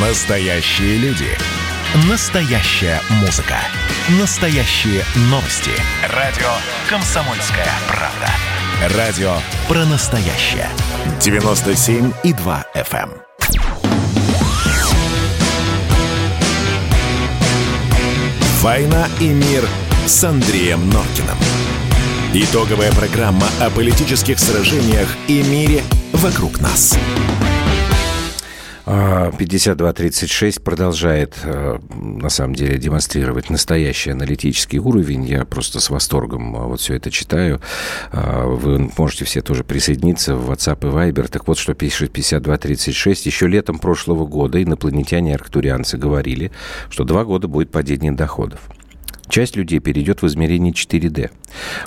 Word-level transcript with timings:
Настоящие 0.00 0.96
люди. 0.98 1.26
Настоящая 2.08 3.00
музыка. 3.20 3.56
Настоящие 4.20 5.02
новости. 5.22 5.72
Радио 6.14 6.46
«Комсомольская 6.88 7.66
правда». 7.88 8.96
Радио 8.96 9.32
про 9.66 9.84
настоящее. 9.86 10.68
97,2 11.18 12.64
FM. 12.76 13.10
эм. 13.10 13.22
«Война 18.60 19.08
и 19.18 19.30
мир» 19.30 19.64
с 20.06 20.22
Андреем 20.22 20.88
Норкиным. 20.90 21.36
Итоговая 22.34 22.92
программа 22.92 23.48
о 23.60 23.68
политических 23.70 24.38
сражениях 24.38 25.08
и 25.26 25.42
мире 25.42 25.82
вокруг 26.12 26.60
нас. 26.60 26.96
5236 28.88 30.62
продолжает, 30.62 31.34
э, 31.42 31.78
на 31.94 32.30
самом 32.30 32.54
деле, 32.54 32.78
демонстрировать 32.78 33.50
настоящий 33.50 34.10
аналитический 34.10 34.78
уровень. 34.78 35.24
Я 35.24 35.44
просто 35.44 35.80
с 35.80 35.90
восторгом 35.90 36.56
э, 36.56 36.60
вот 36.60 36.80
все 36.80 36.94
это 36.94 37.10
читаю. 37.10 37.60
А, 38.12 38.46
вы 38.46 38.90
можете 38.96 39.26
все 39.26 39.42
тоже 39.42 39.62
присоединиться 39.62 40.36
в 40.36 40.50
WhatsApp 40.50 40.88
и 40.88 41.12
Viber. 41.12 41.28
Так 41.28 41.46
вот, 41.48 41.58
что 41.58 41.74
пишет 41.74 42.12
5236. 42.12 43.26
Еще 43.26 43.46
летом 43.46 43.78
прошлого 43.78 44.24
года 44.24 44.62
инопланетяне-арктурианцы 44.62 45.98
говорили, 45.98 46.50
что 46.88 47.04
два 47.04 47.24
года 47.24 47.46
будет 47.46 47.70
падение 47.70 48.12
доходов. 48.12 48.60
Часть 49.28 49.56
людей 49.56 49.78
перейдет 49.78 50.22
в 50.22 50.26
измерение 50.26 50.72
4D. 50.72 51.30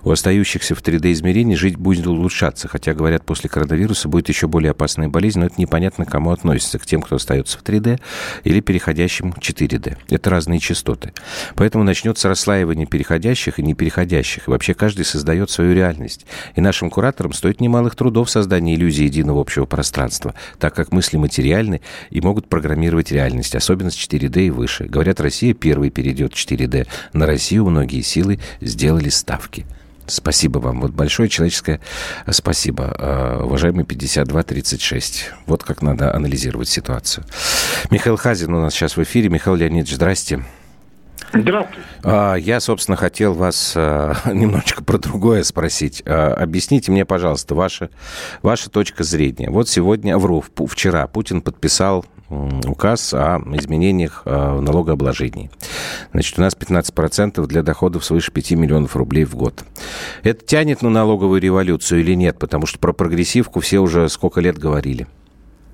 У 0.03 0.11
остающихся 0.11 0.75
в 0.75 0.81
3D-измерении 0.81 1.55
жить 1.55 1.75
будет 1.75 2.07
улучшаться, 2.07 2.67
хотя, 2.67 2.93
говорят, 2.93 3.25
после 3.25 3.49
коронавируса 3.49 4.07
будет 4.07 4.29
еще 4.29 4.47
более 4.47 4.71
опасная 4.71 5.07
болезнь, 5.09 5.39
но 5.39 5.47
это 5.47 5.55
непонятно, 5.57 6.05
к 6.05 6.11
кому 6.11 6.31
относится, 6.31 6.79
к 6.79 6.85
тем, 6.85 7.01
кто 7.01 7.15
остается 7.15 7.57
в 7.57 7.63
3D 7.63 7.99
или 8.43 8.59
переходящим 8.59 9.31
в 9.31 9.39
4D. 9.39 9.97
Это 10.09 10.29
разные 10.29 10.59
частоты. 10.59 11.13
Поэтому 11.55 11.83
начнется 11.83 12.27
расслаивание 12.27 12.85
переходящих 12.85 13.59
и 13.59 13.63
непереходящих. 13.63 14.47
И 14.47 14.51
вообще 14.51 14.73
каждый 14.73 15.05
создает 15.05 15.49
свою 15.49 15.73
реальность. 15.73 16.25
И 16.55 16.61
нашим 16.61 16.89
кураторам 16.89 17.33
стоит 17.33 17.61
немалых 17.61 17.95
трудов 17.95 18.29
создания 18.29 18.75
иллюзии 18.75 19.03
единого 19.03 19.41
общего 19.41 19.65
пространства, 19.65 20.35
так 20.59 20.75
как 20.75 20.91
мысли 20.91 21.17
материальны 21.17 21.81
и 22.09 22.21
могут 22.21 22.47
программировать 22.47 23.11
реальность, 23.11 23.55
особенно 23.55 23.89
с 23.91 23.95
4D 23.95 24.47
и 24.47 24.49
выше. 24.49 24.85
Говорят, 24.85 25.19
Россия 25.19 25.53
первой 25.53 25.89
перейдет 25.89 26.33
в 26.33 26.37
4D. 26.37 26.87
На 27.13 27.25
Россию 27.31 27.65
многие 27.65 28.01
силы 28.01 28.39
сделали 28.59 29.07
ставки. 29.07 29.65
Спасибо 30.05 30.59
вам. 30.59 30.81
Вот 30.81 30.91
большое 30.91 31.29
человеческое 31.29 31.79
спасибо, 32.29 32.93
э, 32.97 33.43
уважаемый 33.43 33.85
5236. 33.85 35.31
Вот 35.45 35.63
как 35.63 35.81
надо 35.81 36.13
анализировать 36.13 36.67
ситуацию. 36.67 37.23
Михаил 37.89 38.17
Хазин 38.17 38.53
у 38.53 38.61
нас 38.61 38.73
сейчас 38.73 38.97
в 38.97 39.03
эфире. 39.03 39.29
Михаил 39.29 39.55
Леонидович, 39.55 39.95
здрасте. 39.95 40.43
Здравствуйте. 41.33 41.87
А, 42.03 42.35
Я, 42.35 42.59
собственно, 42.59 42.97
хотел 42.97 43.33
вас 43.33 43.71
а, 43.77 44.15
немножечко 44.33 44.83
про 44.83 44.97
другое 44.97 45.43
спросить. 45.43 46.01
Объясните 46.05 46.91
мне, 46.91 47.05
пожалуйста, 47.05 47.55
ваша, 47.55 47.89
ваша 48.41 48.69
точка 48.69 49.05
зрения. 49.05 49.49
Вот 49.49 49.69
сегодня, 49.69 50.17
вру, 50.17 50.43
вчера 50.67 51.07
Путин 51.07 51.41
подписал 51.41 52.05
указ 52.65 53.13
о 53.13 53.39
изменениях 53.53 54.23
а, 54.25 54.55
в 54.55 54.61
налогообложении. 54.61 55.49
Значит, 56.13 56.39
у 56.39 56.41
нас 56.41 56.55
15% 56.55 57.45
для 57.47 57.61
доходов 57.63 58.05
свыше 58.05 58.31
5 58.31 58.51
миллионов 58.51 58.95
рублей 58.95 59.25
в 59.25 59.35
год. 59.35 59.63
Это 60.23 60.45
тянет 60.45 60.81
на 60.81 60.89
налоговую 60.89 61.41
революцию 61.41 62.01
или 62.01 62.13
нет? 62.13 62.39
Потому 62.39 62.65
что 62.65 62.79
про 62.79 62.93
прогрессивку 62.93 63.59
все 63.59 63.79
уже 63.79 64.07
сколько 64.09 64.39
лет 64.41 64.57
говорили. 64.57 65.07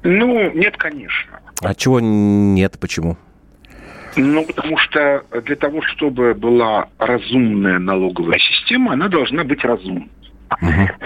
Ну, 0.03 0.51
нет, 0.53 0.77
конечно. 0.77 1.39
А 1.61 1.73
чего 1.75 1.99
нет? 1.99 2.77
Почему? 2.79 3.17
Ну, 4.15 4.45
потому 4.45 4.77
что 4.77 5.23
для 5.45 5.55
того, 5.55 5.81
чтобы 5.83 6.33
была 6.33 6.87
разумная 6.97 7.77
налоговая 7.77 8.39
система, 8.39 8.93
она 8.93 9.09
должна 9.09 9.43
быть 9.43 9.63
разумной. 9.63 10.09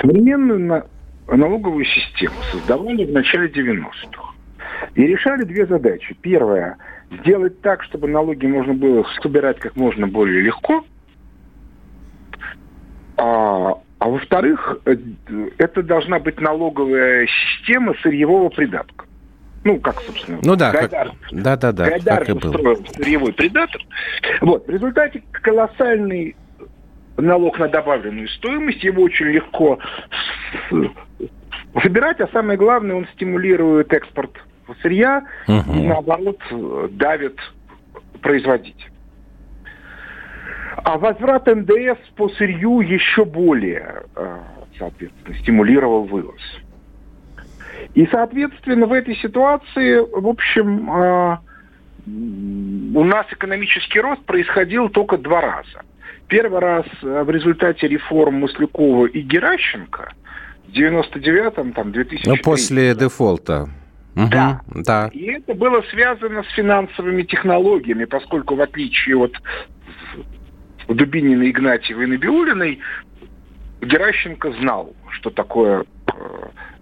Современную 0.01 0.59
на- 0.59 0.85
налоговую 1.27 1.85
систему 1.85 2.35
создавали 2.51 3.05
в 3.05 3.11
начале 3.11 3.49
90-х. 3.49 4.30
И 4.95 5.05
решали 5.05 5.43
две 5.43 5.65
задачи. 5.65 6.15
Первая– 6.21 6.77
сделать 7.21 7.61
так, 7.61 7.83
чтобы 7.83 8.07
налоги 8.07 8.45
можно 8.45 8.73
было 8.73 9.05
собирать 9.21 9.59
как 9.59 9.75
можно 9.75 10.07
более 10.07 10.41
легко. 10.41 10.83
А, 13.17 13.73
а 13.99 14.09
во-вторых, 14.09 14.79
э, 14.85 14.95
это 15.57 15.83
должна 15.83 16.19
быть 16.19 16.39
налоговая 16.39 17.27
система 17.27 17.93
сырьевого 18.01 18.49
придатка. 18.49 19.05
Ну, 19.63 19.79
как, 19.79 20.01
собственно, 20.01 20.39
Ну 20.43 20.55
да, 20.55 20.71
как- 20.71 20.89
Гайдар 20.89 21.11
да-да-да, 21.31 21.85
Гайдар 21.85 22.19
так 22.19 22.29
и 22.29 22.33
было. 22.33 22.51
устроил 22.51 22.85
сырьевой 22.95 23.33
придаток. 23.33 23.81
Вот, 24.41 24.65
в 24.65 24.69
результате 24.71 25.21
колоссальный 25.31 26.35
налог 27.17 27.59
на 27.59 27.67
добавленную 27.67 28.27
стоимость, 28.29 28.83
его 28.83 29.03
очень 29.03 29.27
легко 29.27 29.77
собирать, 31.83 32.19
а 32.21 32.27
самое 32.29 32.57
главное, 32.57 32.95
он 32.95 33.07
стимулирует 33.13 33.93
экспорт 33.93 34.31
сырья 34.81 35.25
и, 35.47 35.87
наоборот, 35.87 36.39
давит 36.91 37.37
производить. 38.21 38.91
А 40.83 40.97
возврат 40.97 41.47
НДС 41.47 41.99
по 42.15 42.29
сырью 42.29 42.79
еще 42.79 43.25
более, 43.25 44.03
э, 44.15 44.37
соответственно, 44.79 45.37
стимулировал 45.39 46.05
вывоз. 46.05 46.41
И, 47.93 48.07
соответственно, 48.07 48.85
в 48.85 48.93
этой 48.93 49.15
ситуации, 49.17 49.99
в 49.99 50.27
общем, 50.27 50.89
э, 50.89 51.37
у 52.07 53.03
нас 53.03 53.25
экономический 53.31 53.99
рост 53.99 54.23
происходил 54.23 54.89
только 54.89 55.17
два 55.17 55.41
раза. 55.41 55.83
Первый 56.27 56.59
раз 56.59 56.85
э, 57.03 57.23
в 57.23 57.29
результате 57.29 57.87
реформ 57.87 58.35
Маслякова 58.35 59.07
и 59.07 59.21
Геращенко 59.21 60.13
в 60.67 60.71
99-м, 60.71 61.73
там, 61.73 61.91
2003 61.91 62.31
Ну, 62.31 62.37
после 62.41 62.95
дефолта. 62.95 63.69
Мгм, 64.15 64.29
Да. 64.29 64.61
Да. 64.67 65.09
и 65.13 65.25
это 65.25 65.53
было 65.53 65.81
связано 65.89 66.43
с 66.43 66.47
финансовыми 66.53 67.23
технологиями, 67.23 68.05
поскольку 68.05 68.55
в 68.55 68.61
отличие 68.61 69.17
от 69.17 69.33
Дубинина, 70.87 71.49
Игнатьева 71.49 72.01
и 72.01 72.05
Набиулиной, 72.05 72.79
Геращенко 73.81 74.51
знал, 74.59 74.93
что 75.11 75.29
такое 75.29 75.85
э, 76.07 76.11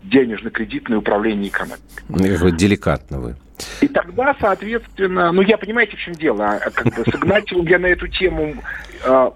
денежно-кредитное 0.03 0.97
управление 0.97 1.49
экономикой. 1.49 2.03
Ну, 2.09 2.37
вы 2.37 2.51
деликатно 2.51 3.19
вы. 3.19 3.35
И 3.81 3.87
тогда, 3.87 4.35
соответственно, 4.39 5.31
ну 5.31 5.41
я 5.41 5.57
понимаете, 5.57 5.97
в 5.97 5.99
чем 5.99 6.13
дело, 6.15 6.49
а, 6.49 6.69
как 6.69 6.85
бы 6.95 7.03
с 7.03 7.15
Игнатьевым 7.15 7.67
я 7.67 7.77
на 7.79 7.87
эту 7.87 8.07
тему 8.07 8.55
э, 9.03 9.31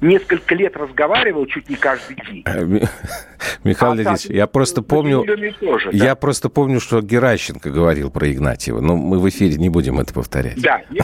несколько 0.00 0.54
лет 0.54 0.76
разговаривал, 0.76 1.46
чуть 1.46 1.68
не 1.68 1.76
каждый 1.76 2.16
день. 2.16 2.42
Э, 2.46 2.64
Ми- 2.64 2.82
Михаил 3.64 3.92
А, 3.92 3.94
Леонидович, 3.94 4.26
я 4.26 4.46
просто 4.46 4.82
помню, 4.82 5.24
тоже, 5.60 5.90
да. 5.92 6.04
я 6.04 6.14
просто 6.14 6.48
помню, 6.48 6.80
что 6.80 7.00
Геращенко 7.00 7.70
говорил 7.70 8.10
про 8.10 8.30
Игнатьева. 8.30 8.80
Но 8.80 8.96
мы 8.96 9.18
в 9.18 9.28
эфире 9.28 9.56
не 9.56 9.68
будем 9.68 9.98
это 10.00 10.12
повторять. 10.12 10.60
Да, 10.60 10.82
не 10.90 11.00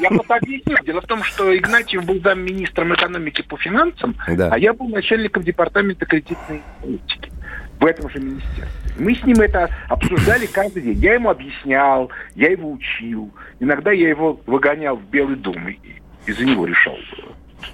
я 0.00 0.08
просто 0.10 0.34
объясню. 0.36 0.76
Дело 0.84 1.00
в 1.00 1.06
том, 1.06 1.22
что 1.22 1.56
Игнатьев 1.56 2.04
был 2.04 2.20
замминистром 2.20 2.94
экономики 2.94 3.42
по 3.42 3.56
финансам, 3.56 4.14
Да. 4.28 4.48
а 4.52 4.58
я 4.58 4.72
был 4.72 4.88
начальником 4.88 5.42
департамента 5.42 6.06
кредитной 6.06 6.62
политики 6.80 7.30
в 7.80 7.86
этом 7.86 8.10
же 8.10 8.18
министерстве. 8.18 8.66
Мы 8.98 9.14
с 9.14 9.24
ним 9.24 9.40
это 9.40 9.70
обсуждали 9.88 10.46
каждый 10.46 10.82
день. 10.82 10.98
Я 10.98 11.14
ему 11.14 11.30
объяснял, 11.30 12.10
я 12.34 12.50
его 12.50 12.70
учил. 12.72 13.32
Иногда 13.58 13.90
я 13.92 14.08
его 14.10 14.38
выгонял 14.46 14.96
в 14.96 15.04
Белый 15.04 15.36
дом 15.36 15.68
и 15.68 15.78
и 16.26 16.32
за 16.32 16.44
него 16.44 16.66
решал 16.66 16.96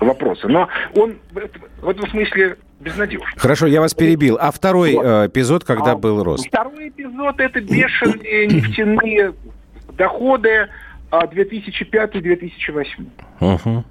вопросы. 0.00 0.48
Но 0.48 0.68
он 0.94 1.16
в 1.32 1.88
этом, 1.88 2.08
смысле 2.10 2.56
безнадежен. 2.80 3.24
Хорошо, 3.36 3.66
я 3.66 3.80
вас 3.80 3.94
перебил. 3.94 4.36
А 4.40 4.50
второй 4.50 4.94
Вот. 4.94 5.04
э, 5.04 5.26
эпизод, 5.28 5.64
когда 5.64 5.92
А 5.92 5.96
был 5.96 6.22
рост? 6.22 6.46
Второй 6.46 6.88
эпизод– 6.88 7.34
это 7.40 7.60
бешеные 7.60 8.46
нефтяные 8.48 9.32
доходы 9.96 10.68
а, 11.10 11.26
2005-2008. 11.26 13.06
Мгм. 13.40 13.84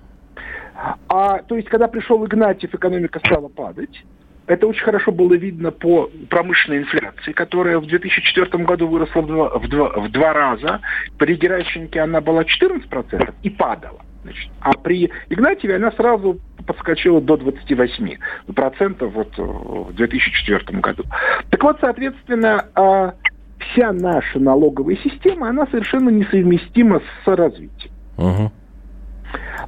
А, 1.08 1.40
то 1.40 1.56
есть, 1.56 1.70
когда 1.70 1.88
пришел 1.88 2.24
Игнатьев, 2.26 2.74
экономика 2.74 3.20
стала 3.20 3.48
падать. 3.48 4.04
Это 4.48 4.68
очень 4.68 4.84
хорошо 4.84 5.12
было 5.12 5.34
видно 5.34 5.72
по 5.72 6.12
промышленной 6.30 6.80
инфляции, 6.80 7.32
которая 7.32 7.80
в 7.80 7.88
2004 7.88 8.64
году 8.64 8.88
выросла 8.88 9.22
в 9.22 9.28
два, 9.28 9.58
в 9.58 9.68
два- 9.68 9.90
в 10.00 10.12
два 10.12 10.34
раза. 10.34 10.82
При 11.18 11.34
Геращенке 11.36 12.00
она 12.02 12.22
была 12.22 12.44
14% 12.44 13.34
и 13.42 13.50
падала. 13.50 14.05
Значит, 14.26 14.50
а 14.60 14.72
при 14.72 15.12
Игнатьеве 15.30 15.76
она 15.76 15.92
сразу 15.92 16.40
подскочила 16.66 17.22
до 17.22 17.36
28% 17.36 19.06
вот, 19.06 19.38
э, 19.38 19.42
в 19.44 19.94
2004 19.94 20.80
году. 20.80 21.04
Так 21.52 21.64
вот, 21.64 21.78
соответственно, 21.80 22.66
а, 22.74 23.14
вся 23.60 23.94
наша 23.94 24.40
налоговая 24.40 24.98
система, 25.04 25.50
она 25.50 25.68
совершенно 25.68 26.10
несовместима 26.10 27.02
с 27.24 27.28
развитием. 27.28 27.94
Мгм. 28.18 28.52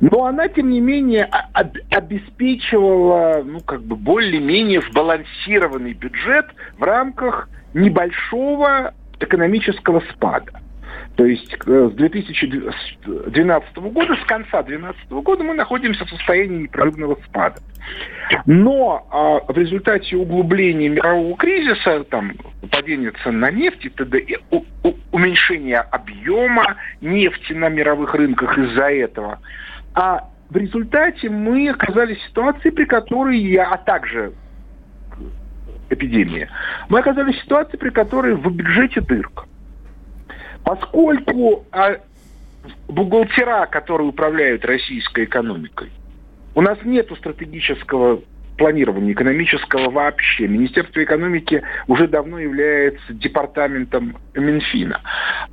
Но 0.02 0.26
она, 0.26 0.48
тем 0.48 0.72
не 0.72 0.82
менее, 0.82 1.30
обеспечивала, 1.92 3.44
ну, 3.46 3.60
как 3.60 3.84
бы 3.84 3.96
более-менее 3.96 4.82
сбалансированный 4.90 5.94
бюджет 5.94 6.48
в 6.80 6.84
рамках 6.84 7.48
небольшого 7.76 8.96
экономического 9.20 10.02
спада. 10.14 10.62
То 11.18 11.26
есть 11.26 11.52
э, 11.66 11.90
с 11.92 11.96
2012 11.96 13.78
года, 13.78 14.16
с 14.16 14.26
конца 14.28 14.62
2012 14.62 15.10
года 15.10 15.44
мы 15.44 15.56
находимся 15.56 16.06
в 16.06 16.10
состоянии 16.12 16.64
непрерывного 16.64 17.18
спада. 17.26 17.60
Но 18.46 19.08
а, 19.10 19.52
в 19.52 19.58
результате 19.58 20.16
углубления 20.16 20.90
мирового 20.90 21.36
кризиса, 21.36 22.04
там, 22.04 22.34
падения 22.70 23.12
цен 23.24 23.40
на 23.40 23.50
нефть 23.50 23.86
и 23.86 23.90
т.д., 23.90 24.22
у, 24.52 24.58
у, 24.84 24.94
уменьшения 25.12 25.80
объема 25.80 26.76
нефти 27.02 27.54
на 27.54 27.70
мировых 27.70 28.14
рынках 28.14 28.56
из-за 28.56 28.92
этого, 28.92 29.40
а 29.96 30.30
в 30.52 30.56
результате 30.56 31.32
мы 31.32 31.70
оказались 31.70 32.20
в 32.20 32.28
ситуации, 32.28 32.70
при 32.70 32.86
которой 32.86 33.40
я, 33.40 33.72
а 33.72 33.78
также 33.78 34.34
эпидемия, 35.90 36.50
мы 36.90 37.00
оказались 37.00 37.38
в 37.38 37.44
ситуации, 37.44 37.78
при 37.78 37.90
которой 37.90 38.36
в 38.36 38.52
бюджете 38.52 39.02
дырка. 39.02 39.46
Поскольку 40.68 41.66
а, 41.72 41.96
бухгалтера, 42.90 43.68
которые 43.68 44.10
управляют 44.10 44.66
российской 44.66 45.24
экономикой, 45.24 45.90
у 46.56 46.62
нас 46.62 46.78
нет 46.84 47.10
стратегического 47.18 48.20
планирования 48.58 49.14
экономического 49.14 49.90
вообще. 49.90 50.46
Министерство 50.46 51.02
экономики 51.02 51.64
уже 51.88 52.10
давно 52.10 52.38
является 52.38 53.14
департаментом 53.14 54.18
Минфина. 54.36 55.00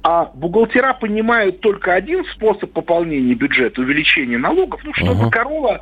А 0.03 0.33
бухгалтера 0.35 0.95
понимают 0.95 1.61
только 1.61 1.95
один 1.95 2.25
способ 2.33 2.73
пополнения 2.73 3.35
бюджета, 3.35 3.83
увеличение 3.83 4.39
налогов, 4.39 4.81
ну, 4.83 4.93
чтобы 4.95 5.27
uh-huh. 5.27 5.31
корова 5.31 5.81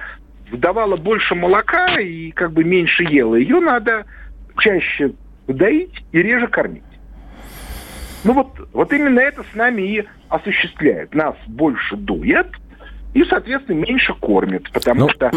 выдавала 0.50 0.96
больше 0.96 1.34
молока 1.34 1.98
и 1.98 2.32
как 2.32 2.52
бы 2.52 2.64
меньше 2.64 3.04
ела. 3.04 3.36
Ее 3.36 3.60
надо 3.60 4.04
чаще 4.58 5.12
доить 5.46 6.04
и 6.12 6.18
реже 6.18 6.48
кормить. 6.48 6.82
Ну 8.24 8.32
вот, 8.34 8.48
вот 8.72 8.92
именно 8.92 9.20
это 9.20 9.42
с 9.52 9.54
нами 9.54 9.82
и 9.82 10.04
осуществляет. 10.28 11.14
Нас 11.14 11.34
больше 11.46 11.96
дует, 11.96 12.46
и, 13.14 13.24
соответственно, 13.24 13.76
меньше 13.76 14.14
кормят, 14.14 14.70
потому 14.72 15.00
ну, 15.00 15.08
что... 15.10 15.30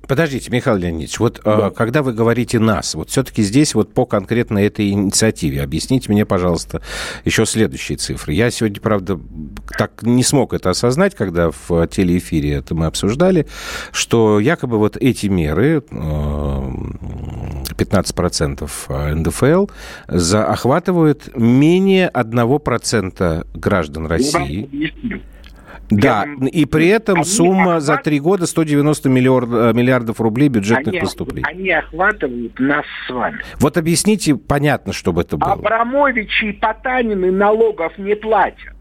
Подождите, 0.08 0.50
Михаил 0.50 0.76
Леонидович, 0.76 1.20
вот 1.20 1.40
да. 1.44 1.68
э, 1.68 1.70
когда 1.70 2.02
вы 2.02 2.12
говорите 2.12 2.58
«нас», 2.58 2.96
вот 2.96 3.10
все-таки 3.10 3.42
здесь 3.42 3.76
вот 3.76 3.94
по 3.94 4.06
конкретно 4.06 4.58
этой 4.58 4.90
инициативе, 4.90 5.62
объясните 5.62 6.10
мне, 6.10 6.26
пожалуйста, 6.26 6.82
еще 7.24 7.46
следующие 7.46 7.96
цифры. 7.96 8.32
Я 8.32 8.50
сегодня, 8.50 8.80
правда, 8.80 9.20
так 9.78 10.02
не 10.02 10.24
смог 10.24 10.52
это 10.52 10.70
осознать, 10.70 11.14
когда 11.14 11.50
в 11.52 11.86
телеэфире 11.86 12.54
это 12.54 12.74
мы 12.74 12.86
обсуждали, 12.86 13.46
что 13.92 14.40
якобы 14.40 14.78
вот 14.78 14.96
эти 14.96 15.28
меры, 15.28 15.84
э, 15.88 16.60
15% 17.70 19.14
НДФЛ, 19.14 19.66
охватывают 20.34 21.36
менее 21.36 22.10
1% 22.12 23.46
граждан 23.54 24.06
России. 24.06 25.22
Да, 25.90 26.24
и 26.50 26.64
при 26.64 26.88
этом 26.88 27.16
они 27.16 27.24
сумма 27.24 27.62
охват... 27.62 27.82
за 27.82 27.96
три 27.98 28.18
года 28.18 28.46
190 28.46 29.08
миллиард, 29.10 29.48
э, 29.52 29.72
миллиардов 29.74 30.20
рублей 30.20 30.48
бюджетных 30.48 30.94
они, 30.94 31.00
поступлений. 31.00 31.44
Они 31.46 31.70
охватывают 31.70 32.58
нас 32.58 32.84
с 33.06 33.10
вами. 33.10 33.40
Вот 33.58 33.76
объясните, 33.76 34.36
понятно, 34.36 34.92
чтобы 34.92 35.20
это 35.20 35.36
было. 35.36 35.52
Абрамовичи 35.52 36.46
и 36.46 36.52
Потанины 36.52 37.30
налогов 37.30 37.98
не 37.98 38.14
платят. 38.14 38.72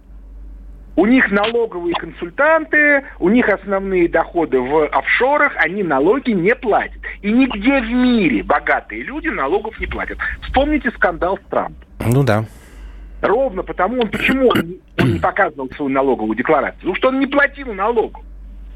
У 1.02 1.08
них 1.08 1.32
налоговые 1.32 1.96
консультанты, 1.96 3.04
у 3.18 3.30
них 3.30 3.50
основные 3.50 4.08
доходы 4.08 4.60
в 4.60 4.86
офшорах, 4.86 5.54
они 5.56 5.82
налоги 5.82 6.30
не 6.30 6.54
платят. 6.54 7.02
И 7.24 7.32
нигде 7.32 7.82
в 7.82 7.90
мире 7.90 8.44
богатые 8.44 9.02
люди 9.02 9.28
налогов 9.28 9.80
не 9.80 9.88
платят. 9.88 10.20
Вспомните 10.44 10.92
скандал 10.92 11.40
с 11.40 11.50
Трампом. 11.50 11.84
Ну 12.06 12.22
да. 12.22 12.46
Ровно 13.24 13.64
потому, 13.64 14.00
он 14.00 14.10
почему 14.10 14.50
он, 14.50 14.76
он 15.00 15.14
не 15.14 15.20
показывал 15.20 15.72
свою 15.72 15.90
налоговую 15.90 16.36
декларацию? 16.36 16.78
Потому 16.82 16.96
что 16.96 17.08
он 17.08 17.20
не 17.20 17.26
платил 17.26 17.74
налогов. 17.74 18.22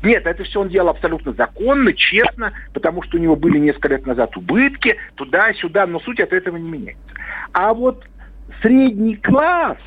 Нет, 0.02 0.26
это 0.26 0.44
все 0.46 0.62
он 0.62 0.70
делал 0.70 0.90
абсолютно 0.90 1.32
законно, 1.34 1.94
честно, 1.94 2.54
потому 2.74 3.04
что 3.04 3.18
у 3.18 3.20
него 3.20 3.36
были 3.36 3.60
несколько 3.60 3.90
лет 3.90 4.08
назад 4.08 4.36
убытки, 4.36 4.98
туда-сюда, 5.14 5.86
но 5.86 6.00
суть 6.00 6.20
от 6.20 6.34
этого 6.34 6.58
не 6.58 6.72
меняется. 6.72 7.04
А 7.54 7.72
вот 7.76 8.04
средний 8.64 9.16
класс 9.16 9.78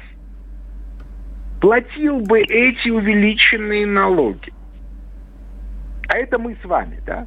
платил 1.61 2.21
бы 2.21 2.41
эти 2.41 2.89
увеличенные 2.89 3.87
налоги. 3.87 4.53
А 6.09 6.17
это 6.17 6.39
мы 6.39 6.57
с 6.63 6.65
вами, 6.65 7.01
да? 7.05 7.27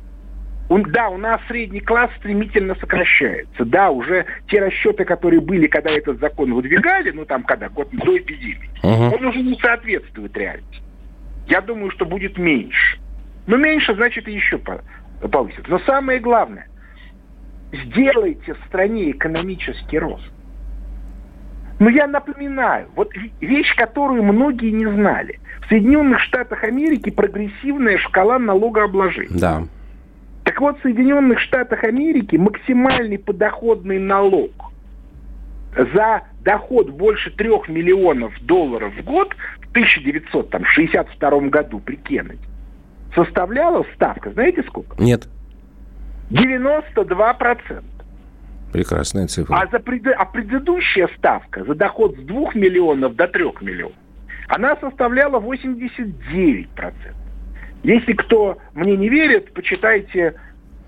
Да, 0.70 1.10
у 1.10 1.18
нас 1.18 1.42
средний 1.50 1.82
класс 1.82 2.10
стремительно 2.18 2.76
сокращается. 2.76 3.66
Да, 3.66 3.92
уже 3.92 4.26
те 4.48 4.62
расчеты, 4.62 5.04
которые 5.04 5.42
были, 5.42 5.68
когда 5.68 5.92
этот 5.92 6.20
закон 6.20 6.54
выдвигали, 6.54 7.12
ну 7.12 7.26
там 7.26 7.44
когда, 7.44 7.68
год 7.68 7.90
до 7.92 8.18
эпидемии, 8.18 8.70
uh-huh. 8.82 9.18
он 9.18 9.26
уже 9.26 9.42
не 9.42 9.56
соответствует 9.60 10.36
реальности. 10.38 10.82
Я 11.48 11.60
думаю, 11.60 11.92
что 11.92 12.06
будет 12.06 12.38
меньше. 12.38 13.00
Но 13.48 13.58
меньше, 13.58 13.94
значит, 13.96 14.30
и 14.30 14.32
еще 14.32 14.60
повысится. 14.60 15.70
Но 15.70 15.80
самое 15.80 16.20
главное, 16.20 16.68
сделайте 17.74 18.54
в 18.54 18.66
стране 18.68 19.12
экономический 19.12 20.00
рост. 20.00 20.32
Но 21.82 21.90
я 21.90 22.06
напоминаю, 22.06 22.90
вот 22.96 23.12
вещь, 23.40 23.76
которую 23.76 24.22
многие 24.22 24.70
не 24.70 24.86
знали. 24.86 25.40
В 25.66 25.70
Соединенных 25.70 26.20
Штатах 26.20 26.64
Америки 26.64 27.10
прогрессивная 27.10 27.98
шкала 27.98 28.38
налогообложения. 28.38 29.40
Да. 29.40 29.64
Так 30.44 30.62
вот, 30.62 30.78
в 30.78 30.84
Соединенных 30.84 31.40
Штатах 31.40 31.84
Америки 31.84 32.36
максимальный 32.36 33.18
подоходный 33.18 33.98
налог 33.98 34.52
за 35.76 36.22
доход 36.44 36.92
больше 36.92 37.32
трех 37.32 37.68
миллионов 37.68 38.40
долларов 38.44 38.94
в 38.96 39.04
год 39.04 39.36
в 39.62 39.72
1962 39.72 41.40
году 41.50 41.80
при 41.80 41.96
Кеннеди 41.96 42.46
составляла 43.16 43.88
ставка, 43.96 44.30
знаете 44.30 44.62
сколько? 44.68 45.02
Нет. 45.02 45.28
92%. 46.30 47.84
Прекрасная 48.72 49.28
цифра. 49.28 49.56
А, 49.56 49.68
за 49.68 49.80
пред... 49.80 50.08
а 50.08 50.26
предыдущая 50.26 51.10
ставка 51.18 51.64
за 51.64 51.76
доход 51.76 52.16
с 52.18 52.22
2 52.22 52.52
миллионов 52.56 53.16
до 53.16 53.28
3 53.28 53.44
миллионов, 53.62 53.96
она 54.48 54.76
составляла 54.78 55.40
89%. 55.40 56.94
Если 57.84 58.14
кто 58.14 58.58
мне 58.74 58.96
не 58.96 59.10
верит, 59.10 59.54
почитайте 59.54 60.36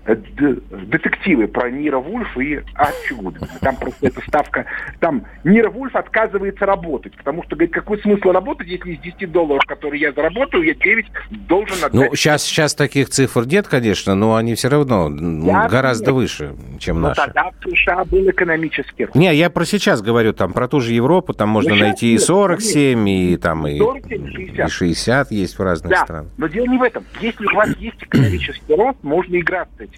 детективы 0.06 1.48
про 1.48 1.70
Нира 1.70 1.98
Вульф 1.98 2.36
и 2.36 2.60
Арчи 2.74 3.14
Гудвина. 3.14 3.48
Там 3.60 3.76
просто 3.76 4.06
эта 4.06 4.20
ставка... 4.22 4.66
Там 5.00 5.24
Нира 5.44 5.70
Вульф 5.70 5.96
отказывается 5.96 6.66
работать, 6.66 7.16
потому 7.16 7.42
что, 7.44 7.56
говорит, 7.56 7.74
какой 7.74 7.98
смысл 8.00 8.30
работать, 8.30 8.68
если 8.68 8.92
из 8.92 9.00
10 9.00 9.32
долларов, 9.32 9.64
которые 9.66 10.00
я 10.02 10.12
заработаю, 10.12 10.62
я 10.64 10.74
9 10.74 11.06
должен 11.48 11.76
отдать. 11.78 11.94
Ну, 11.94 12.14
сейчас, 12.14 12.42
сейчас 12.42 12.74
таких 12.74 13.08
цифр 13.08 13.46
нет, 13.46 13.66
конечно, 13.66 14.14
но 14.14 14.36
они 14.36 14.54
все 14.54 14.68
равно 14.68 15.10
я 15.44 15.68
гораздо 15.68 16.06
нет. 16.06 16.14
выше, 16.14 16.54
чем 16.78 17.00
но 17.00 17.08
наши. 17.08 17.22
тогда 17.22 17.50
в 17.50 17.70
США 17.70 18.04
был 18.04 18.28
экономический 18.28 19.06
рост. 19.06 19.16
Не, 19.16 19.34
я 19.34 19.48
про 19.48 19.64
сейчас 19.64 20.02
говорю, 20.02 20.34
там, 20.34 20.52
про 20.52 20.68
ту 20.68 20.80
же 20.80 20.92
Европу, 20.92 21.32
там 21.32 21.48
можно 21.48 21.74
но 21.74 21.80
найти 21.80 22.14
и 22.14 22.18
47, 22.18 22.98
нет. 22.98 23.08
и 23.08 23.36
там, 23.38 23.66
и, 23.66 23.78
47, 23.78 24.26
60. 24.32 24.66
и 24.66 24.70
60 24.70 25.30
есть 25.30 25.58
в 25.58 25.62
разных 25.62 25.90
да, 25.90 26.04
странах. 26.04 26.30
но 26.36 26.46
дело 26.46 26.66
не 26.66 26.78
в 26.78 26.82
этом. 26.82 27.04
Если 27.20 27.46
у 27.46 27.54
вас 27.54 27.70
есть 27.78 28.02
экономический 28.02 28.74
рост, 28.74 28.98
можно 29.02 29.36
играть 29.38 29.68
с 29.78 29.80
этим 29.80 29.93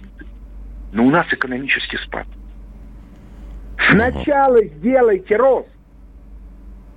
но 0.93 1.05
у 1.05 1.11
нас 1.11 1.27
экономический 1.33 1.99
спад. 1.99 2.27
Сначала 3.91 4.65
сделайте 4.65 5.37
рост, 5.37 5.69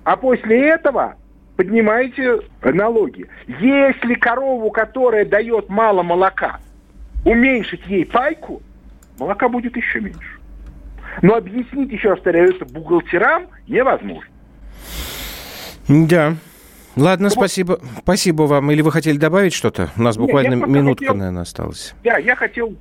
а 0.04 0.16
после 0.16 0.70
этого 0.70 1.16
поднимайте 1.56 2.40
налоги. 2.62 3.28
Если 3.46 4.14
корову, 4.14 4.70
которая 4.70 5.24
дает 5.24 5.68
мало 5.68 6.02
молока, 6.02 6.58
уменьшить 7.24 7.86
ей 7.86 8.06
пайку, 8.06 8.62
молока 9.18 9.48
будет 9.48 9.76
еще 9.76 10.00
меньше. 10.00 10.38
Но 11.22 11.34
объяснить, 11.34 11.92
еще 11.92 12.10
раз 12.10 12.18
повторяю, 12.18 12.54
это 12.54 12.64
бухгалтерам 12.64 13.48
невозможно. 13.68 14.30
Да. 15.88 16.36
Ладно, 16.96 17.28
вот. 17.28 17.34
спасибо. 17.34 17.80
Спасибо 17.98 18.42
вам. 18.44 18.70
Или 18.70 18.82
вы 18.82 18.92
хотели 18.92 19.18
добавить 19.18 19.52
что-то? 19.52 19.90
У 19.96 20.02
нас 20.02 20.16
буквально 20.16 20.54
Нет, 20.54 20.68
минутка, 20.68 21.04
хотел... 21.04 21.16
наверное, 21.16 21.42
осталась. 21.42 21.94
Да, 22.04 22.18
я 22.18 22.36
хотел 22.36 22.76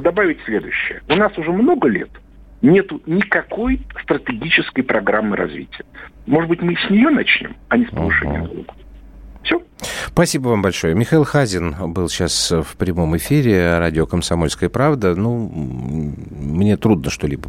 добавить 0.00 0.38
следующее. 0.44 1.02
У 1.08 1.14
нас 1.14 1.36
уже 1.38 1.52
много 1.52 1.88
лет 1.88 2.10
нет 2.62 2.90
никакой 3.06 3.80
стратегической 4.02 4.82
программы 4.82 5.36
развития. 5.36 5.84
Может 6.26 6.48
быть, 6.50 6.62
мы 6.62 6.76
с 6.76 6.90
нее 6.90 7.10
начнем, 7.10 7.56
а 7.68 7.76
не 7.76 7.86
с 7.86 7.90
повышения 7.90 8.38
налогов. 8.38 8.76
Все. 9.48 9.62
Спасибо 10.08 10.48
вам 10.48 10.60
большое. 10.60 10.94
Михаил 10.94 11.24
Хазин 11.24 11.74
был 11.92 12.10
сейчас 12.10 12.50
в 12.50 12.76
прямом 12.76 13.16
эфире 13.16 13.78
радио 13.78 14.04
«Комсомольская 14.04 14.68
правда». 14.68 15.14
Ну, 15.14 15.48
мне 15.48 16.76
трудно 16.76 17.10
что-либо 17.10 17.48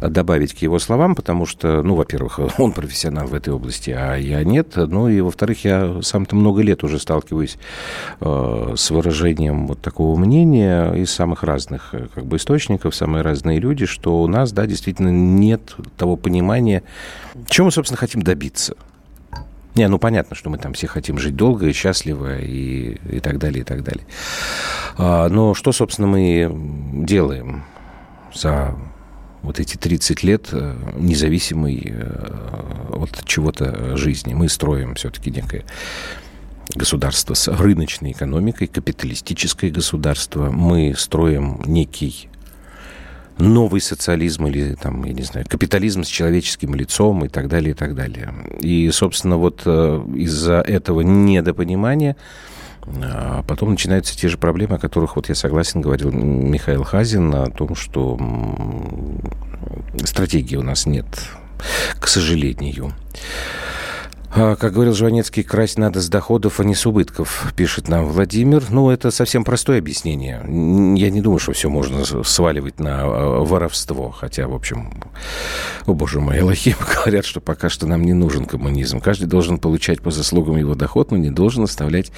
добавить 0.00 0.54
к 0.54 0.58
его 0.58 0.78
словам, 0.78 1.16
потому 1.16 1.44
что, 1.46 1.82
ну, 1.82 1.96
во-первых, 1.96 2.38
он 2.58 2.72
профессионал 2.72 3.26
в 3.26 3.34
этой 3.34 3.52
области, 3.52 3.90
а 3.90 4.14
я 4.14 4.44
нет. 4.44 4.76
Ну, 4.76 5.08
и, 5.08 5.20
во-вторых, 5.20 5.64
я 5.64 6.00
сам-то 6.02 6.36
много 6.36 6.62
лет 6.62 6.84
уже 6.84 7.00
сталкиваюсь 7.00 7.58
э, 8.20 8.74
с 8.76 8.90
выражением 8.92 9.66
вот 9.66 9.80
такого 9.80 10.16
мнения 10.16 10.92
из 10.92 11.10
самых 11.10 11.42
разных 11.42 11.92
э, 11.92 12.06
как 12.14 12.24
бы 12.24 12.36
источников, 12.36 12.94
самые 12.94 13.22
разные 13.22 13.58
люди, 13.58 13.86
что 13.86 14.22
у 14.22 14.28
нас, 14.28 14.52
да, 14.52 14.66
действительно 14.66 15.08
нет 15.08 15.74
того 15.96 16.14
понимания, 16.14 16.84
чего 17.48 17.64
мы, 17.64 17.72
собственно, 17.72 17.98
хотим 17.98 18.22
добиться– 18.22 18.76
Не, 19.74 19.88
ну 19.88 19.98
понятно, 19.98 20.36
что 20.36 20.50
мы 20.50 20.58
там 20.58 20.74
все 20.74 20.86
хотим 20.86 21.18
жить 21.18 21.34
долго 21.34 21.66
и 21.66 21.72
счастливо 21.72 22.38
и, 22.38 22.98
и 23.10 23.20
так 23.20 23.38
далее, 23.38 23.62
и 23.62 23.64
так 23.64 23.82
далее. 23.82 24.04
А, 24.98 25.28
но 25.28 25.54
что, 25.54 25.72
собственно, 25.72 26.08
мы 26.08 26.50
делаем 27.04 27.64
за 28.34 28.74
вот 29.42 29.60
эти 29.60 29.76
30 29.76 30.22
лет 30.22 30.48
э, 30.52 30.74
независимой 30.96 31.82
э, 31.84 32.92
от 32.92 33.24
чего-то 33.24 33.96
жизни? 33.96 34.34
Мы 34.34 34.48
строим 34.48 34.94
все-таки 34.94 35.30
некое 35.30 35.64
государство 36.74 37.34
с 37.34 37.48
рыночной 37.48 38.12
экономикой, 38.12 38.66
капиталистическое 38.66 39.70
государство. 39.70 40.50
Мы 40.50 40.94
строим 40.96 41.62
некий 41.66 42.28
новый 43.42 43.80
социализм 43.80 44.46
или, 44.46 44.74
там, 44.74 45.04
я 45.04 45.12
не 45.12 45.22
знаю, 45.22 45.46
капитализм 45.48 46.04
с 46.04 46.08
человеческим 46.08 46.74
лицом 46.74 47.24
и 47.24 47.28
так 47.28 47.48
далее, 47.48 47.72
и 47.72 47.74
так 47.74 47.94
далее. 47.94 48.32
И, 48.60 48.90
собственно, 48.90 49.36
вот 49.36 49.62
э, 49.66 50.04
из-за 50.16 50.60
этого 50.60 51.00
недопонимания 51.00 52.16
а 52.84 53.44
потом 53.46 53.70
начинаются 53.70 54.16
те 54.16 54.28
же 54.28 54.38
проблемы, 54.38 54.74
о 54.74 54.78
которых, 54.78 55.14
вот 55.14 55.28
я 55.28 55.36
согласен, 55.36 55.80
говорил 55.80 56.10
Михаил 56.10 56.82
Хазин, 56.82 57.32
о 57.32 57.46
том, 57.46 57.76
что 57.76 58.18
стратегии 60.04 60.56
у 60.56 60.62
нас 60.62 60.84
нет, 60.86 61.06
к 62.00 62.08
сожалению. 62.08 62.92
А, 64.34 64.56
как 64.56 64.72
говорил 64.72 64.94
Жванецкий, 64.94 65.42
красть 65.42 65.78
надо 65.78 66.00
с 66.00 66.08
доходов, 66.08 66.58
а 66.58 66.64
не 66.64 66.74
с 66.74 66.86
убытков, 66.86 67.52
пишет 67.54 67.88
нам 67.88 68.06
Владимир. 68.06 68.64
Ну, 68.70 68.88
это 68.88 69.10
совсем 69.10 69.44
простое 69.44 69.78
объяснение. 69.78 70.40
Я 70.96 71.10
не 71.10 71.20
думаю, 71.20 71.38
что 71.38 71.52
все 71.52 71.68
можно 71.68 72.02
сваливать 72.24 72.80
на 72.80 73.02
а, 73.02 73.44
воровство. 73.44 74.10
Хотя, 74.10 74.48
в 74.48 74.54
общем, 74.54 74.90
о 75.84 75.92
боже 75.92 76.20
мой, 76.20 76.38
Элохим 76.38 76.76
говорят, 76.94 77.26
что 77.26 77.40
пока 77.40 77.68
что 77.68 77.86
нам 77.86 78.04
не 78.04 78.14
нужен 78.14 78.46
коммунизм. 78.46 79.00
Каждый 79.00 79.26
должен 79.26 79.58
получать 79.58 80.00
по 80.00 80.10
заслугам 80.10 80.56
его 80.56 80.74
доход, 80.74 81.10
но 81.10 81.18
не 81.18 81.30
должен 81.30 81.64
оставлять 81.64 82.10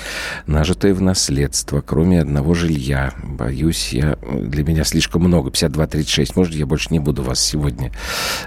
нажитое 0.46 0.94
в 0.94 1.02
наследство, 1.02 1.80
кроме 1.80 2.20
одного 2.20 2.54
жилья. 2.54 3.12
Боюсь, 3.24 3.92
я, 3.92 4.18
для 4.22 4.62
меня 4.62 4.84
слишком 4.84 5.22
много. 5.22 5.50
52-36. 5.50 6.32
Может, 6.36 6.54
я 6.54 6.64
больше 6.64 6.88
не 6.90 7.00
буду 7.00 7.24
вас 7.24 7.40
сегодня 7.40 7.90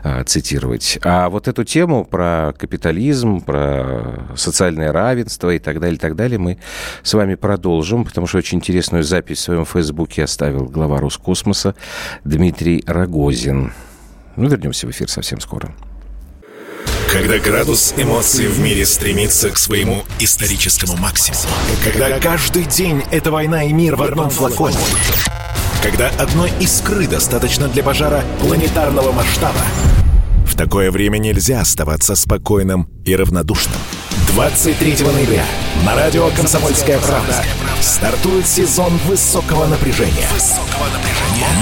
а, 0.03 0.23
цитировать. 0.23 0.99
А 1.03 1.27
вот 1.29 1.49
эту 1.49 1.65
тему 1.65 2.05
про 2.05 2.53
капитализм, 2.57 3.41
про 3.41 3.56
про 3.57 4.35
социальное 4.35 4.91
равенство 4.91 5.49
и 5.49 5.59
так 5.59 5.79
далее, 5.79 5.95
и 5.95 5.99
так 5.99 6.15
далее, 6.15 6.37
мы 6.37 6.57
с 7.03 7.13
вами 7.13 7.35
продолжим, 7.35 8.05
потому 8.05 8.27
что 8.27 8.37
очень 8.37 8.59
интересную 8.59 9.03
запись 9.03 9.39
в 9.39 9.41
своем 9.41 9.65
фейсбуке 9.65 10.23
оставил 10.23 10.65
глава 10.65 10.99
Роскосмоса 10.99 11.75
Дмитрий 12.23 12.83
Рогозин. 12.85 13.73
Ну, 14.35 14.47
вернемся 14.47 14.85
в 14.87 14.91
эфир 14.91 15.09
совсем 15.09 15.39
скоро. 15.39 15.73
Когда 17.11 17.39
градус 17.39 17.93
эмоций 17.97 18.47
в 18.47 18.59
мире 18.59 18.85
стремится 18.85 19.49
к 19.49 19.57
своему 19.57 20.03
историческому 20.19 20.95
максимуму. 20.97 21.41
Когда 21.83 22.19
каждый 22.19 22.65
день 22.65 23.01
это 23.11 23.31
война 23.31 23.63
и 23.63 23.73
мир 23.73 23.95
в 23.95 24.03
одном 24.03 24.29
флаконе. 24.29 24.77
Когда 25.81 26.09
одной 26.19 26.51
искры 26.59 27.07
достаточно 27.07 27.67
для 27.69 27.81
пожара 27.81 28.23
планетарного 28.41 29.11
масштаба 29.13 29.61
такое 30.57 30.91
время 30.91 31.19
нельзя 31.19 31.61
оставаться 31.61 32.15
спокойным 32.15 32.89
и 33.05 33.15
равнодушным. 33.15 33.77
23 34.33 35.05
ноября 35.05 35.45
на 35.85 35.95
радио 35.95 36.29
«Комсомольская 36.35 36.99
правда» 36.99 37.45
стартует 37.79 38.47
сезон 38.47 38.97
высокого 39.05 39.67
напряжения. 39.67 40.27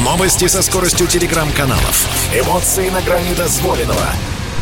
Новости 0.04 0.48
со 0.48 0.64
скоростью 0.64 1.08
телеграм-каналов. 1.08 2.08
Эмоции 2.34 2.90
на 2.90 3.02
грани 3.02 3.34
дозволенного. 3.38 4.08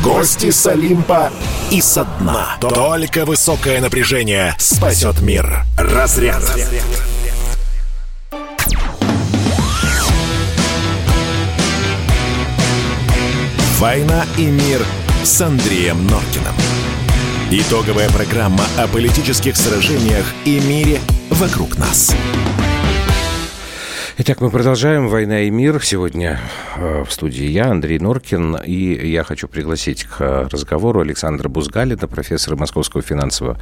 Гости 0.03 0.49
с 0.49 0.65
Олимпа 0.65 1.31
и 1.71 1.79
со 1.79 2.03
дна. 2.03 2.57
Только 2.59 3.25
высокое 3.25 3.79
напряжение 3.79 4.55
спасет 4.57 5.21
мир. 5.21 5.63
Разряд. 5.77 6.41
Разряд. 6.41 6.67
«Война 13.79 14.25
и 14.37 14.45
мир» 14.45 14.85
с 15.23 15.41
Андреем 15.41 16.05
Норкиным. 16.07 16.53
Итоговая 17.51 18.09
программа 18.09 18.63
о 18.77 18.87
политических 18.87 19.57
сражениях 19.57 20.25
и 20.45 20.59
мире 20.59 21.01
вокруг 21.29 21.77
нас. 21.77 22.15
Итак, 24.15 24.41
мы 24.41 24.51
продолжаем 24.51 25.07
«Война 25.07 25.39
и 25.41 25.49
мир». 25.49 25.83
Сегодня 25.83 26.39
э, 26.75 27.03
в 27.03 27.11
студии 27.11 27.45
я, 27.45 27.71
Андрей 27.71 27.97
Норкин, 27.97 28.57
и 28.63 29.07
я 29.07 29.23
хочу 29.23 29.47
пригласить 29.47 30.03
к 30.03 30.47
разговору 30.51 30.99
Александра 30.99 31.49
Бузгалина, 31.49 32.07
профессора 32.07 32.55
Московского 32.55 33.01
финансового 33.01 33.57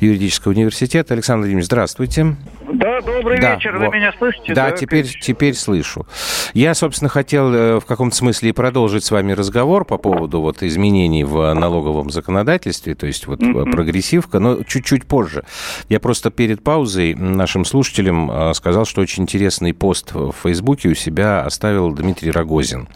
юридического 0.00 0.52
университета. 0.52 1.12
Александр 1.12 1.40
Владимирович, 1.40 1.66
здравствуйте. 1.66 2.34
Да, 2.72 3.02
добрый 3.02 3.38
да, 3.40 3.56
вечер. 3.56 3.76
Вы 3.76 3.88
меня 3.88 4.10
слышите? 4.16 4.54
Да, 4.54 4.70
да 4.70 4.76
теперь, 4.76 5.06
теперь 5.06 5.54
слышу. 5.54 6.06
Я, 6.54 6.74
собственно, 6.74 7.10
хотел 7.10 7.52
э, 7.52 7.78
в 7.78 7.84
каком-то 7.84 8.16
смысле 8.16 8.54
продолжить 8.54 9.04
с 9.04 9.10
вами 9.10 9.32
разговор 9.32 9.84
по 9.84 9.98
поводу 9.98 10.40
вот 10.40 10.62
изменений 10.62 11.24
в 11.24 11.52
налоговом 11.52 12.08
законодательстве, 12.08 12.94
то 12.94 13.06
есть 13.06 13.26
вот 13.26 13.40
mm-hmm. 13.40 13.70
прогрессивка, 13.70 14.38
но 14.38 14.62
чуть-чуть 14.62 15.04
позже. 15.04 15.44
Я 15.90 16.00
просто 16.00 16.30
перед 16.30 16.64
паузой 16.64 17.14
нашим 17.14 17.66
слушателям 17.66 18.54
сказал, 18.54 18.86
что 18.86 19.02
очень 19.02 19.24
интересный 19.24 19.74
пост 19.74 19.90
пост 20.00 20.12
в 20.12 20.32
Фейсбуке 20.42 20.88
у 20.88 20.94
себя 20.94 21.42
оставил 21.42 21.92
Дмитрий 21.92 22.30
Рогозин, 22.30 22.88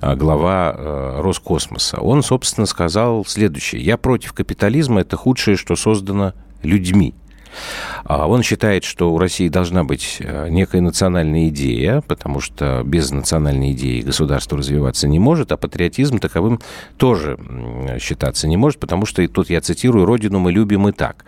э, 0.00 0.14
глава 0.14 0.74
э, 0.76 1.20
Роскосмоса. 1.20 2.00
Он, 2.00 2.22
собственно, 2.22 2.66
сказал 2.66 3.24
следующее. 3.26 3.82
«Я 3.82 3.96
против 3.96 4.32
капитализма. 4.32 5.00
Это 5.00 5.16
худшее, 5.16 5.56
что 5.56 5.76
создано 5.76 6.32
людьми. 6.62 7.14
А 8.04 8.28
он 8.28 8.42
считает, 8.42 8.84
что 8.84 9.12
у 9.12 9.18
России 9.18 9.48
должна 9.48 9.84
быть 9.84 10.18
э, 10.20 10.48
некая 10.50 10.80
национальная 10.80 11.48
идея, 11.48 12.02
потому 12.06 12.40
что 12.40 12.82
без 12.84 13.10
национальной 13.10 13.72
идеи 13.72 14.00
государство 14.02 14.58
развиваться 14.58 15.08
не 15.08 15.18
может, 15.18 15.52
а 15.52 15.56
патриотизм 15.56 16.18
таковым 16.18 16.60
тоже 16.96 17.38
считаться 18.00 18.46
не 18.48 18.56
может, 18.56 18.78
потому 18.80 19.06
что, 19.06 19.22
и 19.22 19.26
тут 19.26 19.50
я 19.50 19.60
цитирую, 19.60 20.04
«Родину 20.04 20.38
мы 20.38 20.52
любим 20.52 20.88
и 20.88 20.92
так». 20.92 21.24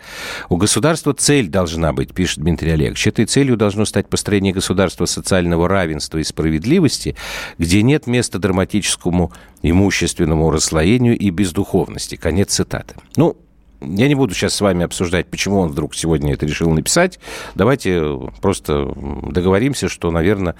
У 0.49 0.57
государства 0.57 1.13
цель 1.13 1.47
должна 1.47 1.93
быть, 1.93 2.13
пишет 2.13 2.39
Дмитрий 2.39 2.71
Олегович. 2.71 3.07
Этой 3.07 3.25
целью 3.25 3.57
должно 3.57 3.85
стать 3.85 4.07
построение 4.07 4.53
государства 4.53 5.05
социального 5.05 5.67
равенства 5.67 6.17
и 6.17 6.23
справедливости, 6.23 7.15
где 7.57 7.81
нет 7.81 8.07
места 8.07 8.39
драматическому 8.39 9.31
имущественному 9.61 10.51
расслоению 10.51 11.17
и 11.17 11.29
бездуховности. 11.29 12.15
Конец 12.15 12.53
цитаты. 12.53 12.95
Ну, 13.15 13.37
я 13.81 14.07
не 14.07 14.15
буду 14.15 14.33
сейчас 14.33 14.55
с 14.55 14.61
вами 14.61 14.85
обсуждать, 14.85 15.27
почему 15.27 15.59
он 15.59 15.69
вдруг 15.69 15.95
сегодня 15.95 16.33
это 16.33 16.45
решил 16.45 16.71
написать. 16.71 17.19
Давайте 17.55 18.17
просто 18.41 18.93
договоримся, 19.29 19.89
что, 19.89 20.11
наверное, 20.11 20.55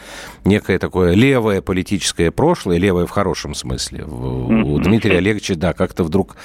некое 0.45 0.79
такое 0.79 1.13
левое 1.13 1.61
политическое 1.61 2.31
прошлое, 2.31 2.77
левое 2.77 3.05
в 3.05 3.11
хорошем 3.11 3.55
смысле, 3.55 4.05
у 4.05 4.79
Дмитрия 4.79 5.17
Олеговича, 5.17 5.55
да, 5.55 5.73
как-то 5.73 6.03
вдруг 6.03 6.37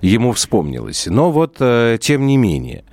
ему 0.00 0.32
вспомнилось. 0.32 1.06
Но 1.06 1.30
вот, 1.30 1.56
э, 1.60 1.98
тем 2.00 2.26
не 2.26 2.36
менее, 2.36 2.84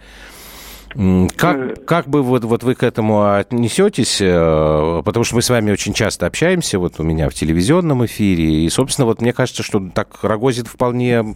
как, 0.89 1.57
э, 1.57 1.75
как 1.85 2.07
бы 2.07 2.23
вот, 2.23 2.43
вот 2.43 2.63
вы 2.63 2.75
к 2.75 2.83
этому 2.83 3.33
отнесетесь? 3.33 4.19
Э, 4.21 5.01
потому 5.03 5.23
что 5.23 5.35
мы 5.35 5.41
с 5.41 5.49
вами 5.49 5.71
очень 5.71 5.93
часто 5.93 6.25
общаемся, 6.25 6.79
вот 6.79 6.99
у 6.99 7.03
меня 7.03 7.29
в 7.29 7.33
телевизионном 7.33 8.05
эфире, 8.05 8.65
и, 8.65 8.69
собственно, 8.69 9.05
вот 9.05 9.21
мне 9.21 9.33
кажется, 9.33 9.63
что 9.63 9.81
так 9.93 10.23
Рогозин 10.23 10.65
вполне 10.65 11.35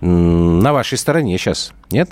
на 0.00 0.72
вашей 0.72 0.98
стороне 0.98 1.38
сейчас, 1.38 1.72
нет? 1.90 2.10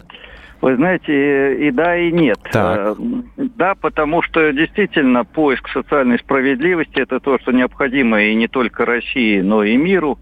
Вы 0.62 0.76
знаете, 0.76 1.66
и 1.66 1.72
да, 1.72 1.96
и 1.96 2.12
нет. 2.12 2.38
Так. 2.52 2.96
Э, 2.96 3.02
да, 3.36 3.74
потому 3.74 4.22
что 4.22 4.52
действительно 4.52 5.24
поиск 5.24 5.68
социальной 5.68 6.20
справедливости– 6.20 6.94
это 7.00 7.18
то, 7.18 7.38
что 7.40 7.50
необходимо 7.50 8.22
и 8.22 8.34
не 8.36 8.46
только 8.46 8.84
России, 8.84 9.40
но 9.40 9.64
и 9.64 9.76
миру. 9.76 10.20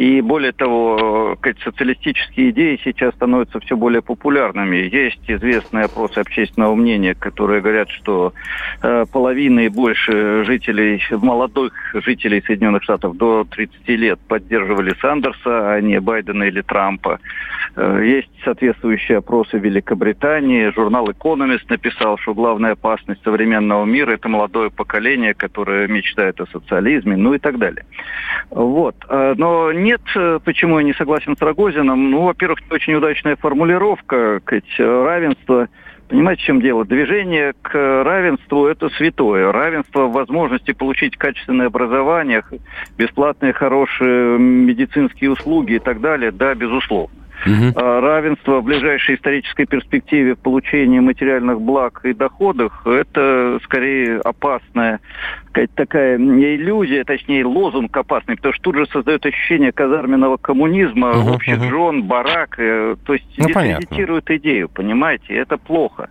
И 0.00 0.22
более 0.22 0.52
того, 0.52 1.36
социалистические 1.62 2.50
идеи 2.52 2.80
сейчас 2.82 3.14
становятся 3.16 3.60
все 3.60 3.76
более 3.76 4.00
популярными. 4.00 4.88
Есть 4.90 5.20
известные 5.28 5.84
опросы 5.84 6.20
общественного 6.20 6.74
мнения, 6.74 7.14
которые 7.14 7.60
говорят, 7.60 7.90
что 7.90 8.32
э, 8.82 9.04
половина 9.12 9.60
и 9.60 9.68
больше 9.68 10.44
жителей, 10.46 11.02
молодых 11.10 11.74
жителей 11.92 12.42
Соединенных 12.46 12.82
Штатов 12.82 13.18
до 13.18 13.44
30 13.44 13.88
лет 13.88 14.18
поддерживали 14.26 14.94
Сандерса, 15.02 15.74
а 15.74 15.80
не 15.82 16.00
Байдена 16.00 16.44
или 16.44 16.62
Трампа. 16.62 17.20
Э, 17.76 18.02
есть 18.02 18.30
соответствующие 18.42 19.18
опросы 19.18 19.58
в 19.58 19.62
Великобритании. 19.62 20.72
Журнал 20.74 21.10
«Экономист» 21.10 21.68
написал, 21.68 22.16
что 22.16 22.32
главная 22.32 22.72
опасность 22.72 23.22
современного 23.22 23.84
мира– 23.84 24.12
это 24.12 24.30
молодое 24.30 24.70
поколение, 24.70 25.34
которое 25.34 25.88
мечтает 25.88 26.40
о 26.40 26.46
социализме, 26.46 27.18
ну 27.18 27.34
и 27.34 27.38
так 27.38 27.58
далее. 27.58 27.84
Вот. 28.48 28.96
Э, 29.10 29.34
но 29.36 29.70
нет, 29.90 30.00
э, 30.14 30.38
почему 30.44 30.78
я 30.78 30.84
не 30.84 30.94
согласен 30.94 31.36
с 31.36 31.42
Рогозином. 31.42 32.10
Ну, 32.10 32.22
во-первых, 32.26 32.60
очень 32.70 32.94
удачная 32.94 33.36
формулировка, 33.36 34.40
сказать, 34.44 34.78
равенство 34.78 35.68
Понимаете, 36.08 36.42
в 36.42 36.44
чем 36.46 36.60
дело? 36.60 36.84
Движение 36.84 37.52
к 37.62 37.72
равенству– 37.72 38.66
это 38.66 38.88
святое. 38.88 39.52
Равенство 39.52 40.06
в 40.06 40.12
возможности 40.12 40.72
получить 40.72 41.16
качественное 41.16 41.68
образование, 41.68 42.42
бесплатные 42.98 43.52
хорошие 43.52 44.36
медицинские 44.36 45.30
услуги 45.30 45.74
и 45.74 45.78
так 45.78 46.00
далее, 46.00 46.32
да, 46.32 46.56
безусловно. 46.56 47.14
Угу. 47.46 47.78
равенство 47.78 48.60
в 48.60 48.64
ближайшей 48.64 49.16
исторической 49.16 49.66
перспективе 49.66 50.34
в 50.34 50.38
получении 50.38 51.00
материальных 51.00 51.60
благ 51.60 52.00
и 52.04 52.12
доходах, 52.12 52.86
это 52.86 53.58
скорее 53.64 54.18
опасная 54.20 55.00
такая 55.74 56.16
иллюзия, 56.16 57.04
точнее 57.04 57.44
лозунг 57.44 57.96
опасный, 57.96 58.36
потому 58.36 58.54
что 58.54 58.62
тут 58.62 58.76
же 58.76 58.86
создает 58.86 59.26
ощущение 59.26 59.72
казарменного 59.72 60.36
коммунизма, 60.36 61.08
uh-huh, 61.08 61.34
общих 61.34 61.58
uh-huh. 61.58 61.70
жен, 61.70 62.02
барак, 62.04 62.54
э, 62.58 62.96
то 63.04 63.14
есть 63.14 63.26
ну, 63.36 63.48
дискредитирует 63.48 64.30
идею, 64.30 64.68
понимаете, 64.68 65.34
это 65.34 65.56
плохо. 65.58 66.08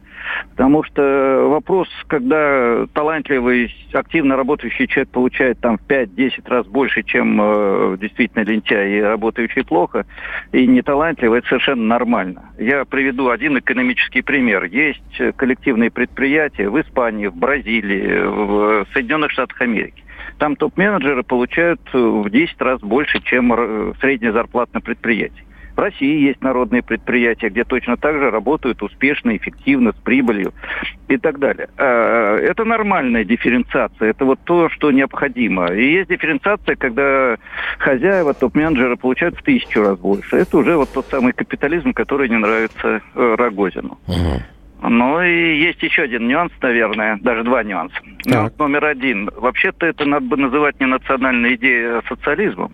Потому 0.52 0.84
что 0.84 1.48
вопрос, 1.50 1.88
когда 2.08 2.86
талантливый, 2.94 3.74
активно 3.94 4.36
работающий 4.36 4.88
человек 4.88 5.10
получает 5.10 5.60
там 5.60 5.78
в 5.78 5.88
5-10 5.88 6.32
раз 6.46 6.68
больше, 6.68 7.04
чем 7.04 7.40
э, 7.42 7.98
действительно 8.00 8.44
лентяй 8.44 8.98
и 8.98 9.02
работающий 9.02 9.64
плохо, 9.64 10.06
и 10.52 10.68
не 10.68 10.82
талантливый, 10.82 11.40
это 11.40 11.48
совершенно 11.48 11.84
нормально. 11.84 12.52
Я 12.58 12.86
приведу 12.86 13.30
один 13.30 13.58
экономический 13.58 14.22
пример. 14.22 14.66
Есть 14.66 15.36
коллективные 15.36 15.92
предприятия 15.92 16.70
в 16.70 16.80
Испании, 16.82 17.28
в 17.28 17.36
Бразилии, 17.36 18.20
в 18.22 18.88
Соединенных 18.94 19.32
Штатах 19.32 19.62
Америки. 19.62 20.04
Там 20.38 20.56
топ-менеджеры 20.56 21.24
получают 21.24 21.82
в 21.94 22.30
10 22.30 22.62
раз 22.62 22.82
больше, 22.82 23.22
чем 23.22 23.94
средняя 24.00 24.32
зарплата 24.32 24.72
на 24.76 24.82
предприятии. 24.82 25.44
В 25.80 25.82
России 25.82 26.28
есть 26.28 26.42
народные 26.42 26.84
предприятия, 26.84 27.48
где 27.48 27.64
точно 27.64 27.96
так 27.96 28.14
же 28.18 28.30
работают 28.30 28.84
успешно, 28.84 29.38
эффективно, 29.38 29.94
с 29.94 29.96
прибылью 29.96 30.52
и 31.08 31.16
так 31.16 31.40
далее. 31.40 31.70
А, 31.78 32.36
это 32.36 32.66
нормальная 32.66 33.24
дифференциация, 33.24 34.10
это 34.10 34.26
вот 34.26 34.42
то, 34.44 34.68
что 34.68 34.92
необходимо. 34.92 35.68
И 35.68 35.94
есть 35.94 36.10
дифференциация, 36.10 36.76
когда 36.76 37.38
хозяева, 37.78 38.34
топ-менеджеры 38.34 38.98
получают 38.98 39.38
в 39.38 39.42
тысячу 39.42 39.82
раз 39.82 39.98
больше. 39.98 40.36
Это 40.36 40.58
уже 40.58 40.76
вот 40.76 40.92
тот 40.92 41.06
самый 41.06 41.32
капитализм, 41.32 41.94
который 41.94 42.28
не 42.28 42.38
нравится 42.38 43.00
э, 43.16 43.36
Рогозину. 43.38 43.98
Угу. 44.06 44.90
Ну 44.90 45.22
и 45.22 45.60
есть 45.62 45.82
еще 45.82 46.02
один 46.02 46.28
нюанс, 46.28 46.52
наверное, 46.62 47.20
даже 47.22 47.46
два 47.46 47.64
нюанса. 47.64 47.96
Нюанс 48.26 48.52
номер 48.60 48.84
один. 48.84 49.30
Вообще-то 49.34 49.86
это 49.86 50.04
надо 50.04 50.26
бы 50.26 50.36
называть 50.36 50.78
не 50.82 50.88
национальной 50.88 51.56
идеей, 51.56 52.00
а 52.00 52.02
социализмом 52.10 52.74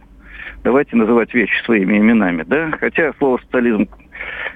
давайте 0.65 0.95
называть 0.97 1.33
вещи 1.33 1.63
своими 1.63 1.97
именами, 1.97 2.43
да? 2.43 2.71
Хотя 2.79 3.13
слово 3.19 3.37
социализм 3.37 3.87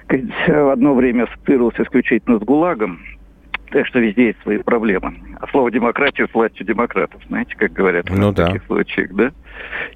в 0.09 0.71
одно 0.71 0.95
время 0.95 1.23
ассоциировался 1.23 1.83
исключительно 1.83 2.39
с 2.39 2.41
ГУЛАГом, 2.41 2.99
так 3.69 3.85
что 3.85 3.99
везде 3.99 4.27
есть 4.27 4.41
свои 4.41 4.57
проблемы. 4.57 5.13
А 5.39 5.47
слово 5.47 5.71
демократия 5.71 6.27
с 6.27 6.33
властью 6.33 6.65
демократов, 6.65 7.21
знаете, 7.27 7.55
как 7.55 7.71
говорят 7.71 8.09
ну, 8.09 8.31
в 8.31 8.33
да. 8.33 8.47
таких 8.47 8.63
случаях, 8.65 9.11
да? 9.13 9.31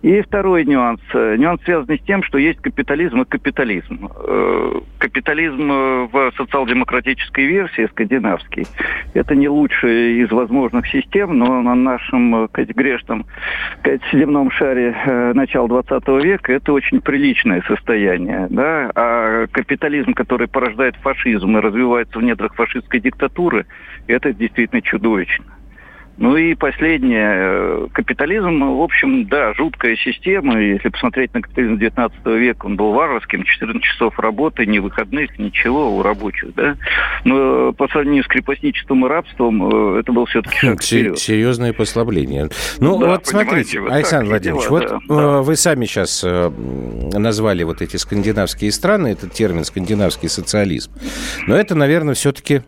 И 0.02 0.22
второй 0.22 0.66
нюанс. 0.66 1.02
Нюанс 1.14 1.62
связанный 1.64 2.00
с 2.00 2.04
тем, 2.04 2.24
что 2.24 2.38
есть 2.38 2.60
капитализм 2.62 3.22
и 3.22 3.26
капитализм. 3.26 4.10
Э, 4.26 4.82
капитализм 4.98 5.72
э, 5.72 6.08
в 6.12 6.32
социал-демократической 6.38 7.46
версии, 7.46 7.88
скандинавский, 7.88 8.66
это 9.14 9.36
не 9.36 9.48
лучшая 9.48 10.24
из 10.24 10.32
возможных 10.32 10.88
систем, 10.88 11.38
но 11.38 11.62
на 11.62 11.76
нашем 11.76 12.48
сказать, 12.50 12.76
грешном 12.76 13.26
сказать, 13.80 14.02
земном 14.12 14.52
шаре 14.52 14.96
э, 15.06 15.34
начала 15.34 15.68
20 15.68 16.08
века 16.24 16.54
это 16.54 16.74
очень 16.74 17.02
приличное 17.02 17.62
состояние. 17.68 18.48
Да? 18.50 18.92
А 18.96 19.48
капитализм, 19.48 20.14
который 20.14 20.48
порождает 20.48 20.96
фашизм 20.98 21.58
и 21.58 21.62
развивается 21.62 22.20
в 22.20 22.24
недрах 22.24 22.56
фашистской 22.56 23.00
диктатуры, 23.00 23.66
это 24.08 24.34
действительно 24.34 24.82
чудовищно. 24.82 25.53
Ну 26.18 26.38
и 26.38 26.54
последнее. 26.54 27.32
Э, 27.34 27.88
капитализм, 27.92 28.60
в 28.60 28.82
общем, 28.82 29.26
да, 29.28 29.54
жуткая 29.56 29.96
система. 29.96 30.60
Если 30.62 30.90
посмотреть 30.90 31.34
на 31.34 31.42
капитализм 31.42 31.78
19 31.80 32.26
века, 32.26 32.66
он 32.68 32.76
был 32.76 32.92
варварским. 32.92 33.44
14 33.44 33.82
часов 33.82 34.20
работы, 34.20 34.66
ни 34.66 34.78
выходных, 34.78 35.38
ничего 35.40 35.96
у 35.96 36.04
рабочих, 36.04 36.54
да. 36.54 36.76
Но 37.24 37.74
по 37.74 37.88
сравнению 37.88 38.24
с 38.24 38.28
крепостничеством 38.28 39.06
и 39.06 39.10
рабством, 39.10 39.96
э, 39.96 40.00
это 40.02 40.12
был 40.12 40.26
все-таки 40.26 40.58
шаг 40.58 40.84
вперед. 40.84 41.18
Серьезное 41.18 41.74
послабление. 41.74 42.50
Ну 42.80 43.00
да, 43.00 43.08
вот 43.08 43.26
смотрите, 43.26 43.80
вот 43.80 43.92
Александр 43.92 44.30
Владимирович, 44.30 44.68
дела, 44.68 44.80
вот 44.80 44.88
да, 44.88 45.00
да. 45.08 45.22
Э, 45.22 45.42
вы 45.42 45.56
сами 45.56 45.86
сейчас 45.86 46.24
назвали 46.24 47.64
вот 47.64 47.82
эти 47.82 47.98
скандинавские 47.98 48.72
страны, 48.72 49.10
этот 49.10 49.34
термин 49.34 49.64
скандинавский 49.64 50.30
социализм. 50.30 50.92
Но 51.48 51.56
это, 51.56 51.74
наверное, 51.74 52.14
все-таки 52.14 52.62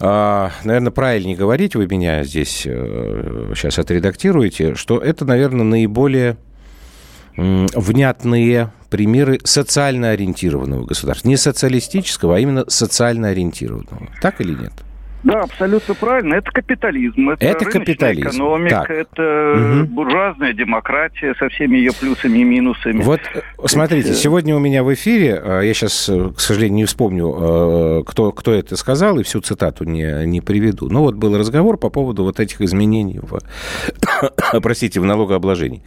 наверное, 0.00 0.90
правильнее 0.90 1.36
говорить, 1.36 1.74
вы 1.74 1.86
меня 1.86 2.24
здесь 2.24 2.62
сейчас 2.62 3.78
э, 3.78 3.80
отредактируете, 3.80 4.74
что 4.74 4.98
это, 4.98 5.24
наверное, 5.24 5.64
наиболее 5.64 6.36
внятные 7.36 8.72
примеры 8.88 9.40
социально 9.44 10.10
ориентированного 10.10 10.86
государства. 10.86 11.28
Не 11.28 11.36
социалистического, 11.36 12.36
а 12.36 12.40
именно 12.40 12.64
социально 12.68 13.28
ориентированного. 13.28 14.08
Так 14.22 14.40
или 14.40 14.54
нет? 14.54 14.72
Да, 15.26 15.40
абсолютно 15.40 15.94
правильно. 15.94 16.34
Это 16.34 16.52
капитализм. 16.52 17.30
Это, 17.30 17.44
это 17.44 17.64
капитализм. 17.64 18.28
экономика, 18.28 18.84
так. 18.86 18.90
это 18.90 19.80
угу. 19.80 19.86
буржуазная 19.88 20.52
демократия 20.52 21.34
со 21.34 21.48
всеми 21.48 21.78
ее 21.78 21.90
плюсами 21.92 22.38
и 22.38 22.44
минусами. 22.44 23.02
Вот, 23.02 23.20
э, 23.34 23.40
смотрите, 23.64 24.14
сегодня 24.14 24.54
у 24.54 24.60
меня 24.60 24.84
в 24.84 24.94
эфире, 24.94 25.42
э, 25.42 25.62
я 25.64 25.74
сейчас, 25.74 26.08
э, 26.08 26.30
к 26.30 26.38
сожалению, 26.38 26.76
не 26.76 26.84
вспомню, 26.84 28.04
кто, 28.06 28.30
кто 28.30 28.54
это 28.54 28.76
сказал, 28.76 29.18
и 29.18 29.24
всю 29.24 29.40
цитату 29.40 29.82
не, 29.82 30.24
не 30.26 30.40
приведу. 30.40 30.88
Но 30.88 31.02
вот 31.02 31.16
был 31.16 31.36
разговор 31.36 31.76
по 31.76 31.90
поводу 31.90 32.22
вот 32.22 32.38
этих 32.38 32.60
изменений 32.60 33.18
в, 33.20 33.40
простите, 34.62 35.00
в 35.00 35.04
налогообложении. 35.04 35.82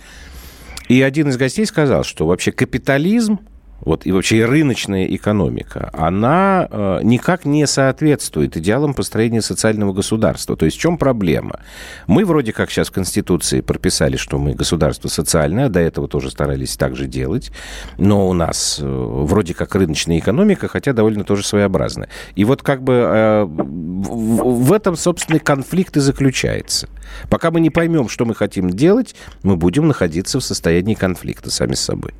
И 0.90 1.02
один 1.02 1.30
из 1.30 1.38
гостей 1.38 1.66
сказал, 1.66 2.04
что 2.04 2.28
вообще 2.28 2.52
капитализм 2.52 3.40
вот 3.82 4.06
и 4.06 4.12
вообще 4.12 4.38
и 4.38 4.44
рыночная 4.44 5.06
экономика, 5.06 5.90
она 5.94 6.68
э, 6.70 7.00
никак 7.04 7.46
не 7.46 7.66
соответствует 7.68 8.58
идеалам 8.58 8.94
построения 8.94 9.42
социального 9.42 9.94
государства. 9.94 10.56
То 10.56 10.66
есть 10.66 10.78
в 10.78 10.82
чем 10.82 10.98
проблема? 10.98 11.60
Мы 12.08 12.26
вроде 12.26 12.54
как 12.54 12.72
сейчас 12.72 12.90
в 12.90 12.92
Конституции 12.92 13.62
прописали, 13.62 14.18
что 14.18 14.38
мы 14.38 14.54
государство 14.54 15.08
социальное, 15.08 15.70
до 15.70 15.80
этого 15.80 16.08
тоже 16.08 16.30
старались 16.30 16.76
так 16.78 16.96
же 16.96 17.08
делать, 17.08 17.52
но 17.98 18.28
у 18.30 18.34
нас 18.34 18.80
э, 18.82 18.86
вроде 18.86 19.54
как 19.54 19.76
рыночная 19.76 20.20
экономика, 20.20 20.68
хотя 20.68 20.94
довольно 20.94 21.24
тоже 21.24 21.46
своеобразная. 21.46 22.10
И 22.36 22.44
вот 22.44 22.62
как 22.62 22.84
бы 22.84 22.94
э, 22.94 23.44
в, 23.46 24.66
в 24.66 24.74
этом, 24.74 24.96
собственно, 24.96 25.40
конфликт 25.40 25.98
и 25.98 26.00
заключается. 26.00 26.90
Пока 27.30 27.52
мы 27.52 27.60
не 27.60 27.70
поймем, 27.70 28.10
что 28.10 28.26
мы 28.26 28.36
хотим 28.36 28.70
делать, 28.70 29.16
мы 29.44 29.56
будем 29.56 29.88
находиться 29.88 30.40
в 30.40 30.44
состоянии 30.44 30.94
конфликта 30.94 31.50
сами 31.50 31.74
с 31.74 31.82
собой. 31.82 32.14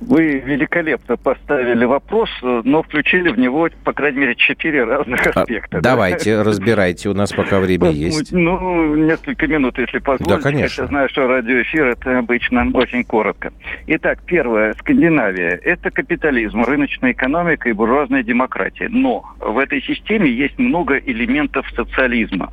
Вы 0.00 0.38
великолепно 0.40 1.16
поставили 1.16 1.84
вопрос, 1.84 2.30
но 2.42 2.82
включили 2.82 3.28
в 3.30 3.38
него, 3.38 3.68
по 3.84 3.92
крайней 3.92 4.20
мере, 4.20 4.34
четыре 4.34 4.84
разных 4.84 5.26
а, 5.26 5.40
аспекта. 5.40 5.78
А, 5.78 5.80
да? 5.80 5.90
Давайте, 5.90 6.40
разбирайте, 6.40 7.08
у 7.10 7.14
нас 7.14 7.32
пока 7.32 7.60
время 7.60 7.90
есть. 7.90 8.32
Ну, 8.32 8.94
несколько 8.96 9.46
минут, 9.46 9.78
если 9.78 9.98
позволите. 9.98 10.36
Да, 10.36 10.40
конечно. 10.42 10.82
Я 10.82 10.88
знаю, 10.88 11.08
что 11.10 11.26
радиоэфир 11.26 11.88
это 11.88 12.18
обычно 12.18 12.70
очень 12.72 13.04
коротко. 13.04 13.52
Итак, 13.86 14.20
первое, 14.24 14.72
Скандинавия. 14.74 15.60
Это 15.62 15.90
капитализм, 15.90 16.62
рыночная 16.64 17.12
экономика 17.12 17.68
и 17.68 17.72
буржуазная 17.72 18.22
демократия. 18.22 18.88
Но 18.88 19.24
в 19.38 19.58
этой 19.58 19.82
системе 19.82 20.30
есть 20.30 20.58
много 20.58 20.96
элементов 20.96 21.66
социализма. 21.76 22.52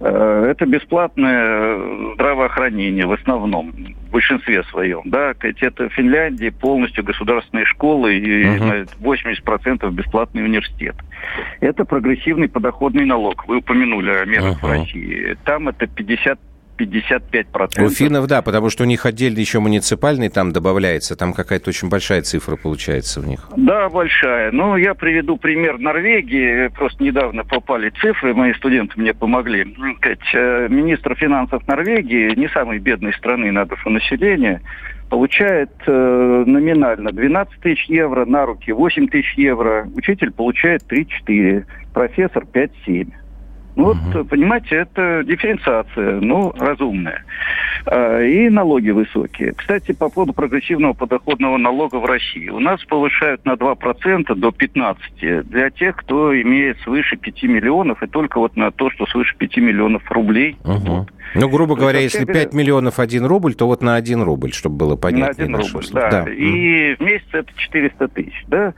Э, 0.00 0.46
это 0.50 0.66
бесплатное 0.66 2.14
здравоохранение 2.14 3.06
в 3.06 3.12
основном, 3.12 3.72
в 3.72 4.10
большинстве 4.10 4.62
своем. 4.64 5.02
Да, 5.04 5.34
это 5.40 5.88
Финляндия 5.90 6.52
полностью 6.52 7.04
государственные 7.04 7.66
школы 7.66 8.16
и 8.16 8.44
uh-huh. 8.44 8.88
80% 9.00 9.90
бесплатный 9.90 10.44
университет. 10.44 10.96
Это 11.60 11.84
прогрессивный 11.84 12.48
подоходный 12.48 13.04
налог. 13.04 13.46
Вы 13.48 13.58
упомянули 13.58 14.10
о 14.10 14.24
мерах 14.24 14.62
uh-huh. 14.62 14.66
в 14.66 14.70
России. 14.70 15.36
Там 15.44 15.68
это 15.68 15.86
50 15.86 16.38
55%. 16.78 17.84
У 17.84 17.90
финнов, 17.90 18.26
да, 18.26 18.42
потому 18.42 18.70
что 18.70 18.84
у 18.84 18.86
них 18.86 19.04
отдельно 19.06 19.38
еще 19.38 19.60
муниципальный 19.60 20.28
там 20.28 20.52
добавляется, 20.52 21.16
там 21.16 21.32
какая-то 21.32 21.70
очень 21.70 21.88
большая 21.88 22.22
цифра 22.22 22.56
получается 22.56 23.20
у 23.20 23.24
них. 23.24 23.48
Да, 23.56 23.88
большая. 23.88 24.52
Ну, 24.52 24.76
я 24.76 24.94
приведу 24.94 25.36
пример 25.36 25.78
Норвегии. 25.78 26.68
Просто 26.68 27.02
недавно 27.02 27.44
попали 27.44 27.90
цифры, 28.00 28.34
мои 28.34 28.52
студенты 28.54 29.00
мне 29.00 29.14
помогли. 29.14 29.74
Э, 30.34 30.68
министр 30.68 31.14
финансов 31.14 31.66
Норвегии, 31.66 32.34
не 32.34 32.48
самой 32.48 32.78
бедной 32.78 33.12
страны 33.14 33.50
на 33.52 33.64
душу 33.64 33.90
населения, 33.90 34.60
получает 35.08 35.70
э, 35.86 36.44
номинально 36.46 37.12
12 37.12 37.60
тысяч 37.60 37.84
евро, 37.88 38.24
на 38.26 38.46
руки 38.46 38.72
8 38.72 39.08
тысяч 39.08 39.34
евро. 39.36 39.88
Учитель 39.94 40.30
получает 40.30 40.82
3-4, 40.90 41.64
профессор 41.92 42.44
5-7. 42.44 43.10
Ну, 43.78 43.90
угу. 43.90 43.98
вот, 44.12 44.28
понимаете, 44.28 44.74
это 44.74 45.22
дифференциация, 45.24 46.20
ну, 46.20 46.52
разумная. 46.58 47.22
А, 47.86 48.20
и 48.20 48.48
налоги 48.48 48.90
высокие. 48.90 49.52
Кстати, 49.52 49.92
по 49.92 50.08
поводу 50.08 50.32
прогрессивного 50.32 50.94
подоходного 50.94 51.56
налога 51.58 51.96
в 51.96 52.04
России. 52.04 52.48
У 52.48 52.58
нас 52.58 52.84
повышают 52.84 53.44
на 53.44 53.52
2% 53.52 54.34
до 54.34 54.48
15% 54.48 55.44
для 55.44 55.70
тех, 55.70 55.94
кто 55.94 56.34
имеет 56.42 56.80
свыше 56.80 57.16
5 57.16 57.42
миллионов, 57.44 58.02
и 58.02 58.08
только 58.08 58.40
вот 58.40 58.56
на 58.56 58.72
то, 58.72 58.90
что 58.90 59.06
свыше 59.06 59.36
5 59.36 59.56
миллионов 59.58 60.10
рублей. 60.10 60.56
Угу. 60.64 61.06
Ну, 61.36 61.48
грубо 61.48 61.76
говоря, 61.76 62.00
если 62.00 62.24
5 62.24 62.54
миллионов 62.54 62.98
1 62.98 63.24
рубль, 63.26 63.54
то 63.54 63.68
вот 63.68 63.80
на 63.80 63.94
1 63.94 64.22
рубль, 64.22 64.52
чтобы 64.52 64.76
было 64.76 64.96
понятно. 64.96 65.46
На 65.46 65.58
1 65.58 65.72
рубль, 65.72 65.86
да. 65.92 66.10
да. 66.10 66.32
И 66.32 66.96
в 66.96 67.00
месяц 67.00 67.28
это 67.30 67.52
400 67.56 68.08
тысяч, 68.08 68.44
да? 68.48 68.74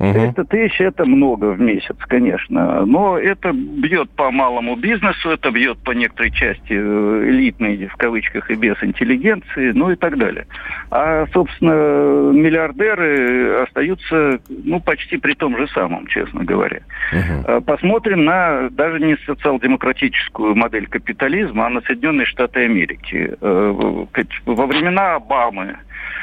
300 0.00 0.44
тысяч– 0.44 0.80
это 0.80 1.04
много 1.04 1.52
в 1.52 1.60
месяц, 1.60 1.96
конечно. 2.08 2.86
Но 2.86 3.18
это 3.18 3.52
бьет 3.52 4.10
по 4.10 4.30
малому 4.30 4.76
бизнесу, 4.76 5.28
это 5.30 5.50
бьет 5.50 5.78
по 5.80 5.90
некоторой 5.90 6.30
части 6.30 6.72
э, 6.72 7.28
элитной, 7.28 7.86
в 7.86 7.96
кавычках, 7.96 8.50
и 8.50 8.54
без 8.54 8.82
интеллигенции, 8.82 9.72
ну 9.72 9.90
и 9.90 9.96
так 9.96 10.16
далее. 10.16 10.46
А, 10.90 11.26
собственно, 11.34 12.32
миллиардеры 12.32 13.62
остаются, 13.64 14.40
ну, 14.48 14.80
почти 14.80 15.18
при 15.18 15.34
том 15.34 15.56
же 15.58 15.68
самом, 15.68 16.06
честно 16.06 16.44
говоря. 16.44 16.80
Угу. 17.12 17.60
Посмотрим 17.62 18.24
на 18.24 18.70
даже 18.70 19.00
не 19.00 19.16
социал-демократическую 19.26 20.54
модель 20.54 20.86
капитализма, 20.86 21.66
а 21.66 21.70
на 21.70 21.82
Соединенные 21.82 22.26
Штаты 22.26 22.64
Америки. 22.64 23.36
Э, 23.38 24.04
во 24.46 24.66
времена 24.66 25.16
Обамы 25.16 25.76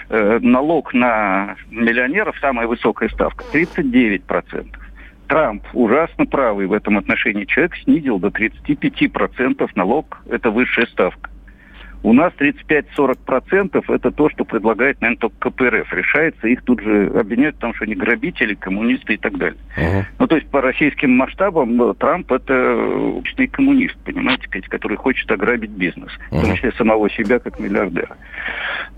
Э, 0.10 0.40
налог 0.42 0.94
на 0.94 1.58
миллионеров, 1.70 2.38
самая 2.40 2.66
высокая 2.66 3.10
ставка, 3.10 3.44
39%. 3.76 4.68
Трамп 5.28 5.64
ужасно 5.74 6.26
правый 6.26 6.68
в 6.68 6.74
этом 6.74 6.98
отношении. 6.98 7.46
Человек 7.46 7.76
снизил 7.84 8.20
до 8.20 8.30
35% 8.30 9.70
налог, 9.76 10.22
это 10.30 10.52
высшая 10.52 10.88
ставка. 10.88 11.30
У 12.04 12.14
нас 12.14 12.32
35-40% 12.40 13.84
это 13.88 14.12
то, 14.12 14.30
что 14.30 14.46
предлагает, 14.46 15.02
наверное, 15.02 15.20
только 15.20 15.50
КПРФ. 15.50 15.92
Решается, 15.94 16.48
их 16.48 16.62
тут 16.64 16.82
же 16.82 17.12
обвиняют, 17.14 17.56
потому 17.56 17.74
что 17.74 17.86
они 17.86 17.96
грабители, 17.96 18.54
коммунисты 18.54 19.16
и 19.16 19.18
так 19.18 19.38
далее. 19.38 19.58
Uh-huh. 19.78 20.04
Ну, 20.20 20.28
то 20.28 20.36
есть 20.36 20.48
по 20.48 20.62
российским 20.62 21.12
масштабам 21.12 21.82
э, 21.82 21.94
Трамп 21.96 22.32
это 22.32 23.18
обычный 23.18 23.48
коммунист, 23.48 23.98
понимаете, 24.06 24.48
который 24.70 24.96
хочет 24.96 25.30
ограбить 25.32 25.72
бизнес, 25.72 26.12
uh-huh. 26.32 26.38
в 26.38 26.42
том 26.44 26.56
числе 26.56 26.72
самого 26.74 27.10
себя 27.10 27.40
как 27.40 27.60
миллиардера. 27.60 28.16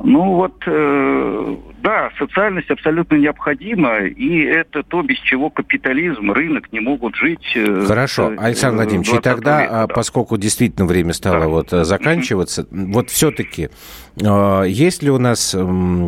Ну 0.03 0.35
вот, 0.35 0.61
э, 0.67 1.55
да, 1.81 2.09
социальность 2.17 2.69
абсолютно 2.69 3.15
необходима, 3.15 4.05
и 4.05 4.41
это 4.41 4.83
то, 4.83 5.01
без 5.01 5.17
чего 5.19 5.49
капитализм, 5.49 6.31
рынок 6.31 6.71
не 6.71 6.79
могут 6.79 7.15
жить. 7.15 7.51
Э, 7.55 7.85
Хорошо, 7.87 8.33
Александр 8.37 8.77
Владимирович, 8.77 9.13
и 9.13 9.19
тогда, 9.19 9.61
века, 9.61 9.73
да. 9.73 9.87
поскольку 9.87 10.37
действительно 10.37 10.85
время 10.85 11.13
стало 11.13 11.41
да. 11.41 11.47
вот 11.47 11.73
э, 11.73 11.83
заканчиваться, 11.83 12.67
вот 12.71 13.09
все-таки 13.09 13.69
э, 14.19 14.63
есть 14.67 15.03
ли 15.03 15.09
у 15.09 15.17
нас 15.19 15.55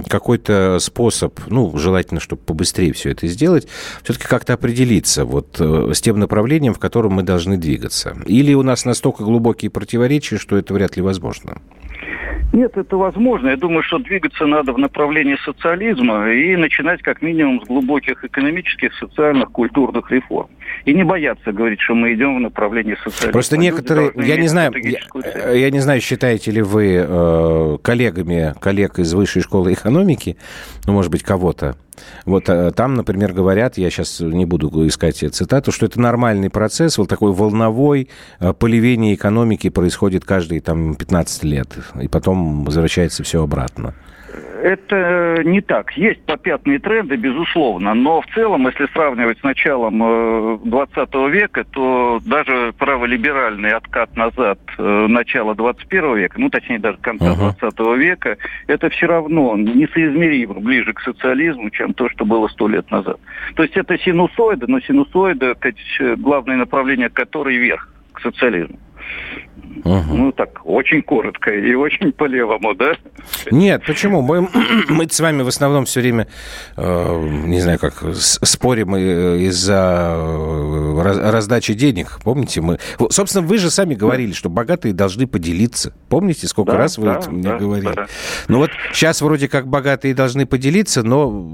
какой-то 0.08 0.80
способ, 0.80 1.40
ну, 1.48 1.78
желательно, 1.78 2.20
чтобы 2.20 2.42
побыстрее 2.42 2.94
все 2.94 3.12
это 3.12 3.28
сделать, 3.28 3.68
все-таки 4.04 4.28
как-то 4.28 4.54
определиться 4.54 5.26
вот 5.26 5.58
с 5.60 6.02
тем 6.02 6.20
направлением, 6.20 6.74
в 6.74 6.80
котором 6.80 7.14
мы 7.14 7.24
должны 7.24 7.58
двигаться? 7.58 8.18
Или 8.26 8.54
у 8.54 8.64
нас 8.64 8.86
настолько 8.86 9.24
глубокие 9.24 9.72
противоречия, 9.72 10.38
что 10.38 10.58
это 10.58 10.74
вряд 10.74 10.96
ли 10.96 11.02
возможно? 11.02 11.62
Нет, 12.54 12.76
это 12.76 12.98
возможно. 12.98 13.50
Я 13.50 13.56
думаю, 13.56 13.82
что 13.84 13.98
двигаться 13.98 14.46
надо 14.46 14.74
в 14.74 14.78
направлении 14.78 15.38
социализма 15.46 16.30
и 16.30 16.56
начинать 16.58 17.02
как 17.02 17.22
минимум 17.22 17.62
с 17.64 17.68
глубоких 17.68 18.26
экономических, 18.26 18.94
социальных, 18.96 19.52
культурных 19.52 20.12
реформ. 20.12 20.50
И 20.86 20.94
не 20.94 21.04
бояться 21.04 21.52
говорить, 21.52 21.80
что 21.82 21.96
мы 21.96 22.14
идем 22.14 22.38
в 22.38 22.40
направлении 22.40 22.96
социализма. 22.96 23.32
Просто 23.32 23.58
некоторые, 23.58 24.12
я 24.16 24.38
не 24.38 24.48
знаю, 24.48 24.74
я, 24.76 25.52
я 25.52 25.70
не 25.70 25.80
знаю, 25.80 26.02
считаете 26.02 26.52
ли 26.52 26.62
вы 26.62 27.06
э, 27.08 27.78
коллегами, 27.82 28.54
коллег 28.60 29.00
из 29.00 29.14
высшей 29.14 29.42
школы 29.42 29.74
экономики, 29.74 30.38
ну, 30.86 30.94
может 30.94 31.12
быть, 31.12 31.24
кого-то, 31.24 31.76
вот 32.26 32.50
э, 32.50 32.72
там, 32.72 32.96
например, 32.96 33.34
говорят, 33.34 33.78
я 33.78 33.90
сейчас 33.90 34.20
не 34.20 34.46
буду 34.46 34.88
искать 34.88 35.18
цитату, 35.18 35.72
что 35.72 35.86
это 35.86 36.00
нормальный 36.00 36.50
процесс, 36.50 36.98
вот 36.98 37.10
такой 37.10 37.32
волновой 37.32 38.10
э, 38.40 38.54
поливение 38.54 39.16
экономики 39.16 39.70
происходит 39.70 40.26
каждые 40.26 40.62
там 40.62 40.96
15 40.96 41.44
лет, 41.44 41.78
и 42.02 42.08
потом 42.08 42.64
возвращается 42.64 43.24
все 43.24 43.44
обратно 43.44 43.94
это 44.62 45.42
не 45.44 45.62
так. 45.62 45.92
Есть 45.94 46.24
попятные 46.26 46.80
тренды, 46.80 47.16
безусловно, 47.16 47.94
но 47.94 48.22
в 48.22 48.28
целом, 48.34 48.68
если 48.68 48.88
сравнивать 48.94 49.40
с 49.40 49.44
началом 49.44 50.60
20 50.64 50.98
э, 50.98 51.30
века, 51.30 51.64
то 51.64 52.20
даже 52.26 52.74
праволиберальный 52.78 53.72
откат 53.72 54.16
назад 54.16 54.60
э, 54.78 55.08
начала 55.08 55.56
21 55.56 56.16
века, 56.18 56.40
ну, 56.40 56.50
точнее, 56.50 56.80
даже 56.80 56.98
конца 56.98 57.34
uh-huh. 57.34 57.60
20 57.60 57.80
века, 57.98 58.38
это 58.68 58.90
все 58.90 59.08
равно 59.08 59.58
несоизмеримо 59.58 60.56
ближе 60.56 60.94
к 60.94 61.02
социализму, 61.02 61.70
чем 61.70 61.94
то, 61.94 62.10
что 62.10 62.26
было 62.26 62.48
сто 62.48 62.68
лет 62.68 62.90
назад. 62.92 63.20
То 63.56 63.64
есть 63.64 63.76
это 63.76 63.98
синусоида, 63.98 64.68
но 64.68 64.80
синусоида, 64.80 65.56
главное 66.18 66.58
направление 66.58 67.10
которой 67.10 67.58
вверх, 67.58 67.91
к 68.22 68.24
социализму. 68.24 68.80
Угу. 69.84 70.16
Ну, 70.16 70.32
так, 70.32 70.62
очень 70.64 71.02
коротко 71.02 71.52
и 71.52 71.74
очень 71.74 72.12
по-левому, 72.12 72.76
да? 72.76 72.94
Нет, 73.50 73.84
почему? 73.86 74.22
Мы, 74.22 74.48
мы 74.90 75.08
с 75.10 75.20
вами 75.20 75.42
в 75.42 75.48
основном 75.48 75.86
все 75.86 76.02
время, 76.02 76.28
э, 76.78 77.28
не 77.46 77.60
знаю, 77.62 77.80
как 77.80 78.04
спорим 78.14 78.96
э, 78.96 79.40
из-за 79.48 80.14
э, 80.18 81.30
раздачи 81.32 81.74
денег. 81.74 82.20
Помните, 82.24 82.62
мы... 82.62 82.78
Собственно, 83.10 83.46
вы 83.46 83.58
же 83.58 83.72
сами 83.72 83.96
говорили, 83.96 84.34
что 84.34 84.50
богатые 84.50 84.94
должны 84.94 85.26
поделиться. 85.26 85.94
Помните, 86.10 86.48
сколько 86.48 86.74
да, 86.74 86.78
раз 86.78 86.98
вы 86.98 87.06
да, 87.06 87.16
это 87.18 87.32
мне 87.32 87.44
да, 87.44 87.58
говорили? 87.58 87.94
Да. 87.96 88.08
Ну 88.48 88.60
вот 88.60 88.72
сейчас 88.94 89.22
вроде 89.22 89.48
как 89.48 89.68
богатые 89.68 90.14
должны 90.14 90.46
поделиться, 90.46 91.02
но 91.02 91.50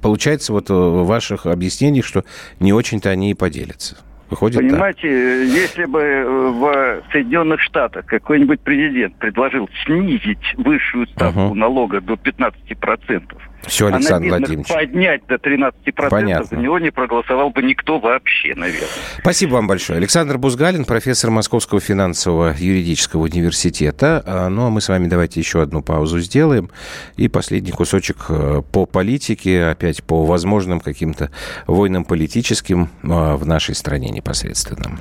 получается 0.00 0.52
вот 0.52 0.68
в 0.68 1.04
ваших 1.04 1.46
объяснениях, 1.46 2.04
что 2.04 2.24
не 2.60 2.72
очень-то 2.72 3.10
они 3.10 3.30
и 3.30 3.34
поделятся. 3.34 3.96
Выходит 4.34 4.58
Понимаете, 4.58 5.00
так. 5.02 5.56
если 5.56 5.84
бы 5.84 6.00
э, 6.00 6.24
в 6.24 7.02
Соединенных 7.12 7.60
Штатах 7.60 8.04
какой-нибудь 8.06 8.60
президент 8.62 9.14
предложил 9.16 9.70
снизить 9.86 10.54
высшую 10.56 11.06
ставку 11.06 11.40
угу. 11.42 11.54
налога 11.54 12.00
до 12.00 12.14
15%, 12.14 13.36
все, 13.66 13.86
Александр 13.86 14.26
а 14.26 14.38
Владимирович. 14.38 14.68
поднять 14.68 15.26
до 15.26 15.36
13%, 15.36 16.08
Понятно. 16.08 16.46
за 16.46 16.56
него 16.56 16.78
не 16.78 16.90
проголосовал 16.90 17.50
бы 17.50 17.62
никто 17.62 17.98
вообще, 17.98 18.54
наверное. 18.54 18.88
Спасибо 19.20 19.54
вам 19.54 19.66
большое. 19.66 19.98
Александр 19.98 20.38
Бузгалин, 20.38 20.84
профессор 20.84 21.30
Московского 21.30 21.80
финансового 21.80 22.54
юридического 22.56 23.22
университета. 23.22 24.22
А, 24.26 24.48
ну, 24.48 24.66
а 24.66 24.70
мы 24.70 24.80
с 24.80 24.88
вами 24.88 25.08
давайте 25.08 25.40
еще 25.40 25.62
одну 25.62 25.82
паузу 25.82 26.20
сделаем. 26.20 26.70
И 27.16 27.28
последний 27.28 27.72
кусочек 27.72 28.26
э, 28.28 28.62
по 28.72 28.86
политике, 28.86 29.64
опять 29.64 30.02
по 30.02 30.24
возможным 30.24 30.80
каким-то 30.80 31.30
войнам 31.66 32.04
политическим 32.04 32.90
а, 33.02 33.36
в 33.36 33.46
нашей 33.46 33.74
стране 33.74 34.10
непосредственно. 34.10 34.98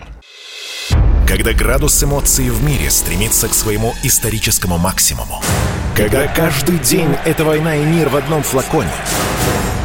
Когда 1.27 1.53
градус 1.53 2.03
эмоций 2.03 2.49
в 2.49 2.63
мире 2.63 2.89
стремится 2.89 3.47
к 3.47 3.53
своему 3.53 3.93
историческому 4.03 4.77
максимуму. 4.77 5.41
Когда 5.95 6.27
каждый 6.27 6.79
день— 6.79 7.15
это 7.25 7.45
война 7.45 7.75
и 7.75 7.85
мир 7.85 8.09
в 8.09 8.15
одном 8.15 8.41
флаконе. 8.41 8.89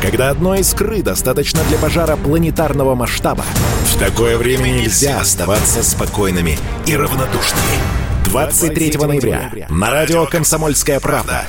Когда 0.01 0.31
одной 0.31 0.61
искры 0.61 1.03
достаточно 1.03 1.61
для 1.65 1.77
пожара 1.77 2.17
планетарного 2.17 2.95
масштаба. 2.95 3.45
В 3.85 3.99
такое 3.99 4.39
время 4.39 4.69
нельзя 4.69 5.21
оставаться 5.21 5.83
спокойными 5.83 6.59
и 6.87 6.97
равнодушными. 6.97 7.77
23 8.25 8.97
ноября 8.97 9.67
на 9.69 9.91
радио 9.91 10.25
«Комсомольская 10.25 10.99
правда» 10.99 11.45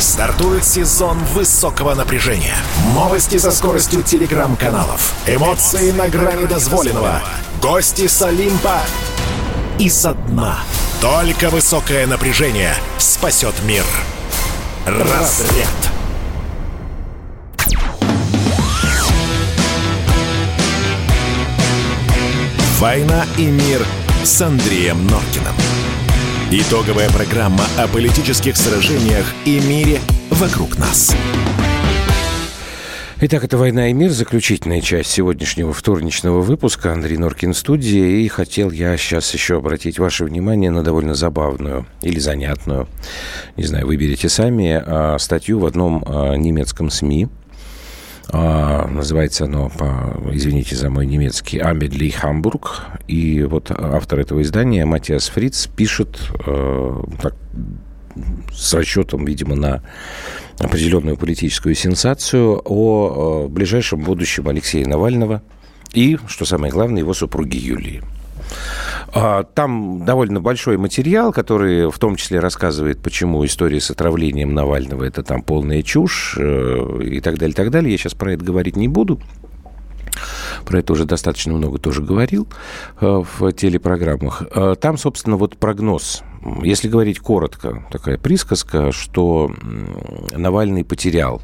стартует 0.00 0.64
сезон 0.64 1.18
высокого 1.34 1.94
напряжения. 1.94 2.56
Новости 2.94 3.36
со 3.36 3.50
скоростью 3.50 4.02
телеграм-каналов. 4.02 5.12
Эмоции 5.26 5.90
на 5.90 6.08
грани 6.08 6.46
дозволенного. 6.46 7.20
Гости 7.60 8.06
с 8.06 8.22
Олимпа 8.22 8.80
и 9.78 9.90
со 9.90 10.14
дна. 10.14 10.60
Только 11.00 11.48
высокое 11.48 12.08
напряжение 12.08 12.74
спасет 12.98 13.54
мир. 13.62 13.84
Разряд. 14.84 15.68
«Война 22.80 23.24
и 23.36 23.46
мир» 23.46 23.84
с 24.24 24.42
Андреем 24.42 25.06
Норкиным. 25.06 25.54
Итоговая 26.50 27.08
программа 27.10 27.64
о 27.76 27.86
политических 27.86 28.56
сражениях 28.56 29.26
и 29.44 29.60
мире 29.60 30.00
вокруг 30.30 30.78
нас. 30.78 31.14
Итак, 33.20 33.42
это 33.42 33.58
«Война 33.58 33.88
и 33.88 33.92
мир», 33.92 34.12
заключительная 34.12 34.80
часть 34.80 35.10
сегодняшнего 35.10 35.72
вторничного 35.72 36.40
выпуска. 36.40 36.92
Андрей 36.92 37.16
Норкин 37.16 37.52
студии. 37.52 38.22
И 38.22 38.28
хотел 38.28 38.70
я 38.70 38.96
сейчас 38.96 39.34
еще 39.34 39.56
обратить 39.56 39.98
ваше 39.98 40.24
внимание 40.24 40.70
на 40.70 40.84
довольно 40.84 41.14
забавную 41.14 41.84
или 42.00 42.20
занятную, 42.20 42.86
не 43.56 43.64
знаю, 43.64 43.88
выберите 43.88 44.28
сами, 44.28 44.80
а, 44.80 45.18
статью 45.18 45.58
в 45.58 45.66
одном 45.66 46.04
а, 46.06 46.36
немецком 46.36 46.90
СМИ 46.90 47.26
А, 48.28 48.86
называется 48.86 49.46
оно, 49.46 49.68
по, 49.68 50.16
извините 50.32 50.76
за 50.76 50.88
мой 50.88 51.04
немецкий, 51.04 51.58
«Амедли 51.58 52.10
Хамбург». 52.10 52.84
И 53.08 53.42
вот 53.42 53.72
автор 53.72 54.20
этого 54.20 54.42
издания, 54.42 54.84
Матиас 54.84 55.28
Фриц, 55.28 55.66
пишет 55.66 56.20
э, 56.46 57.02
так, 57.20 57.34
с 58.52 58.74
расчетом, 58.74 59.24
видимо, 59.24 59.54
на 59.54 59.82
определенную 60.58 61.16
политическую 61.16 61.74
сенсацию 61.74 62.60
о, 62.64 63.44
о 63.44 63.48
ближайшем 63.48 64.00
будущем 64.00 64.48
Алексея 64.48 64.86
Навального 64.86 65.42
и, 65.92 66.18
что 66.26 66.44
самое 66.44 66.72
главное, 66.72 67.00
его 67.00 67.14
супруги 67.14 67.56
Юлии. 67.56 68.02
А, 69.12 69.44
там 69.44 70.04
довольно 70.04 70.40
большой 70.40 70.76
материал, 70.76 71.32
который 71.32 71.90
в 71.90 71.98
том 71.98 72.16
числе 72.16 72.40
рассказывает, 72.40 73.00
почему 73.00 73.44
история 73.44 73.80
с 73.80 73.90
отравлением 73.90 74.54
Навального 74.54 75.04
это 75.04 75.22
там 75.22 75.42
полная 75.42 75.82
чушь 75.82 76.36
э, 76.38 77.00
и 77.02 77.20
так 77.20 77.38
далее, 77.38 77.52
и 77.52 77.56
так 77.56 77.70
далее. 77.70 77.92
Я 77.92 77.98
сейчас 77.98 78.14
про 78.14 78.32
это 78.34 78.44
говорить 78.44 78.76
не 78.76 78.88
буду. 78.88 79.20
Про 80.66 80.80
это 80.80 80.92
уже 80.92 81.04
достаточно 81.04 81.54
много 81.54 81.78
тоже 81.78 82.02
говорил 82.02 82.48
э, 83.00 83.22
в 83.38 83.52
телепрограммах. 83.52 84.42
Э, 84.54 84.74
там, 84.78 84.98
собственно, 84.98 85.36
вот 85.36 85.56
прогноз 85.56 86.22
если 86.62 86.88
говорить 86.88 87.18
коротко, 87.18 87.84
такая 87.90 88.18
присказка, 88.18 88.92
что 88.92 89.50
Навальный 90.32 90.84
потерял 90.84 91.42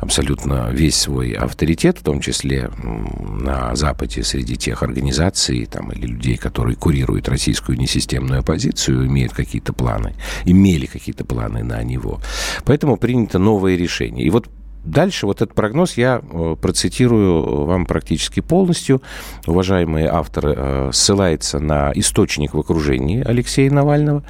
абсолютно 0.00 0.70
весь 0.70 0.96
свой 0.96 1.32
авторитет, 1.32 1.98
в 1.98 2.02
том 2.02 2.20
числе 2.20 2.70
на 2.82 3.74
Западе 3.76 4.22
среди 4.22 4.56
тех 4.56 4.82
организаций 4.82 5.66
там, 5.66 5.92
или 5.92 6.06
людей, 6.06 6.36
которые 6.36 6.76
курируют 6.76 7.28
российскую 7.28 7.78
несистемную 7.78 8.40
оппозицию, 8.40 9.06
имеют 9.06 9.32
какие-то 9.32 9.72
планы, 9.72 10.14
имели 10.44 10.86
какие-то 10.86 11.24
планы 11.24 11.62
на 11.62 11.82
него. 11.82 12.20
Поэтому 12.64 12.96
принято 12.96 13.38
новое 13.38 13.76
решение. 13.76 14.26
И 14.26 14.30
вот 14.30 14.48
Дальше 14.86 15.26
вот 15.26 15.42
этот 15.42 15.54
прогноз 15.54 15.96
я 15.96 16.22
э, 16.22 16.56
процитирую 16.60 17.64
вам 17.64 17.86
практически 17.86 18.40
полностью. 18.40 19.02
Уважаемый 19.46 20.06
автор 20.06 20.44
э, 20.46 20.90
ссылается 20.92 21.58
на 21.58 21.92
источник 21.94 22.54
в 22.54 22.58
окружении 22.58 23.22
Алексея 23.22 23.70
Навального 23.70 24.22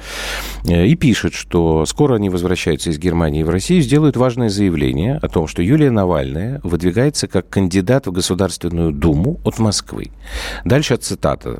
э, 0.67 0.87
и 0.87 0.95
пишет, 0.95 1.33
что 1.33 1.85
скоро 1.85 2.15
они 2.15 2.29
возвращаются 2.29 2.89
из 2.89 2.97
Германии 2.97 3.43
в 3.43 3.49
Россию, 3.49 3.81
сделают 3.81 4.17
важное 4.17 4.49
заявление 4.49 5.17
о 5.21 5.27
том, 5.27 5.47
что 5.47 5.61
Юлия 5.61 5.91
Навальная 5.91 6.59
выдвигается 6.63 7.27
как 7.27 7.49
кандидат 7.49 8.07
в 8.07 8.11
Государственную 8.11 8.91
Думу 8.91 9.39
от 9.43 9.59
Москвы. 9.59 10.09
Дальше 10.65 10.97
цитата. 10.97 11.59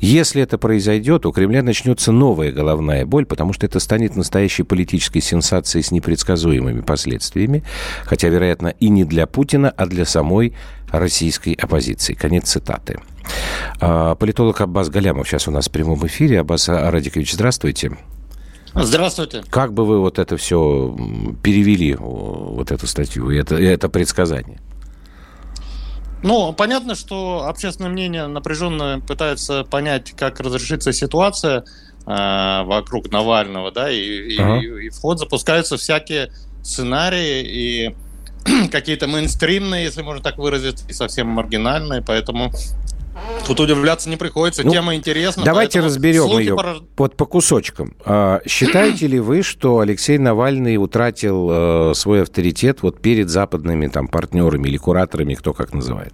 «Если 0.00 0.42
это 0.42 0.56
произойдет, 0.56 1.26
у 1.26 1.32
Кремля 1.32 1.62
начнется 1.62 2.12
новая 2.12 2.50
головная 2.50 3.04
боль, 3.04 3.26
потому 3.26 3.52
что 3.52 3.66
это 3.66 3.78
станет 3.80 4.16
настоящей 4.16 4.62
политической 4.62 5.20
сенсацией 5.20 5.82
с 5.82 5.90
непредсказуемыми 5.90 6.80
последствиями, 6.80 7.62
хотя, 8.04 8.30
вероятно, 8.38 8.68
и 8.68 8.88
не 8.88 9.04
для 9.04 9.26
Путина, 9.26 9.72
а 9.76 9.86
для 9.86 10.04
самой 10.04 10.54
российской 10.90 11.52
оппозиции. 11.54 12.14
Конец 12.14 12.50
цитаты. 12.50 13.00
А, 13.80 14.14
политолог 14.14 14.60
Аббас 14.60 14.88
Галямов 14.88 15.28
сейчас 15.28 15.48
у 15.48 15.50
нас 15.50 15.68
в 15.68 15.70
прямом 15.70 16.06
эфире. 16.06 16.40
Аббас 16.40 16.68
Радикович, 16.68 17.34
здравствуйте. 17.34 17.98
Здравствуйте. 18.74 19.42
Как 19.50 19.72
бы 19.72 19.84
вы 19.84 20.00
вот 20.00 20.18
это 20.18 20.36
все 20.36 20.96
перевели, 21.42 21.96
вот 21.98 22.70
эту 22.70 22.86
статью 22.86 23.30
это, 23.30 23.56
это 23.56 23.88
предсказание? 23.88 24.60
Ну, 26.22 26.52
понятно, 26.52 26.94
что 26.94 27.46
общественное 27.46 27.90
мнение 27.90 28.26
напряженно 28.26 29.00
пытается 29.06 29.64
понять, 29.64 30.12
как 30.12 30.40
разрешится 30.40 30.92
ситуация 30.92 31.64
э, 32.06 32.62
вокруг 32.64 33.10
Навального, 33.10 33.70
да, 33.70 33.90
и, 33.90 34.36
ага. 34.36 34.58
и, 34.58 34.86
и 34.86 34.88
в 34.90 34.98
ход 34.98 35.20
запускаются 35.20 35.76
всякие 35.76 36.32
сценарии 36.62 37.42
и 37.42 37.96
какие-то 38.70 39.06
мейнстримные, 39.06 39.84
если 39.84 40.02
можно 40.02 40.22
так 40.22 40.38
выразиться, 40.38 40.84
и 40.88 40.92
совсем 40.92 41.28
маргинальные, 41.28 42.02
поэтому 42.02 42.52
Тут 43.46 43.60
удивляться 43.60 44.08
не 44.08 44.16
приходится, 44.16 44.62
ну, 44.62 44.70
тема 44.70 44.94
интересна. 44.94 45.44
Давайте 45.44 45.80
разберем 45.80 46.38
ее 46.38 46.54
порож... 46.54 46.82
вот 46.96 47.16
по 47.16 47.26
кусочкам. 47.26 47.94
А, 48.04 48.40
считаете 48.46 49.06
ли 49.06 49.18
вы, 49.20 49.42
что 49.42 49.80
Алексей 49.80 50.18
Навальный 50.18 50.76
утратил 50.76 51.48
э, 51.50 51.94
свой 51.94 52.22
авторитет 52.22 52.82
вот 52.82 53.00
перед 53.00 53.28
западными 53.28 53.88
там 53.88 54.08
партнерами 54.08 54.68
или 54.68 54.76
кураторами, 54.76 55.34
кто 55.34 55.52
как 55.52 55.72
называет? 55.72 56.12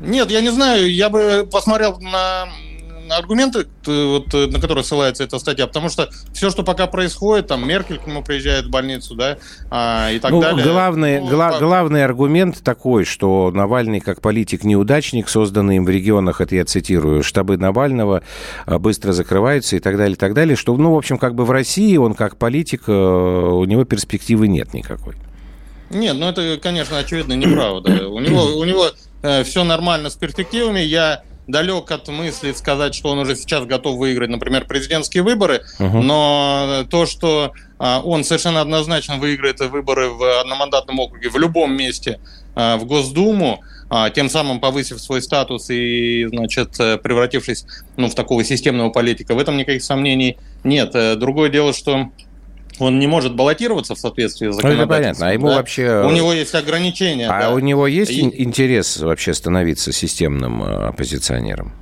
Нет, 0.00 0.30
я 0.30 0.40
не 0.40 0.50
знаю, 0.50 0.92
я 0.92 1.08
бы 1.08 1.48
посмотрел 1.50 1.98
на 2.00 2.48
аргументы, 3.10 3.66
вот, 3.86 4.32
на 4.32 4.60
которые 4.60 4.84
ссылается 4.84 5.24
эта 5.24 5.38
статья, 5.38 5.66
потому 5.66 5.88
что 5.88 6.10
все, 6.32 6.50
что 6.50 6.62
пока 6.62 6.86
происходит, 6.86 7.48
там 7.48 7.66
Меркель 7.66 7.98
к 7.98 8.06
нему 8.06 8.22
приезжает 8.22 8.66
в 8.66 8.70
больницу, 8.70 9.14
да, 9.14 9.38
а, 9.70 10.10
и 10.10 10.18
так 10.18 10.30
ну, 10.30 10.40
далее. 10.40 10.64
Главный, 10.64 11.20
ну, 11.20 11.28
гла- 11.28 11.52
по... 11.52 11.58
главный 11.58 12.04
аргумент 12.04 12.62
такой, 12.62 13.04
что 13.04 13.50
Навальный 13.52 14.00
как 14.00 14.20
политик-неудачник, 14.20 15.28
созданный 15.28 15.76
им 15.76 15.84
в 15.84 15.90
регионах, 15.90 16.40
это 16.40 16.54
я 16.54 16.64
цитирую, 16.64 17.22
штабы 17.22 17.56
Навального 17.56 18.22
а, 18.66 18.78
быстро 18.78 19.12
закрываются 19.12 19.76
и 19.76 19.80
так 19.80 19.96
далее, 19.96 20.14
и 20.14 20.18
так 20.18 20.34
далее, 20.34 20.56
что, 20.56 20.76
ну, 20.76 20.94
в 20.94 20.96
общем, 20.96 21.18
как 21.18 21.34
бы 21.34 21.44
в 21.44 21.50
России 21.50 21.96
он 21.96 22.14
как 22.14 22.36
политик, 22.36 22.84
э, 22.86 22.92
у 22.92 23.64
него 23.64 23.84
перспективы 23.84 24.48
нет 24.48 24.74
никакой. 24.74 25.14
Нет, 25.90 26.16
ну 26.16 26.28
это, 26.28 26.58
конечно, 26.62 26.98
очевидно 26.98 27.34
неправда. 27.34 28.08
У 28.08 28.18
него, 28.18 28.44
у 28.56 28.64
него 28.64 28.86
э, 29.22 29.44
все 29.44 29.62
нормально 29.64 30.10
с 30.10 30.14
перспективами. 30.14 30.80
Я 30.80 31.22
далек 31.52 31.90
от 31.92 32.08
мысли 32.08 32.52
сказать, 32.52 32.94
что 32.94 33.10
он 33.10 33.18
уже 33.18 33.36
сейчас 33.36 33.64
готов 33.66 33.98
выиграть, 33.98 34.30
например, 34.30 34.64
президентские 34.64 35.22
выборы, 35.22 35.62
угу. 35.78 36.02
но 36.02 36.84
то, 36.90 37.06
что 37.06 37.52
а, 37.78 38.00
он 38.00 38.24
совершенно 38.24 38.60
однозначно 38.60 39.18
выиграет 39.18 39.60
выборы 39.60 40.08
в 40.08 40.40
одномандатном 40.40 40.98
округе 40.98 41.28
в 41.28 41.36
любом 41.36 41.76
месте 41.76 42.18
а, 42.56 42.78
в 42.78 42.86
Госдуму, 42.86 43.60
а, 43.90 44.08
тем 44.10 44.30
самым 44.30 44.58
повысив 44.58 45.00
свой 45.00 45.20
статус 45.20 45.68
и, 45.68 46.26
значит, 46.30 46.70
превратившись 47.02 47.66
ну, 47.96 48.08
в 48.08 48.14
такого 48.14 48.42
системного 48.42 48.90
политика, 48.90 49.34
в 49.34 49.38
этом 49.38 49.56
никаких 49.58 49.84
сомнений 49.84 50.38
нет. 50.64 50.92
Другое 51.18 51.50
дело, 51.50 51.72
что 51.74 52.08
он 52.78 52.98
не 52.98 53.06
может 53.06 53.34
баллотироваться 53.34 53.94
в 53.94 53.98
соответствии 53.98 54.50
с 54.50 54.56
законодательством. 54.56 54.88
Ну, 54.88 54.94
это 54.94 55.02
понятно. 55.02 55.28
А 55.28 55.32
ему 55.32 55.48
да? 55.48 55.56
вообще... 55.56 56.04
У 56.04 56.10
него 56.10 56.32
есть 56.32 56.54
ограничения. 56.54 57.28
А 57.28 57.42
да. 57.42 57.50
у 57.50 57.58
него 57.58 57.86
есть 57.86 58.10
и... 58.10 58.20
интерес 58.20 58.98
вообще 58.98 59.34
становиться 59.34 59.92
системным 59.92 60.62
э, 60.62 60.88
оппозиционером? 60.88 61.72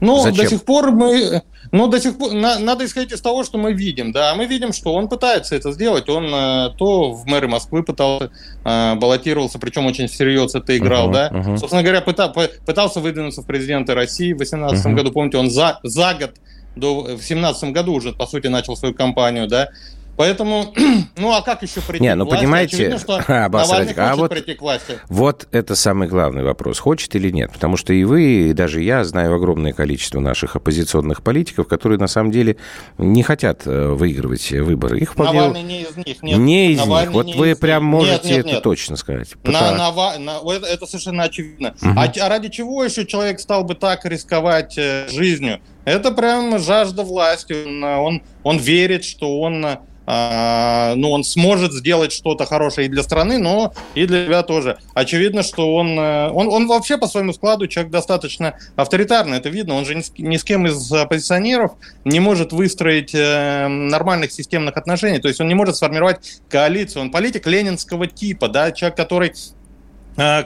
Ну, 0.00 0.22
Зачем? 0.22 0.44
до 0.44 0.50
сих 0.50 0.62
пор 0.64 0.90
мы... 0.90 1.42
Ну, 1.70 1.86
до 1.86 2.00
сих 2.00 2.16
пор 2.16 2.32
на, 2.32 2.58
надо 2.58 2.86
исходить 2.86 3.12
из 3.12 3.20
того, 3.20 3.44
что 3.44 3.58
мы 3.58 3.74
видим, 3.74 4.10
да. 4.10 4.34
Мы 4.34 4.46
видим, 4.46 4.72
что 4.72 4.94
он 4.94 5.08
пытается 5.08 5.54
это 5.54 5.72
сделать. 5.72 6.08
Он 6.08 6.26
э, 6.32 6.70
то 6.78 7.12
в 7.12 7.26
мэры 7.26 7.46
Москвы 7.46 7.82
пытался, 7.82 8.30
э, 8.64 8.94
баллотировался, 8.94 9.58
причем 9.58 9.86
очень 9.86 10.06
всерьез 10.06 10.54
это 10.54 10.76
играл, 10.76 11.10
uh-huh, 11.10 11.12
да. 11.12 11.28
Uh-huh. 11.28 11.58
Собственно 11.58 11.82
говоря, 11.82 12.00
пыта, 12.00 12.32
пытался 12.64 13.00
выдвинуться 13.00 13.42
в 13.42 13.46
президенты 13.46 13.94
России 13.94 14.32
в 14.32 14.38
2018 14.38 14.86
uh-huh. 14.86 14.94
году. 14.94 15.12
Помните, 15.12 15.36
он 15.36 15.50
за, 15.50 15.78
за 15.82 16.14
год 16.14 16.30
до, 16.76 17.16
в 17.16 17.22
семнадцатом 17.22 17.72
году 17.72 17.94
уже, 17.94 18.12
по 18.12 18.26
сути, 18.26 18.46
начал 18.46 18.76
свою 18.76 18.94
кампанию, 18.94 19.48
да, 19.48 19.70
Поэтому, 20.18 20.74
ну 21.16 21.32
а 21.32 21.42
как 21.42 21.62
еще 21.62 21.80
прийти 21.80 22.02
Не, 22.02 22.16
ну, 22.16 22.24
к 22.24 22.30
власти? 22.30 22.42
понимаете, 22.42 22.76
Очевидно, 22.76 22.98
что 22.98 23.22
а, 23.28 23.48
Навальный 23.48 23.86
хочет 23.86 23.98
а 23.98 24.16
вот, 24.16 24.30
прийти 24.30 24.54
к 24.54 24.60
власти. 24.60 24.98
Вот 25.08 25.46
это 25.52 25.76
самый 25.76 26.08
главный 26.08 26.42
вопрос, 26.42 26.80
хочет 26.80 27.14
или 27.14 27.30
нет. 27.30 27.52
Потому 27.52 27.76
что 27.76 27.92
и 27.92 28.02
вы, 28.02 28.48
и 28.48 28.52
даже 28.52 28.82
я 28.82 29.04
знаю 29.04 29.32
огромное 29.32 29.72
количество 29.72 30.18
наших 30.18 30.56
оппозиционных 30.56 31.22
политиков, 31.22 31.68
которые 31.68 32.00
на 32.00 32.08
самом 32.08 32.32
деле 32.32 32.56
не 32.98 33.22
хотят 33.22 33.62
э, 33.64 33.90
выигрывать 33.90 34.50
выборы. 34.50 34.98
Их 34.98 35.12
вполне... 35.12 35.38
Навальный 35.40 35.62
не 35.62 35.82
из 35.82 35.96
них. 35.96 36.20
Нет. 36.24 36.38
Не 36.38 36.72
из 36.72 36.78
Навальный 36.78 37.14
них. 37.14 37.14
Вот 37.14 37.36
вы 37.36 37.54
прям 37.54 37.84
них. 37.84 37.92
можете 37.92 38.14
нет, 38.14 38.24
нет, 38.24 38.38
это 38.40 38.54
нет. 38.54 38.62
точно 38.64 38.96
сказать. 38.96 39.28
На, 39.44 39.70
на, 39.76 40.18
на, 40.18 40.52
это, 40.52 40.66
это 40.66 40.86
совершенно 40.86 41.22
очевидно. 41.22 41.76
Угу. 41.80 41.90
А, 41.96 42.12
а 42.22 42.28
ради 42.28 42.48
чего 42.48 42.82
еще 42.82 43.06
человек 43.06 43.38
стал 43.38 43.62
бы 43.62 43.76
так 43.76 44.04
рисковать 44.04 44.76
э, 44.78 45.06
жизнью? 45.10 45.60
Это 45.88 46.10
прям 46.12 46.58
жажда 46.58 47.02
власти. 47.02 47.54
Он, 47.66 47.84
он, 47.84 48.22
он 48.42 48.58
верит, 48.58 49.04
что 49.04 49.40
он 49.40 49.78
а, 50.10 50.94
ну, 50.96 51.10
он 51.10 51.22
сможет 51.22 51.74
сделать 51.74 52.12
что-то 52.12 52.46
хорошее 52.46 52.86
и 52.86 52.90
для 52.90 53.02
страны, 53.02 53.36
но 53.36 53.74
и 53.94 54.06
для 54.06 54.24
себя 54.24 54.42
тоже. 54.42 54.78
Очевидно, 54.94 55.42
что 55.42 55.74
он, 55.74 55.98
э, 55.98 56.30
он, 56.30 56.48
он 56.48 56.66
вообще 56.66 56.96
по 56.96 57.06
своему 57.06 57.34
складу 57.34 57.66
человек 57.66 57.92
достаточно 57.92 58.54
авторитарный, 58.74 59.36
это 59.36 59.50
видно. 59.50 59.74
Он 59.74 59.84
же 59.84 59.94
ни 59.94 60.00
с, 60.00 60.10
ни 60.16 60.38
с 60.38 60.44
кем 60.44 60.66
из 60.66 60.90
оппозиционеров 60.90 61.72
не 62.06 62.20
может 62.20 62.54
выстроить 62.54 63.14
э, 63.14 63.68
нормальных 63.68 64.32
системных 64.32 64.78
отношений, 64.78 65.18
то 65.18 65.28
есть 65.28 65.42
он 65.42 65.48
не 65.48 65.54
может 65.54 65.76
сформировать 65.76 66.40
коалицию. 66.48 67.02
Он 67.02 67.10
политик 67.10 67.46
ленинского 67.46 68.06
типа, 68.06 68.48
да, 68.48 68.72
человек, 68.72 68.96
который 68.96 69.34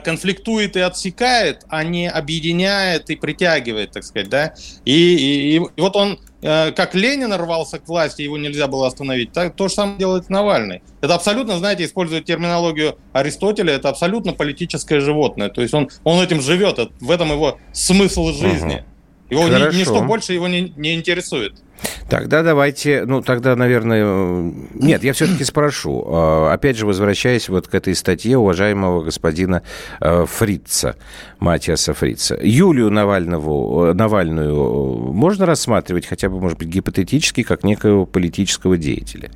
конфликтует 0.03 0.75
и 0.75 0.79
отсекает, 0.79 1.65
а 1.67 1.83
не 1.83 2.09
объединяет 2.09 3.09
и 3.09 3.15
притягивает, 3.15 3.91
так 3.91 4.03
сказать, 4.03 4.29
да. 4.29 4.53
И, 4.85 4.93
и, 4.93 5.55
и 5.57 5.81
вот 5.81 5.95
он 5.95 6.19
Э, 6.43 6.73
как 6.73 6.93
Ленин 6.93 7.33
рвался 7.33 7.79
к 7.79 7.87
власти, 7.87 8.21
его 8.21 8.37
нельзя 8.37 8.67
было 8.67 8.87
остановить, 8.87 9.31
так, 9.31 9.55
то 9.55 9.69
же 9.69 9.73
самое 9.73 9.97
делает 9.97 10.29
Навальный. 10.29 10.83
Это 11.01 11.15
абсолютно, 11.15 11.57
знаете, 11.57 11.85
используя 11.85 12.21
терминологию 12.21 12.97
Аристотеля, 13.13 13.73
это 13.73 13.87
абсолютно 13.89 14.33
политическое 14.33 14.99
животное. 14.99 15.49
То 15.49 15.61
есть 15.61 15.73
он, 15.73 15.89
он 16.03 16.21
этим 16.21 16.41
живет, 16.41 16.79
в 16.99 17.11
этом 17.11 17.31
его 17.31 17.59
смысл 17.71 18.33
жизни. 18.33 18.83
Его 19.33 19.47
ни, 19.47 19.77
ничто 19.77 20.01
больше 20.01 20.33
его 20.33 20.47
не, 20.47 20.73
не 20.75 20.95
интересует. 20.95 21.53
Тогда 22.09 22.43
давайте, 22.43 23.05
ну 23.05 23.21
тогда, 23.21 23.55
наверное, 23.55 24.53
нет, 24.73 25.03
я 25.03 25.13
все-таки 25.13 25.43
спрошу. 25.43 26.03
А, 26.07 26.53
опять 26.53 26.77
же, 26.77 26.85
возвращаясь 26.85 27.49
вот 27.49 27.67
к 27.67 27.75
этой 27.75 27.95
статье 27.95 28.37
уважаемого 28.37 29.03
господина 29.03 29.63
э, 29.99 30.25
Фрица, 30.29 30.95
Матиаса 31.39 31.93
Фрица. 31.93 32.37
Юлию 32.41 32.89
Навального, 32.89 33.89
э, 33.89 33.93
Навальную 33.93 35.11
можно 35.13 35.45
рассматривать 35.45 36.05
хотя 36.05 36.29
бы, 36.29 36.39
может 36.39 36.57
быть, 36.57 36.69
гипотетически, 36.69 37.43
как 37.43 37.63
некого 37.63 38.05
политического 38.05 38.77
деятеля? 38.77 39.31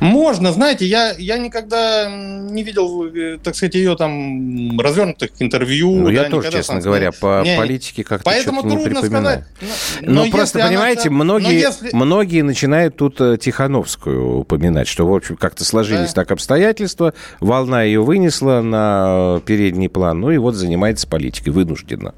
Можно, 0.00 0.52
знаете, 0.52 0.86
я, 0.86 1.14
я 1.18 1.38
никогда 1.38 2.08
не 2.10 2.62
видел, 2.62 3.06
э, 3.06 3.38
так 3.42 3.54
сказать, 3.54 3.74
ее 3.74 3.96
там 3.96 4.78
развернутых 4.78 5.30
интервью. 5.38 5.94
Ну, 5.94 6.06
да, 6.06 6.12
я 6.12 6.24
тоже, 6.30 6.50
честно 6.50 6.80
говоря, 6.80 7.12
по 7.12 7.42
не, 7.44 7.56
политике 7.56 8.04
как-то 8.04 8.24
Поэтому 8.24 8.62
трудно 8.62 9.00
не 9.00 9.06
сказать. 9.06 9.44
Но, 10.00 10.24
но 10.24 10.30
просто, 10.30 10.58
понимаете, 10.60 11.08
она... 11.08 11.24
многие, 11.24 11.60
если... 11.60 11.90
многие 11.92 12.42
начинают 12.42 12.96
тут 12.96 13.20
э, 13.20 13.36
Тихановскую 13.38 14.38
упоминать, 14.38 14.88
что, 14.88 15.06
в 15.06 15.14
общем, 15.14 15.36
как-то 15.36 15.64
сложились 15.64 16.12
да. 16.12 16.22
так 16.22 16.32
обстоятельства, 16.32 17.14
волна 17.40 17.82
ее 17.82 18.02
вынесла 18.02 18.60
на 18.60 19.40
передний 19.46 19.88
план, 19.88 20.20
ну 20.20 20.30
и 20.30 20.38
вот 20.38 20.54
занимается 20.54 21.06
политикой 21.06 21.50
вынужденно. 21.50 22.14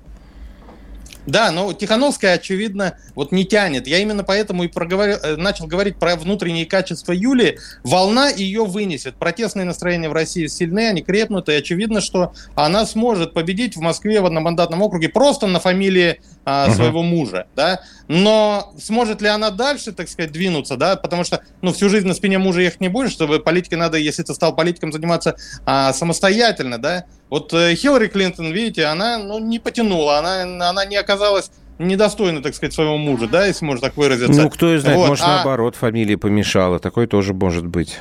Да, 1.27 1.51
но 1.51 1.73
Тихановская, 1.73 2.35
очевидно, 2.35 2.99
вот 3.15 3.33
не 3.33 3.45
тянет. 3.45 3.87
Я 3.87 3.99
именно 3.99 4.25
поэтому 4.25 4.65
и 4.65 4.69
проговорил, 4.69 5.17
э, 5.23 5.37
начал 5.37 5.67
говорить 5.67 5.97
про 5.99 6.17
внутренние 6.17 6.67
качества 6.67 7.13
Юлии. 7.13 7.59
Волна 7.83 8.29
ее 8.29 8.65
вынесет. 8.65 9.17
Протестные 9.17 9.65
настроения 9.65 10.09
в 10.09 10.13
России 10.13 10.47
сильны, 10.47 10.89
они 10.89 11.03
крепнут, 11.03 11.49
и 11.49 11.53
очевидно, 11.53 12.01
что 12.01 12.33
она 12.55 12.87
сможет 12.87 13.35
победить 13.35 13.77
в 13.77 13.81
Москве 13.81 14.21
в 14.21 14.27
одномандатном 14.27 14.83
округе 14.83 15.09
просто 15.09 15.47
на 15.47 15.61
фамилии 15.61 16.21
а, 16.45 16.71
своего 16.71 17.03
мужа, 17.03 17.47
да. 17.57 17.81
Но 18.07 18.73
сможет 18.81 19.21
ли 19.21 19.29
она 19.29 19.51
дальше, 19.51 19.91
так 19.93 20.09
сказать, 20.09 20.31
двинуться, 20.31 20.77
да, 20.77 20.95
потому 20.95 21.25
что, 21.25 21.43
ну, 21.61 21.73
всю 21.73 21.89
жизнь 21.89 22.07
на 22.07 22.15
спине 22.15 22.39
мужа 22.39 22.61
ехать 22.61 22.81
не 22.81 22.89
будешь, 22.89 23.11
чтобы 23.11 23.41
политикой 23.41 23.75
надо, 23.75 23.99
если 23.99 24.23
ты 24.23 24.33
стал 24.33 24.55
политиком, 24.55 24.93
заниматься 24.93 25.37
а, 25.65 25.93
самостоятельно, 25.93 26.79
да. 26.79 27.07
Вот 27.29 27.53
э, 27.53 27.75
Хиллари 27.75 28.09
Клинтон, 28.09 28.53
видите, 28.53 28.85
она, 28.85 29.19
ну, 29.19 29.39
не 29.39 29.59
потянула, 29.59 30.19
она, 30.19 30.43
она 30.69 30.85
не 30.85 30.97
оказалась 30.97 31.51
недостойна, 31.79 32.43
так 32.43 32.55
сказать, 32.55 32.73
своего 32.73 32.97
мужа, 32.97 33.27
да, 33.27 33.47
если 33.47 33.65
можно 33.65 33.89
так 33.89 33.97
выразиться. 33.97 34.41
Ну, 34.41 34.51
кто 34.51 34.77
знает, 34.79 34.99
вот. 34.99 35.09
может, 35.09 35.25
а... 35.25 35.37
наоборот, 35.37 35.77
фамилия 35.77 36.17
помешала, 36.17 36.79
такое 36.79 37.07
тоже 37.07 37.35
может 37.35 37.67
быть. 37.67 37.99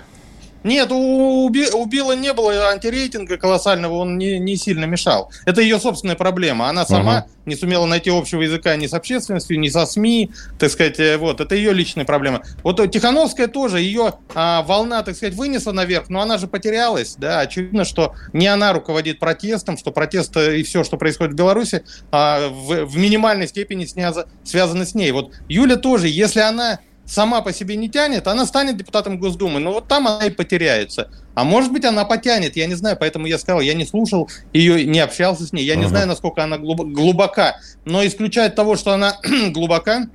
Нет, 0.65 0.91
у, 0.91 1.45
у 1.45 1.85
Билла 1.85 2.13
не 2.13 2.33
было 2.33 2.69
антирейтинга 2.69 3.37
колоссального, 3.37 3.93
он 3.93 4.17
не, 4.17 4.39
не 4.39 4.55
сильно 4.55 4.85
мешал. 4.85 5.31
Это 5.45 5.61
ее 5.61 5.79
собственная 5.79 6.15
проблема. 6.15 6.67
Она 6.69 6.87
сама 6.87 7.19
uh-huh. 7.19 7.41
не 7.45 7.55
сумела 7.55 7.85
найти 7.85 8.09
общего 8.09 8.41
языка 8.41 8.75
ни 8.75 8.87
с 8.87 8.93
общественностью, 8.95 9.59
ни 9.59 9.69
со 9.69 9.85
СМИ, 9.85 10.31
так 10.57 10.71
сказать, 10.71 10.99
э, 10.99 11.17
вот, 11.17 11.39
это 11.39 11.53
ее 11.53 11.71
личная 11.71 12.03
проблема. 12.03 12.41
Вот 12.63 12.77
Тихановская 12.91 13.47
тоже, 13.47 13.79
ее 13.79 14.13
а, 14.33 14.63
волна, 14.63 15.03
так 15.03 15.15
сказать, 15.15 15.35
вынесла 15.35 15.71
наверх, 15.71 16.09
но 16.09 16.19
она 16.19 16.39
же 16.39 16.47
потерялась, 16.47 17.13
да, 17.15 17.41
очевидно, 17.41 17.85
что 17.85 18.15
не 18.33 18.47
она 18.47 18.73
руководит 18.73 19.19
протестом, 19.19 19.77
что 19.77 19.91
протест 19.91 20.35
и 20.35 20.63
все, 20.63 20.83
что 20.83 20.97
происходит 20.97 21.33
в 21.33 21.37
Беларуси, 21.37 21.83
а, 22.09 22.49
в, 22.49 22.85
в 22.85 22.97
минимальной 22.97 23.47
степени 23.47 23.85
сняза, 23.85 24.27
связаны 24.43 24.87
с 24.87 24.95
ней. 24.95 25.11
Вот 25.11 25.31
Юля 25.47 25.75
тоже, 25.75 26.07
если 26.07 26.39
она 26.39 26.79
сама 27.05 27.41
по 27.41 27.53
себе 27.53 27.75
не 27.75 27.89
тянет, 27.89 28.27
она 28.27 28.45
станет 28.45 28.77
депутатом 28.77 29.19
Госдумы, 29.19 29.59
но 29.59 29.73
вот 29.73 29.87
там 29.87 30.07
она 30.07 30.25
и 30.25 30.29
потеряется. 30.29 31.09
А 31.35 31.43
может 31.43 31.71
быть, 31.71 31.85
она 31.85 32.05
потянет, 32.05 32.55
я 32.55 32.65
не 32.65 32.75
знаю, 32.75 32.97
поэтому 32.99 33.27
я 33.27 33.37
сказал, 33.37 33.61
я 33.61 33.73
не 33.73 33.85
слушал 33.85 34.29
ее, 34.53 34.85
не 34.85 34.99
общался 34.99 35.45
с 35.45 35.53
ней, 35.53 35.65
я 35.65 35.75
uh-huh. 35.75 35.79
не 35.79 35.87
знаю, 35.87 36.07
насколько 36.07 36.43
она 36.43 36.57
глубока, 36.57 37.57
но 37.83 38.05
исключает 38.05 38.55
того, 38.55 38.75
что 38.75 38.91
она 38.93 39.17
глубока, 39.49 40.07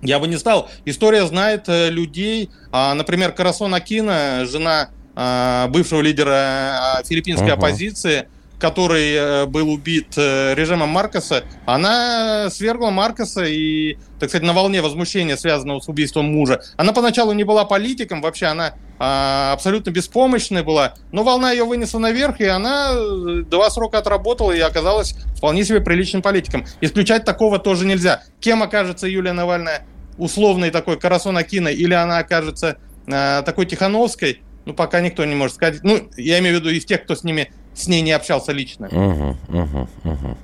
я 0.00 0.18
бы 0.18 0.26
не 0.26 0.36
стал. 0.36 0.68
История 0.84 1.26
знает 1.26 1.68
э, 1.68 1.90
людей, 1.90 2.50
а, 2.72 2.94
например, 2.94 3.32
Карасон 3.32 3.74
Акина, 3.74 4.44
жена 4.46 4.88
а, 5.14 5.68
бывшего 5.68 6.00
лидера 6.00 6.96
а, 6.98 7.02
филиппинской 7.04 7.48
uh-huh. 7.48 7.52
оппозиции, 7.52 8.28
который 8.62 9.12
э, 9.12 9.46
был 9.46 9.70
убит 9.70 10.14
э, 10.16 10.54
режимом 10.54 10.88
Маркоса, 10.90 11.42
она 11.66 12.48
свергла 12.48 12.90
Маркоса 12.90 13.42
и, 13.42 13.98
так 14.20 14.28
сказать, 14.28 14.46
на 14.46 14.52
волне 14.52 14.80
возмущения, 14.80 15.36
связанного 15.36 15.80
с 15.80 15.88
убийством 15.88 16.26
мужа. 16.26 16.62
Она 16.76 16.92
поначалу 16.92 17.32
не 17.32 17.42
была 17.42 17.64
политиком, 17.64 18.22
вообще 18.22 18.46
она 18.46 18.74
а, 19.00 19.52
абсолютно 19.52 19.90
беспомощная 19.90 20.62
была, 20.62 20.94
но 21.10 21.24
волна 21.24 21.50
ее 21.50 21.64
вынесла 21.64 21.98
наверх, 21.98 22.40
и 22.40 22.44
она 22.44 22.92
э, 22.92 23.42
два 23.50 23.68
срока 23.68 23.98
отработала 23.98 24.52
и 24.52 24.60
оказалась 24.60 25.16
вполне 25.36 25.64
себе 25.64 25.80
приличным 25.80 26.22
политиком. 26.22 26.64
Исключать 26.80 27.24
такого 27.24 27.58
тоже 27.58 27.84
нельзя. 27.84 28.22
Кем 28.38 28.62
окажется 28.62 29.08
Юлия 29.08 29.32
Навальная? 29.32 29.88
Условной 30.18 30.70
такой 30.70 31.00
Карасон 31.00 31.36
Акина 31.36 31.66
или 31.66 31.94
она 31.94 32.18
окажется 32.18 32.78
а, 33.10 33.42
такой 33.42 33.66
Тихановской? 33.66 34.40
Ну, 34.66 34.74
пока 34.74 35.00
никто 35.00 35.24
не 35.24 35.34
может 35.34 35.56
сказать. 35.56 35.82
Ну, 35.82 36.08
я 36.16 36.38
имею 36.38 36.58
в 36.58 36.60
виду 36.60 36.70
из 36.70 36.84
тех, 36.84 37.02
кто 37.02 37.16
с 37.16 37.24
ними 37.24 37.50
с 37.74 37.88
ней 37.88 38.02
не 38.02 38.12
общался 38.12 38.52
лично. 38.52 38.88
Угу, 38.88 39.36
угу, 39.48 39.88
угу. 40.04 40.36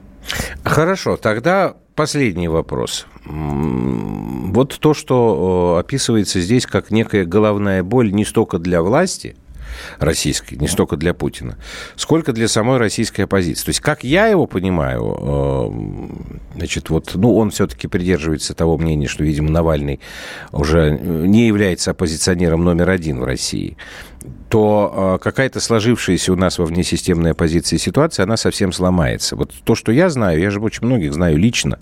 Хорошо, 0.65 1.17
тогда 1.17 1.77
последний 1.95 2.49
вопрос. 2.49 3.07
Вот 3.25 4.79
то, 4.79 4.95
что 4.95 5.79
описывается 5.81 6.41
здесь 6.41 6.67
как 6.67 6.91
некая 6.91 7.25
головная 7.25 7.83
боль 7.83 8.13
не 8.13 8.25
столько 8.25 8.59
для 8.59 8.83
власти– 8.83 9.37
российской, 9.99 10.55
не 10.55 10.69
столько 10.69 10.97
для 10.97 11.15
Путина, 11.15 11.57
сколько 11.97 12.33
для 12.33 12.49
самой 12.49 12.79
российской 12.79 13.23
оппозиции. 13.23 13.65
То 13.65 13.71
есть, 13.71 13.81
как 13.81 14.05
я 14.05 14.27
его 14.27 14.47
понимаю, 14.47 15.17
э, 15.21 16.57
значит, 16.57 16.91
вот, 16.91 17.13
ну, 17.15 17.37
он 17.37 17.51
все-таки 17.51 17.89
придерживается 17.89 18.55
того 18.55 18.79
мнения, 18.79 19.07
что, 19.07 19.25
видимо, 19.25 19.51
Навальный 19.51 20.01
уже 20.53 20.99
не 20.99 21.47
является 21.47 21.93
оппозиционером 21.93 22.65
номер 22.65 22.91
один 22.91 23.21
в 23.21 23.25
России 23.25 23.77
то 24.49 25.19
э, 25.21 25.23
какая-то 25.23 25.61
сложившаяся 25.61 26.33
у 26.33 26.37
нас 26.37 26.59
во 26.59 26.65
внесистемной 26.65 27.33
оппозиции 27.33 27.77
ситуация, 27.77 28.25
она 28.25 28.37
совсем 28.37 28.73
сломается. 28.73 29.37
Вот 29.37 29.53
то, 29.65 29.75
что 29.75 29.93
я 29.93 30.11
знаю, 30.11 30.41
я 30.41 30.51
же 30.51 30.61
очень 30.61 30.87
многих 30.87 31.15
знаю 31.15 31.37
лично 31.37 31.79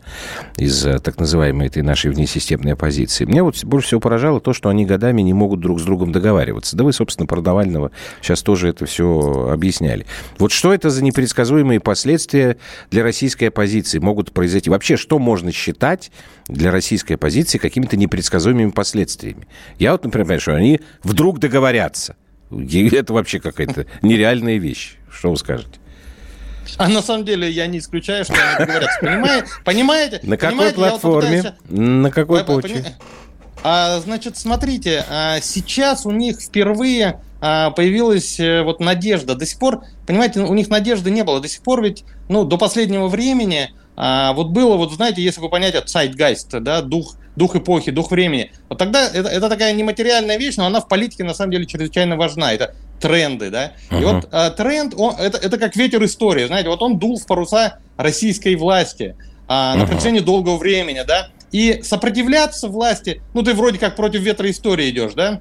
из 0.57 0.85
э, 0.87 0.99
так 0.99 1.19
называемой 1.19 1.69
этой 1.69 1.83
нашей 1.83 2.11
внесистемной 2.11 2.75
оппозиции. 2.75 3.25
Мне 3.25 3.43
вот 3.43 3.65
больше 3.65 3.89
всего 3.89 4.01
поражало 4.01 4.41
то, 4.41 4.53
что 4.53 4.69
они 4.69 4.85
годами 4.85 5.23
не 5.23 5.33
могут 5.33 5.61
друг 5.61 5.81
с 5.81 5.85
другом 5.85 6.13
договариваться. 6.13 6.77
Да 6.77 6.85
вы, 6.85 6.93
собственно, 6.93 7.27
про 7.27 7.41
Навального 7.41 7.91
сейчас 8.21 8.43
тоже 8.43 8.69
это 8.69 8.87
все 8.87 9.49
объясняли. 9.53 10.07
Вот 10.39 10.53
что 10.53 10.75
это 10.75 10.91
за 10.91 11.03
непредсказуемые 11.03 11.81
последствия 11.81 12.59
для 12.91 13.03
российской 13.03 13.47
оппозиции 13.47 13.99
могут 13.99 14.33
произойти? 14.33 14.71
Вообще, 14.71 14.97
что 14.97 15.19
можно 15.19 15.53
считать 15.53 16.11
для 16.49 16.71
российской 16.71 17.15
оппозиции 17.15 17.59
какими-то 17.59 17.97
непредсказуемыми 17.97 18.71
последствиями? 18.71 19.47
Я 19.79 19.93
вот, 19.93 20.05
например, 20.05 20.27
понимаю, 20.27 20.41
что 20.41 20.55
они 20.55 20.81
вдруг 21.03 21.39
договорятся– 21.39 22.17
это 22.51 23.13
вообще 23.13 23.41
какая-то 23.41 23.87
нереальная 24.03 24.59
вещь. 24.59 24.97
Что 25.11 25.31
вы 25.31 25.37
скажете? 25.37 25.79
А 26.79 26.89
на 26.89 27.01
самом 27.01 27.25
деле 27.25 27.51
я 27.51 27.67
не 27.67 27.79
исключаю, 27.79 28.25
что 28.25 28.35
они 28.35 28.59
договорятся. 28.59 28.99
Понимаете? 29.01 29.49
Понимаете? 29.65 30.21
На 30.23 30.37
какой 30.37 30.73
платформе? 30.73 31.55
На 31.69 32.11
какой 32.11 32.45
почве? 32.45 32.97
А, 33.63 34.01
значит, 34.01 34.37
смотрите, 34.37 35.05
а, 35.09 35.41
сейчас 35.41 36.07
у 36.07 36.11
них 36.11 36.41
впервые 36.41 37.21
а, 37.41 37.71
появилась 37.71 38.39
э, 38.39 38.63
вот 38.63 38.81
надежда. 38.81 39.35
До 39.35 39.45
сих 39.45 39.59
пор, 39.59 39.83
понимаете, 40.07 40.41
у 40.41 40.55
них 40.55 40.69
надежды 40.69 41.11
не 41.11 41.25
было. 41.25 41.41
До 41.41 41.49
сих 41.49 41.63
пор 41.63 41.83
ведь, 41.83 42.05
ну, 42.29 42.45
до 42.45 42.59
последнего 42.59 43.09
времени 43.09 43.71
а, 43.97 44.35
вот 44.35 44.49
было, 44.51 44.77
вот 44.77 44.93
знаете, 44.93 45.23
если 45.23 45.41
вы 45.41 45.49
понять 45.49 45.75
от 45.75 45.89
сайт-гайст, 45.89 46.51
да, 46.61 46.83
дух 46.83 47.17
дух 47.37 47.55
эпохи, 47.55 47.91
дух 47.91 48.11
времени. 48.11 48.51
Вот 48.69 48.79
тогда 48.79 49.09
это, 49.09 49.29
это 49.29 49.49
такая 49.49 49.73
нематериальная 49.73 50.39
вещь, 50.39 50.57
но 50.57 50.67
она 50.67 50.81
в 50.81 50.89
политике 50.89 51.25
на 51.25 51.35
самом 51.35 51.53
деле 51.53 51.67
чрезвычайно 51.67 52.17
важна. 52.17 52.53
Это 52.53 52.75
тренды, 53.01 53.51
да. 53.51 53.75
Uh-huh. 53.91 54.01
И 54.01 54.05
вот 54.05 54.29
а, 54.33 54.51
тренд, 54.51 54.95
он, 54.97 55.15
это, 55.17 55.39
это 55.39 55.59
как 55.59 55.77
ветер 55.77 56.03
истории, 56.05 56.47
знаете, 56.47 56.69
вот 56.69 56.83
он 56.83 56.99
дул 56.99 57.19
в 57.19 57.27
паруса 57.27 57.79
российской 57.97 58.57
власти 58.57 59.17
а, 59.49 59.77
на 59.77 59.83
uh-huh. 59.83 59.87
протяжении 59.87 60.21
долгого 60.21 60.57
времени, 60.57 61.03
да. 61.07 61.29
И 61.53 61.83
сопротивляться 61.83 62.69
власти, 62.69 63.23
ну 63.35 63.43
ты 63.43 63.55
вроде 63.55 63.79
как 63.79 63.97
против 63.97 64.21
ветра 64.21 64.51
истории 64.51 64.91
идешь, 64.91 65.13
да. 65.15 65.41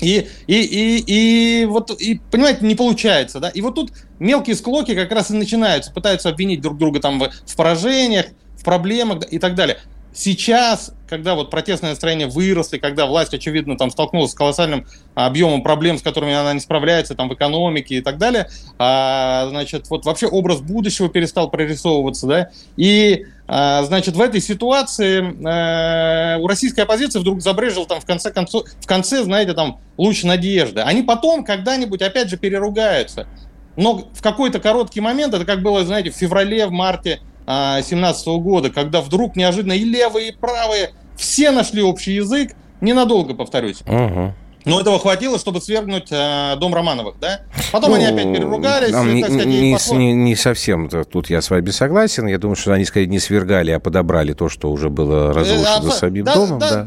И, 0.00 0.28
и, 0.46 0.54
и, 0.54 1.62
и 1.62 1.64
вот, 1.66 1.90
и, 2.00 2.20
понимаете, 2.30 2.64
не 2.64 2.74
получается, 2.74 3.40
да. 3.40 3.48
И 3.48 3.60
вот 3.60 3.74
тут 3.74 3.92
мелкие 4.18 4.56
склоки 4.56 4.94
как 4.94 5.10
раз 5.12 5.30
и 5.30 5.34
начинаются, 5.34 5.92
пытаются 5.92 6.28
обвинить 6.28 6.60
друг 6.60 6.78
друга 6.78 7.00
там 7.00 7.18
в, 7.18 7.30
в 7.30 7.56
поражениях, 7.56 8.26
в 8.56 8.64
проблемах 8.64 9.30
и 9.30 9.38
так 9.38 9.54
далее. 9.54 9.78
Сейчас, 10.12 10.92
когда 11.08 11.34
вот 11.34 11.50
протестные 11.50 11.90
настроения 11.90 12.26
выросли, 12.26 12.78
когда 12.78 13.06
власть, 13.06 13.34
очевидно, 13.34 13.76
там 13.76 13.90
столкнулась 13.90 14.32
с 14.32 14.34
колоссальным 14.34 14.86
объемом 15.14 15.62
проблем, 15.62 15.98
с 15.98 16.02
которыми 16.02 16.34
она 16.34 16.52
не 16.54 16.60
справляется, 16.60 17.14
там, 17.14 17.28
в 17.28 17.34
экономике 17.34 17.96
и 17.96 18.00
так 18.00 18.18
далее, 18.18 18.48
а, 18.78 19.46
значит, 19.50 19.90
вот 19.90 20.04
вообще 20.06 20.26
образ 20.26 20.60
будущего 20.60 21.08
перестал 21.08 21.50
прорисовываться, 21.50 22.26
да, 22.26 22.50
и, 22.76 23.26
а, 23.46 23.84
значит, 23.84 24.16
в 24.16 24.20
этой 24.20 24.40
ситуации 24.40 25.36
а, 25.46 26.38
у 26.38 26.46
российской 26.48 26.80
оппозиции 26.80 27.18
вдруг 27.18 27.40
забрежил 27.40 27.86
там 27.86 28.00
в 28.00 28.06
конце 28.06 28.32
концов, 28.32 28.64
в 28.80 28.86
конце, 28.86 29.22
знаете, 29.22 29.52
там, 29.52 29.80
луч 29.98 30.24
надежды. 30.24 30.80
Они 30.80 31.02
потом 31.02 31.44
когда-нибудь, 31.44 32.02
опять 32.02 32.28
же, 32.28 32.36
переругаются. 32.36 33.26
Но 33.76 34.08
в 34.12 34.22
какой-то 34.22 34.58
короткий 34.58 35.00
момент, 35.00 35.34
это 35.34 35.44
как 35.44 35.62
было, 35.62 35.84
знаете, 35.84 36.10
в 36.10 36.16
феврале, 36.16 36.66
в 36.66 36.72
марте 36.72 37.20
2017 37.48 38.26
года, 38.42 38.70
когда 38.70 39.00
вдруг 39.00 39.34
неожиданно 39.34 39.72
и 39.72 39.84
левые, 39.84 40.28
и 40.28 40.32
правые 40.32 40.90
все 41.16 41.50
нашли 41.50 41.82
общий 41.82 42.12
язык, 42.12 42.52
ненадолго, 42.80 43.34
повторюсь. 43.34 43.80
Угу. 43.82 44.34
Но 44.64 44.80
этого 44.80 44.98
хватило, 44.98 45.38
чтобы 45.38 45.62
свергнуть 45.62 46.08
э, 46.10 46.56
дом 46.56 46.74
Романовых, 46.74 47.18
да? 47.18 47.40
Потом 47.72 47.90
ну, 47.90 47.96
они 47.96 48.04
опять 48.04 48.30
переругались. 48.34 48.92
Не, 48.92 49.22
сказать, 49.22 49.46
не, 49.46 49.72
не, 49.72 50.12
не 50.12 50.36
совсем. 50.36 50.90
Тут 50.90 51.30
я 51.30 51.40
с 51.40 51.48
вами 51.48 51.70
согласен. 51.70 52.26
Я 52.26 52.38
думаю, 52.38 52.56
что 52.56 52.72
они, 52.72 52.84
скорее, 52.84 53.06
не 53.06 53.18
свергали, 53.18 53.70
а 53.70 53.80
подобрали 53.80 54.34
то, 54.34 54.50
что 54.50 54.70
уже 54.70 54.90
было 54.90 55.32
разрушено 55.32 55.88
э, 55.88 55.92
самим 55.92 56.24
да, 56.24 56.34
домом. 56.34 56.58
Да, 56.58 56.70
да. 56.70 56.86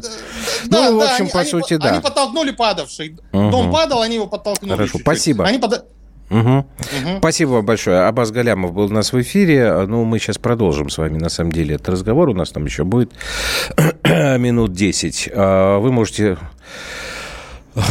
Да, 0.66 0.90
ну, 0.90 1.00
да, 1.00 1.06
в 1.06 1.10
общем, 1.10 1.24
они, 1.24 1.30
по 1.30 1.40
они, 1.40 1.50
сути, 1.50 1.72
они, 1.74 1.82
да. 1.82 1.90
Они 1.90 2.00
подтолкнули 2.00 2.50
падавший. 2.52 3.18
Угу. 3.32 3.50
Дом 3.50 3.72
падал, 3.72 4.02
они 4.02 4.14
его 4.14 4.26
подтолкнули. 4.28 4.70
Хорошо, 4.70 4.92
чуть-чуть. 4.92 5.02
спасибо. 5.02 5.44
Они 5.44 5.58
под... 5.58 5.84
Угу. 6.32 6.58
Угу. 6.58 7.18
Спасибо 7.18 7.50
вам 7.50 7.66
большое. 7.66 8.06
Абаз 8.06 8.30
Галямов 8.30 8.72
был 8.72 8.86
у 8.86 8.88
нас 8.88 9.12
в 9.12 9.20
эфире. 9.20 9.84
Ну, 9.86 10.04
мы 10.04 10.18
сейчас 10.18 10.38
продолжим 10.38 10.88
с 10.88 10.96
вами, 10.96 11.18
на 11.18 11.28
самом 11.28 11.52
деле, 11.52 11.74
этот 11.74 11.90
разговор. 11.90 12.30
У 12.30 12.34
нас 12.34 12.50
там 12.50 12.64
еще 12.64 12.84
будет 12.84 13.12
минут 14.04 14.72
10. 14.72 15.30
А, 15.34 15.78
вы 15.78 15.92
можете 15.92 16.38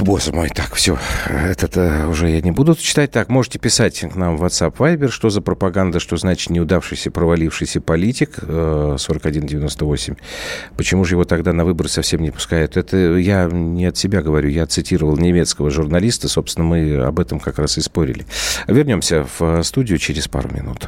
Боже 0.01 0.31
мой, 0.31 0.49
так, 0.49 0.75
все, 0.75 0.99
это 1.27 2.07
уже 2.07 2.29
я 2.29 2.41
не 2.41 2.51
буду 2.51 2.75
читать. 2.75 3.11
Так, 3.11 3.29
можете 3.29 3.57
писать 3.57 3.99
к 3.99 4.15
нам 4.15 4.37
в 4.37 4.43
WhatsApp 4.43 4.75
Viber, 4.77 5.09
что 5.09 5.31
за 5.31 5.41
пропаганда, 5.41 5.99
что 5.99 6.17
значит 6.17 6.51
неудавшийся, 6.51 7.09
провалившийся 7.09 7.81
политик, 7.81 8.35
4198. 8.39 10.13
Э, 10.13 10.17
Почему 10.77 11.03
же 11.03 11.15
его 11.15 11.23
тогда 11.25 11.51
на 11.51 11.65
выборы 11.65 11.89
совсем 11.89 12.21
не 12.21 12.29
пускают? 12.29 12.77
Это 12.77 12.97
я 13.15 13.49
не 13.51 13.87
от 13.87 13.97
себя 13.97 14.21
говорю, 14.21 14.49
я 14.49 14.67
цитировал 14.67 15.17
немецкого 15.17 15.71
журналиста, 15.71 16.27
собственно, 16.27 16.65
мы 16.65 16.97
об 16.97 17.19
этом 17.19 17.39
как 17.39 17.57
раз 17.57 17.79
и 17.79 17.81
спорили. 17.81 18.27
Вернемся 18.67 19.25
в 19.39 19.63
студию 19.63 19.97
через 19.97 20.27
пару 20.27 20.53
минут. 20.53 20.87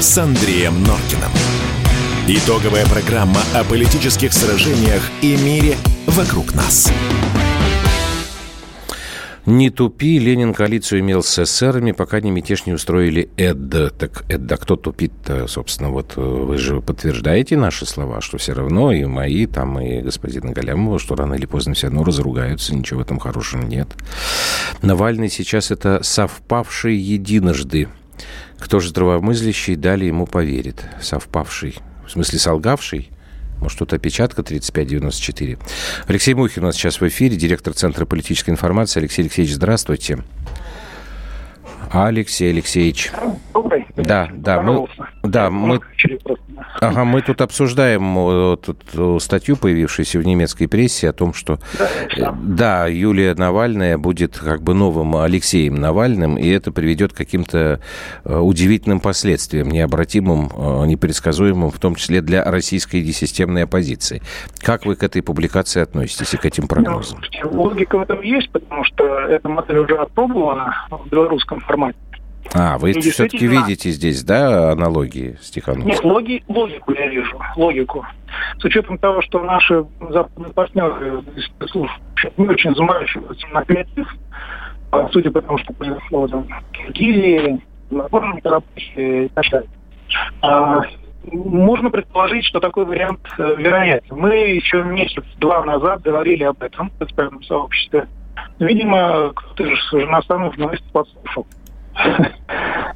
с 0.00 0.16
Андреем 0.16 0.82
Норкиным. 0.82 1.30
Итоговая 2.26 2.86
программа 2.86 3.40
о 3.54 3.64
политических 3.64 4.32
сражениях 4.32 5.02
и 5.20 5.36
мире 5.36 5.76
вокруг 6.06 6.54
нас. 6.54 6.90
Не 9.44 9.68
тупи, 9.68 10.18
Ленин 10.18 10.54
коалицию 10.54 11.00
имел 11.00 11.22
с 11.22 11.38
эсерами, 11.38 11.92
пока 11.92 12.20
не 12.20 12.30
мятеж 12.30 12.64
не 12.64 12.72
устроили 12.72 13.28
ЭД. 13.36 13.94
Так 13.98 14.24
ЭД, 14.30 14.52
а 14.52 14.56
кто 14.56 14.76
тупит-то, 14.76 15.46
собственно, 15.48 15.90
вот 15.90 16.14
э, 16.16 16.20
вы 16.20 16.56
же 16.56 16.80
подтверждаете 16.80 17.58
наши 17.58 17.84
слова, 17.84 18.22
что 18.22 18.38
все 18.38 18.54
равно 18.54 18.92
и 18.92 19.04
мои, 19.04 19.44
там, 19.44 19.80
и 19.80 20.00
господина 20.00 20.52
Галямова, 20.52 20.98
что 20.98 21.14
рано 21.14 21.34
или 21.34 21.44
поздно 21.44 21.74
все 21.74 21.88
равно 21.88 22.04
разругаются, 22.04 22.74
ничего 22.74 23.00
в 23.00 23.02
этом 23.02 23.18
хорошего 23.18 23.62
нет. 23.62 23.88
Навальный 24.80 25.28
сейчас 25.28 25.70
это 25.70 26.00
совпавший 26.02 26.96
единожды. 26.96 27.88
Кто 28.60 28.78
же 28.78 28.90
здравомыслящий 28.90 29.74
далее 29.74 30.08
ему 30.08 30.26
поверит? 30.26 30.84
Совпавший 31.00 31.76
в 32.10 32.12
смысле 32.12 32.40
солгавший, 32.40 33.08
может, 33.60 33.78
тут 33.78 33.92
опечатка 33.92 34.42
3594. 34.42 35.58
Алексей 36.08 36.34
Мухин 36.34 36.64
у 36.64 36.66
нас 36.66 36.74
сейчас 36.74 37.00
в 37.00 37.06
эфире, 37.06 37.36
директор 37.36 37.72
Центра 37.72 38.04
политической 38.04 38.50
информации. 38.50 38.98
Алексей 38.98 39.22
Алексеевич, 39.22 39.54
здравствуйте. 39.54 40.18
Алексей 41.92 42.50
Алексеевич. 42.50 43.12
Добрый. 43.52 43.86
Да, 43.96 44.28
да, 44.32 44.60
мы, 44.62 44.88
да, 45.22 45.50
мы, 45.50 45.80
ага, 46.80 47.04
мы 47.04 47.22
тут 47.22 47.40
обсуждаем 47.40 48.14
вот, 48.14 48.62
тут, 48.92 49.22
статью, 49.22 49.56
появившуюся 49.56 50.18
в 50.18 50.26
немецкой 50.26 50.66
прессе, 50.66 51.10
о 51.10 51.12
том, 51.12 51.34
что 51.34 51.58
да, 52.16 52.34
да, 52.40 52.86
Юлия 52.86 53.34
Навальная 53.34 53.98
будет 53.98 54.38
как 54.38 54.62
бы 54.62 54.74
новым 54.74 55.16
Алексеем 55.16 55.76
Навальным, 55.76 56.36
и 56.36 56.48
это 56.48 56.72
приведет 56.72 57.12
к 57.12 57.16
каким-то 57.16 57.80
э, 58.24 58.38
удивительным 58.38 59.00
последствиям, 59.00 59.70
необратимым, 59.70 60.50
э, 60.54 60.86
непредсказуемым, 60.86 61.70
в 61.70 61.78
том 61.78 61.94
числе 61.94 62.20
для 62.20 62.44
российской 62.44 63.04
системной 63.12 63.64
оппозиции. 63.64 64.22
Как 64.60 64.86
вы 64.86 64.96
к 64.96 65.02
этой 65.02 65.22
публикации 65.22 65.82
относитесь 65.82 66.34
и 66.34 66.36
к 66.36 66.44
этим 66.46 66.68
прогнозам? 66.68 67.20
Ну, 67.42 67.62
логика 67.62 67.98
в 67.98 68.02
этом 68.02 68.20
есть, 68.22 68.50
потому 68.50 68.84
что 68.84 69.20
эта 69.20 69.48
модель 69.48 69.78
уже 69.78 69.96
опробована 69.96 70.86
в 70.90 71.08
белорусском 71.08 71.60
формате. 71.60 71.98
А, 72.52 72.78
вы 72.78 72.92
и 72.92 73.00
все-таки 73.00 73.46
видите 73.46 73.90
здесь, 73.90 74.24
да, 74.24 74.72
аналогии 74.72 75.38
с 75.40 75.50
Тихановским? 75.50 75.90
Нет, 75.90 76.04
логи, 76.04 76.42
логику 76.48 76.92
я 76.92 77.06
вижу, 77.08 77.40
логику. 77.56 78.04
С 78.58 78.64
учетом 78.64 78.98
того, 78.98 79.22
что 79.22 79.42
наши 79.42 79.84
западные 80.00 80.52
партнеры 80.52 81.22
не 82.36 82.48
очень 82.48 82.74
заморачиваются 82.74 83.46
на 83.48 83.64
креатив, 83.64 84.08
а, 84.90 85.08
судя 85.12 85.30
по 85.30 85.40
тому, 85.40 85.58
что 85.58 85.72
произошло 85.72 86.26
там, 86.28 86.44
в 86.44 86.72
Киргизии, 86.72 87.60
на 87.90 88.08
Горном 88.08 88.40
Карабахе 88.40 89.26
и 89.26 89.28
так 89.28 89.44
далее. 89.50 89.70
А, 90.42 90.82
можно 91.24 91.90
предположить, 91.90 92.44
что 92.44 92.60
такой 92.60 92.84
вариант 92.84 93.20
э, 93.38 93.54
вероятен. 93.56 94.16
Мы 94.16 94.34
еще 94.34 94.82
месяц-два 94.82 95.64
назад 95.64 96.02
говорили 96.02 96.44
об 96.44 96.62
этом 96.62 96.90
в 96.98 97.04
экспертном 97.04 97.42
сообществе. 97.42 98.08
Видимо, 98.58 99.32
кто-то 99.34 99.66
же 99.66 99.76
с 99.76 99.94
иностранных 99.94 100.56
новостей 100.56 100.88
подслушал. 100.92 101.46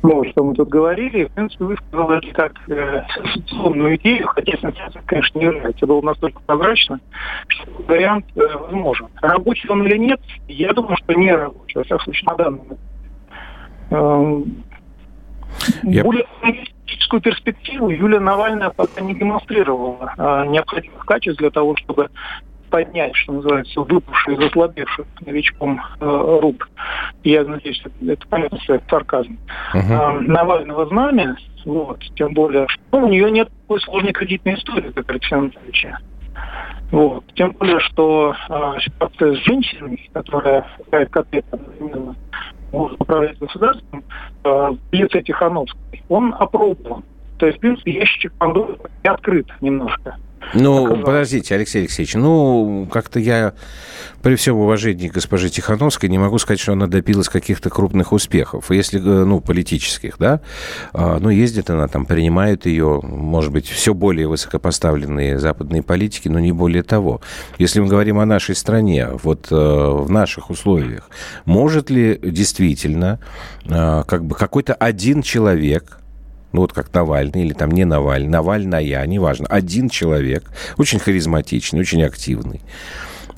Ну, 0.02 0.22
что 0.30 0.44
мы 0.44 0.54
тут 0.54 0.68
говорили, 0.68 1.24
в 1.24 1.32
принципе, 1.32 1.64
высказал 1.64 2.10
это 2.10 2.26
как 2.32 2.52
э, 2.68 3.04
сенсационную 3.14 3.96
идею, 3.96 4.26
хотя 4.26 4.52
сенсация, 4.58 5.02
конечно, 5.06 5.38
не 5.38 5.46
является. 5.46 5.86
Было 5.86 6.02
настолько 6.02 6.42
прозрачно, 6.42 7.00
что 7.48 7.70
вариант 7.88 8.26
э, 8.36 8.40
возможен. 8.58 9.08
Рабочий 9.22 9.66
он 9.70 9.82
или 9.86 9.96
нет, 9.96 10.20
я 10.46 10.74
думаю, 10.74 10.98
что 10.98 11.14
не 11.14 11.34
рабочий, 11.34 11.78
во 11.78 11.84
всяком 11.84 12.04
случае, 12.04 12.26
на 12.26 12.36
данный 12.36 12.58
момент. 12.58 12.80
Эм, 13.90 14.64
я... 15.84 16.04
Более 16.04 16.26
политическую 16.40 17.22
перспективу 17.22 17.88
Юлия 17.88 18.20
Навальная 18.20 18.70
пока 18.70 19.00
не 19.00 19.14
демонстрировала 19.14 20.12
а, 20.18 20.44
необходимых 20.46 21.04
качеств 21.06 21.40
для 21.40 21.50
того, 21.50 21.76
чтобы 21.76 22.10
поднять, 22.74 23.14
что 23.14 23.34
называется, 23.34 23.80
выпавший, 23.82 24.34
заслабевший 24.34 25.04
новичком 25.24 25.80
э, 26.00 26.38
рук. 26.42 26.68
Я 27.22 27.44
надеюсь, 27.44 27.80
это, 27.84 28.12
это 28.12 28.26
понятно, 28.26 28.58
что 28.62 28.74
это 28.74 28.84
сарказм. 28.90 29.38
Uh-huh. 29.72 29.78
Э, 29.78 30.20
Навального 30.22 30.84
знамя, 30.86 31.36
вот, 31.64 32.00
тем 32.16 32.34
более, 32.34 32.66
что 32.66 32.98
у 32.98 33.08
нее 33.08 33.30
нет 33.30 33.48
такой 33.62 33.80
сложной 33.82 34.12
кредитной 34.12 34.54
истории, 34.54 34.90
как 34.90 35.08
Алексей 35.08 35.36
Анатольевич. 35.36 35.86
Вот. 36.90 37.24
Тем 37.36 37.52
более, 37.52 37.78
что 37.78 38.34
э, 38.48 38.72
ситуация 38.80 39.34
с 39.34 39.38
женщиной, 39.44 40.10
которая 40.12 40.66
какая 40.84 41.06
котлет 41.06 41.44
одновременно 41.52 42.16
может 42.72 43.00
управлять 43.00 43.38
государством, 43.38 44.02
э, 44.42 44.48
в 44.48 44.78
лице 44.90 45.22
Тихановской, 45.22 46.02
он 46.08 46.34
опробован. 46.36 47.04
То 47.38 47.46
есть, 47.46 47.58
в 47.58 47.60
принципе, 47.60 47.92
ящик 47.92 48.32
Пандоры 48.32 48.76
открыт 49.04 49.46
немножко. 49.60 50.16
Ну, 50.52 50.84
оказалось. 50.84 51.04
подождите, 51.04 51.54
Алексей 51.54 51.80
Алексеевич, 51.80 52.14
ну, 52.14 52.88
как-то 52.92 53.18
я 53.18 53.54
при 54.22 54.36
всем 54.36 54.56
уважении 54.56 55.08
к 55.08 55.14
госпоже 55.14 55.50
Тихановской 55.50 56.08
не 56.08 56.18
могу 56.18 56.38
сказать, 56.38 56.60
что 56.60 56.72
она 56.72 56.86
добилась 56.86 57.28
каких-то 57.28 57.70
крупных 57.70 58.12
успехов, 58.12 58.70
если, 58.70 58.98
э, 59.00 59.24
ну, 59.24 59.40
политических, 59.40 60.16
да, 60.18 60.40
а, 60.92 61.18
ну, 61.20 61.28
ездит 61.28 61.70
она 61.70 61.88
там, 61.88 62.06
принимают 62.06 62.66
ее, 62.66 63.00
может 63.02 63.52
быть, 63.52 63.68
все 63.68 63.94
более 63.94 64.28
высокопоставленные 64.28 65.38
западные 65.38 65.82
политики, 65.82 66.28
но 66.28 66.40
не 66.40 66.52
более 66.52 66.82
того. 66.82 67.20
Если 67.58 67.80
мы 67.80 67.88
говорим 67.88 68.18
о 68.18 68.26
нашей 68.26 68.54
стране, 68.54 69.08
вот 69.22 69.48
э, 69.50 69.54
в 69.54 70.10
наших 70.10 70.50
условиях, 70.50 71.10
может 71.44 71.90
ли 71.90 72.18
действительно 72.22 73.18
э, 73.66 74.04
как 74.06 74.24
бы 74.24 74.34
какой-то 74.34 74.74
один 74.74 75.22
человек 75.22 75.98
ну 76.54 76.60
вот 76.60 76.72
как 76.72 76.94
Навальный 76.94 77.42
или 77.42 77.52
там 77.52 77.72
не 77.72 77.84
Навальный, 77.84 78.28
Навальная, 78.28 79.04
неважно, 79.06 79.46
один 79.48 79.88
человек, 79.88 80.44
очень 80.78 81.00
харизматичный, 81.00 81.80
очень 81.80 82.04
активный, 82.04 82.60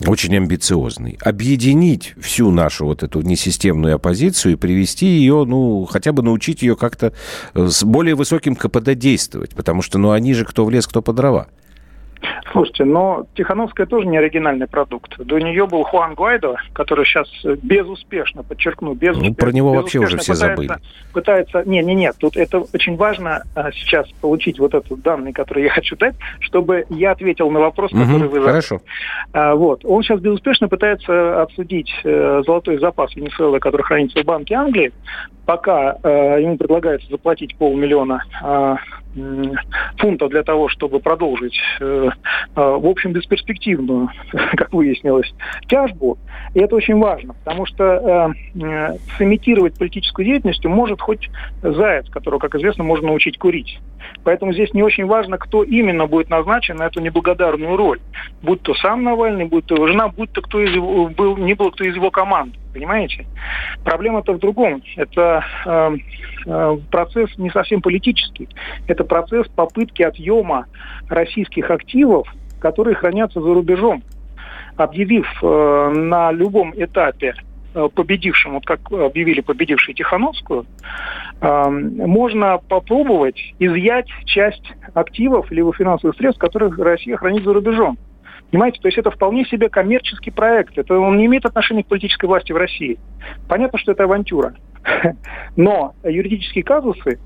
очень 0.07 0.37
амбициозный, 0.37 1.19
объединить 1.23 2.13
всю 2.21 2.51
нашу 2.51 2.85
вот 2.85 3.03
эту 3.03 3.23
несистемную 3.23 3.95
оппозицию 3.95 4.53
и 4.53 4.57
привести 4.57 5.07
ее, 5.07 5.45
ну, 5.47 5.87
хотя 5.91 6.13
бы 6.13 6.23
научить 6.23 6.61
ее 6.61 6.77
как-то 6.77 7.15
с 7.55 7.83
более 7.85 8.15
высоким 8.15 8.55
КПД 8.55 8.93
действовать, 8.93 9.55
потому 9.55 9.81
что, 9.81 9.97
ну, 9.97 10.11
они 10.11 10.35
же 10.35 10.45
кто 10.45 10.67
в 10.67 10.71
лес, 10.71 10.87
кто 10.87 11.01
по 11.01 11.15
дрова. 11.15 11.49
Слушайте, 12.53 12.85
но 12.85 13.27
Тихановская 13.35 13.87
тоже 13.87 14.07
не 14.07 14.17
оригинальный 14.17 14.67
продукт. 14.67 15.17
До 15.19 15.39
нее 15.39 15.67
был 15.67 15.83
Хуан 15.85 16.15
Гуайдо, 16.15 16.57
который 16.73 17.05
сейчас 17.05 17.29
безуспешно, 17.63 18.43
подчеркну, 18.43 18.95
безуспешно. 18.95 19.31
Ну, 19.31 19.35
про 19.35 19.53
него 19.53 19.73
вообще 19.73 19.99
уже 19.99 20.17
все 20.19 20.33
пытается, 20.33 20.63
забыли. 20.63 20.79
Пытается... 21.13 21.63
Не, 21.67 21.83
не, 21.83 21.95
нет, 21.95 22.17
тут 22.19 22.37
это 22.37 22.61
очень 22.73 22.97
важно 22.97 23.43
а, 23.55 23.71
сейчас 23.73 24.09
получить 24.21 24.59
вот 24.59 24.75
этот 24.75 25.01
данные, 25.03 25.33
которые 25.33 25.67
я 25.67 25.71
хочу 25.75 25.97
дать, 25.97 26.15
чтобы 26.41 26.87
я 26.89 27.13
ответил 27.13 27.51
на 27.51 27.61
вопрос, 27.61 27.91
который 27.91 28.29
вы 28.29 28.41
задали. 28.41 28.47
Хорошо. 28.47 28.81
А, 29.33 29.55
вот. 29.55 29.85
Он 29.85 30.03
сейчас 30.03 30.21
безуспешно 30.21 30.69
пытается 30.69 31.43
обсудить 31.43 31.93
э, 32.05 32.43
золотой 32.47 32.79
запас 32.79 33.15
Венесуэлы, 33.15 33.61
который 33.61 33.83
хранится 33.83 34.23
в 34.23 34.25
Банке 34.25 34.55
Англии, 34.55 34.93
пока 35.45 35.97
э, 36.03 36.39
ему 36.41 36.57
предлагается 36.57 37.09
заплатить 37.09 37.57
полмиллиона 37.57 38.25
м, 38.43 38.79
фунтов 39.99 40.31
для 40.31 40.43
того, 40.43 40.69
чтобы 40.69 41.01
продолжить, 41.01 41.59
э, 41.81 41.85
э, 41.85 42.11
в 42.55 42.87
общем, 42.87 43.13
бесперспективную, 43.13 44.11
как 44.57 44.73
выяснилось, 44.73 45.33
тяжбу. 45.69 46.19
И 46.55 46.61
это 46.61 46.77
очень 46.77 46.99
важно, 46.99 47.35
потому 47.35 47.67
что 47.67 48.35
э, 48.55 48.99
сымитировать 49.19 49.79
политическую 49.79 50.27
деятельность 50.27 50.65
может 50.65 51.01
хоть 51.01 51.31
заяц, 51.63 52.09
которого, 52.11 52.41
как 52.41 52.55
известно, 52.55 52.85
можно 52.85 53.09
научить 53.09 53.39
курить. 53.39 53.79
Поэтому 54.27 54.53
здесь 54.53 54.75
не 54.75 54.83
очень 54.83 55.07
важно, 55.07 55.39
кто 55.39 55.63
именно 55.63 56.09
будет 56.09 56.31
назначен 56.31 56.79
на 56.79 56.87
эту 56.87 57.01
неблагодарную 57.01 57.77
роль. 57.77 58.01
Будь 58.43 58.61
то 58.61 58.75
сам 58.75 59.05
Навальный, 59.05 59.45
будь 59.45 59.67
то 59.67 59.77
его 59.77 59.87
жена, 59.87 60.09
будь 60.09 60.33
то 60.33 60.43
кто 60.43 60.61
из 60.61 60.75
его, 60.75 61.07
был, 61.07 61.37
не 61.37 61.55
был 61.55 61.71
кто 61.71 61.85
из 61.85 61.95
его 61.95 62.11
команды. 62.11 62.59
Понимаете? 62.75 63.25
Проблема-то 63.85 64.33
в 64.33 64.41
другом. 64.41 64.83
Это 64.97 65.45
э, 65.65 65.97
э, 66.45 66.77
процесс 66.91 67.39
не 67.39 67.51
совсем 67.51 67.81
политический. 67.81 68.49
Это 68.89 69.05
процесс 69.05 69.47
попытки 69.47 70.03
отъема 70.03 70.67
российских 71.09 71.71
активов, 71.71 72.27
которые 72.59 72.97
хранятся 72.97 73.41
за 73.41 73.55
рубежом. 73.55 74.03
Объявив 74.77 75.29
э, 75.41 75.93
на 75.95 76.33
любом 76.33 76.73
этапе 76.77 77.37
победившим, 77.95 78.55
вот 78.55 78.65
как 78.65 78.81
объявили 78.91 79.41
победившей 79.41 79.95
Тихановскую, 79.95 80.67
э, 81.41 81.69
можно 81.69 82.59
попробовать 82.69 83.55
изъять 83.59 84.09
часть 84.25 84.73
активов 84.95 85.51
либо 85.51 85.73
финансовых 85.73 86.17
средств, 86.17 86.41
которых 86.41 86.79
Россия 86.79 87.17
хранит 87.17 87.45
за 87.45 87.53
рубежом. 87.53 87.99
Понимаете, 88.51 88.81
то 88.81 88.89
есть 88.89 88.99
это 88.99 89.11
вполне 89.11 89.45
себе 89.45 89.69
коммерческий 89.69 90.31
проект. 90.31 90.79
Это 90.79 90.99
он 90.99 91.19
не 91.19 91.27
имеет 91.27 91.45
отношения 91.45 91.83
к 91.83 91.89
политической 91.89 92.27
власти 92.27 92.53
в 92.53 92.57
России. 92.57 92.99
Понятно, 93.49 93.79
что 93.79 93.93
это 93.93 94.05
авантюра. 94.05 94.55
Но 95.57 95.95
юридические 96.05 96.63
казусы 96.63 97.19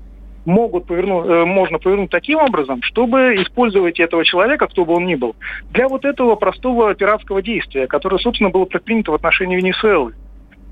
могут 0.45 0.87
повернуть, 0.87 1.27
э, 1.27 1.45
можно 1.45 1.77
повернуть 1.77 2.09
таким 2.09 2.39
образом, 2.39 2.81
чтобы 2.81 3.35
использовать 3.35 3.99
этого 3.99 4.25
человека, 4.25 4.67
кто 4.67 4.85
бы 4.85 4.93
он 4.93 5.05
ни 5.05 5.15
был, 5.15 5.35
для 5.71 5.87
вот 5.87 6.05
этого 6.05 6.35
простого 6.35 6.93
пиратского 6.95 7.41
действия, 7.41 7.87
которое, 7.87 8.17
собственно, 8.17 8.49
было 8.49 8.65
предпринято 8.65 9.11
в 9.11 9.15
отношении 9.15 9.57
Венесуэлы. 9.57 10.13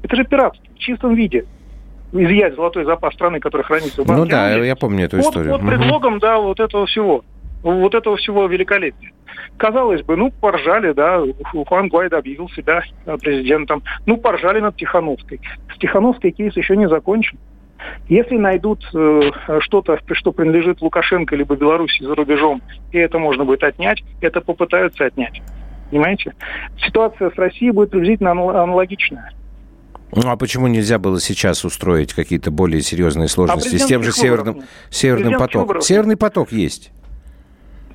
Это 0.04 0.16
же 0.16 0.24
пиратство 0.24 0.64
в 0.74 0.80
чистом 0.80 1.14
виде. 1.16 1.46
Изъять 2.12 2.56
золотой 2.56 2.86
запас 2.86 3.14
страны, 3.14 3.40
который 3.40 3.62
хранится 3.64 4.02
в 4.04 4.08
банке 4.08 4.24
Ну 4.24 4.30
да, 4.30 4.50
я 4.56 4.76
помню 4.76 5.06
эту 5.06 5.18
под, 5.18 5.26
историю. 5.26 5.52
под 5.58 5.68
предлогом, 5.68 6.20
да, 6.20 6.40
вот 6.40 6.60
этого 6.60 6.86
всего. 6.88 7.24
Вот 7.62 7.94
этого 7.94 8.16
всего 8.18 8.46
великолепия. 8.48 9.12
Казалось 9.58 10.02
бы, 10.04 10.16
ну, 10.16 10.32
поржали, 10.32 10.94
да, 10.94 11.22
Ху- 11.52 11.66
Хуан 11.66 11.90
Гуайдо 11.90 12.18
объявил 12.18 12.50
себя 12.50 12.82
э, 13.06 13.18
президентом. 13.18 13.84
Ну, 14.06 14.18
поржали 14.18 14.60
над 14.62 14.78
Тихановской. 14.78 15.40
С 15.76 15.78
Тихановской 15.78 16.32
кейс 16.32 16.56
еще 16.56 16.78
не 16.78 16.88
закончен. 16.88 17.38
Если 18.08 18.38
найдут 18.38 18.84
э, 18.94 19.22
что-то, 19.60 20.00
что 20.14 20.32
принадлежит 20.32 20.82
Лукашенко 20.82 21.36
либо 21.36 21.56
Беларуси 21.56 22.02
за 22.04 22.16
рубежом, 22.16 22.62
и 22.92 22.98
это 22.98 23.20
можно 23.20 23.44
будет 23.46 23.64
отнять, 23.64 24.04
это 24.22 24.42
попытаются 24.42 25.06
отнять. 25.06 25.42
Понимаете? 25.92 26.34
Ситуация 26.78 27.30
с 27.30 27.36
Россией 27.36 27.72
будет 27.72 27.92
приблизительно 27.92 28.32
анал- 28.32 28.50
аналогичная. 28.56 29.32
Ну 30.12 30.30
а 30.30 30.38
почему 30.38 30.68
нельзя 30.68 30.98
было 30.98 31.20
сейчас 31.22 31.64
устроить 31.66 32.14
какие-то 32.14 32.52
более 32.52 32.82
серьезные 32.82 33.28
сложности 33.28 33.78
с 33.78 33.86
тем 33.86 34.04
же 34.04 34.12
Северным. 34.12 34.64
Северным 34.90 35.38
потоком? 35.38 35.82
Северный 35.82 36.18
поток 36.18 36.52
есть. 36.52 36.92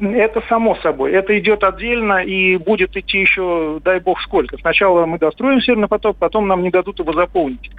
Это 0.01 0.43
само 0.49 0.75
собой. 0.77 1.13
Это 1.13 1.39
идет 1.39 1.63
отдельно 1.63 2.25
и 2.25 2.57
будет 2.57 2.97
идти 2.97 3.21
еще, 3.21 3.81
дай 3.85 4.01
бог, 4.01 4.21
сколько. 4.23 4.57
Сначала 4.59 5.07
мы 5.07 5.19
достроим 5.19 5.61
Северный 5.61 5.87
поток, 5.87 6.17
потом 6.17 6.49
нам 6.49 6.63
не 6.63 6.71
дадут 6.71 6.99
его 6.99 7.13
заполнить. 7.13 7.71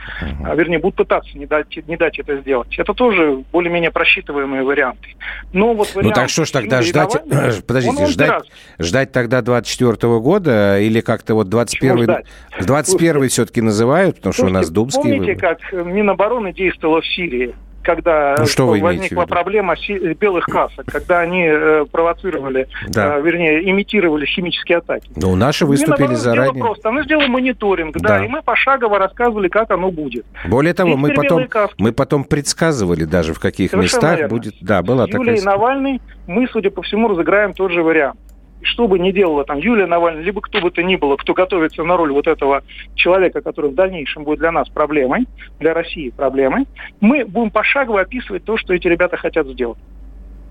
А, 0.44 0.56
вернее, 0.56 0.80
будут 0.80 0.96
пытаться 0.96 1.38
не 1.38 1.46
дать, 1.46 1.78
не 1.88 1.98
дать 1.98 2.18
это 2.18 2.38
сделать. 2.38 2.74
Это 2.80 2.94
тоже 2.94 3.44
более-менее 3.52 3.92
просчитываемые 3.92 4.64
варианты. 4.64 5.10
Но 5.52 5.74
вот 5.74 5.90
Ну 5.94 6.00
вариант 6.00 6.16
так 6.16 6.30
что 6.30 6.46
ж 6.46 6.52
тогда 6.52 6.82
ждать, 6.82 7.18
подождите, 7.68 8.04
он- 8.04 8.10
ждать, 8.10 8.44
ждать 8.80 9.12
тогда 9.12 9.42
24 9.42 10.20
года 10.20 10.80
или 10.80 11.02
как-то 11.02 11.36
вот 11.36 11.50
21 11.50 12.04
ждать? 12.04 12.26
21 12.62 13.28
все-таки 13.28 13.62
называют, 13.62 14.16
потому 14.18 14.32
что 14.34 14.46
у 14.46 14.50
нас 14.50 14.68
Слушайте, 14.68 14.74
думские 14.74 15.04
Помните, 15.16 15.34
выборы. 15.34 15.58
как 15.72 15.86
Минобороны 15.86 16.54
действовала 16.54 17.02
в 17.02 17.06
Сирии? 17.08 17.54
Когда 17.86 18.36
Ну, 18.40 18.46
что 18.48 18.68
вы 18.68 18.82
возникла 18.82 19.26
проблема 19.26 19.78
си- 19.78 20.14
белых 20.20 20.46
касок, 20.46 20.86
когда 20.88 21.20
они 21.20 21.46
э, 21.48 21.86
провоцировали, 21.92 22.68
Да. 22.88 23.18
э, 23.18 23.22
вернее, 23.22 23.70
имитировали 23.70 24.26
химические 24.26 24.80
атаки. 24.80 25.10
Ну, 25.16 25.36
наши 25.36 25.66
выступили 25.66 26.16
сделала 26.16 26.16
заранее. 26.18 26.64
просто. 26.64 26.90
Она 26.90 27.04
сделала 27.04 27.28
мониторинг, 27.28 27.96
да. 27.98 28.10
Да. 28.20 28.26
и 28.26 28.28
мы 28.28 28.42
пошагово 28.42 29.00
рассказывали, 29.00 29.48
как 29.48 29.72
оно 29.72 29.92
будет. 29.92 30.26
Более 30.48 30.74
того, 30.74 30.98
мы 30.98 31.14
потом, 31.14 31.48
мы 31.78 31.92
потом 31.94 32.24
предсказывали 32.24 33.04
даже, 33.06 33.34
в 33.34 33.40
каких 33.40 33.72
Совершенно 33.72 34.02
местах 34.02 34.18
верно. 34.20 34.36
будет... 34.36 34.56
Да, 34.62 34.82
была 34.82 35.06
С 35.06 35.10
Юлией 35.10 35.38
такая... 35.38 35.56
Навальной 35.58 36.02
мы, 36.28 36.48
судя 36.48 36.72
по 36.72 36.82
всему, 36.82 37.08
разыграем 37.08 37.54
тот 37.54 37.72
же 37.72 37.84
вариант. 37.84 38.20
Что 38.66 38.88
бы 38.88 38.98
ни 38.98 39.12
делала 39.12 39.46
там 39.46 39.60
Юлия 39.60 39.86
Навальная, 39.86 40.24
либо 40.24 40.42
кто 40.42 40.60
бы 40.60 40.72
то 40.72 40.82
ни 40.82 40.96
было, 40.96 41.18
кто 41.18 41.36
готовится 41.36 41.84
на 41.84 41.96
роль 41.98 42.12
вот 42.12 42.26
этого 42.26 42.64
человека, 42.96 43.42
который 43.42 43.70
в 43.70 43.76
дальнейшем 43.76 44.24
будет 44.24 44.40
для 44.40 44.52
нас 44.52 44.68
проблемой, 44.70 45.28
для 45.60 45.76
России 45.76 46.10
проблемой, 46.10 46.66
мы 47.00 47.26
будем 47.26 47.52
пошагово 47.52 48.02
описывать 48.02 48.44
то, 48.44 48.58
что 48.58 48.74
эти 48.74 48.88
ребята 48.88 49.18
хотят 49.18 49.46
сделать. 49.48 49.78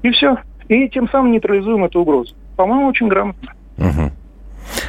И 0.03 0.11
все. 0.11 0.37
И 0.69 0.89
тем 0.89 1.09
самым 1.09 1.33
нейтрализуем 1.33 1.85
эту 1.85 2.01
угрозу. 2.01 2.37
По-моему, 2.57 2.87
очень 2.87 3.09
грамотно. 3.09 3.53
Мгм. 3.77 4.12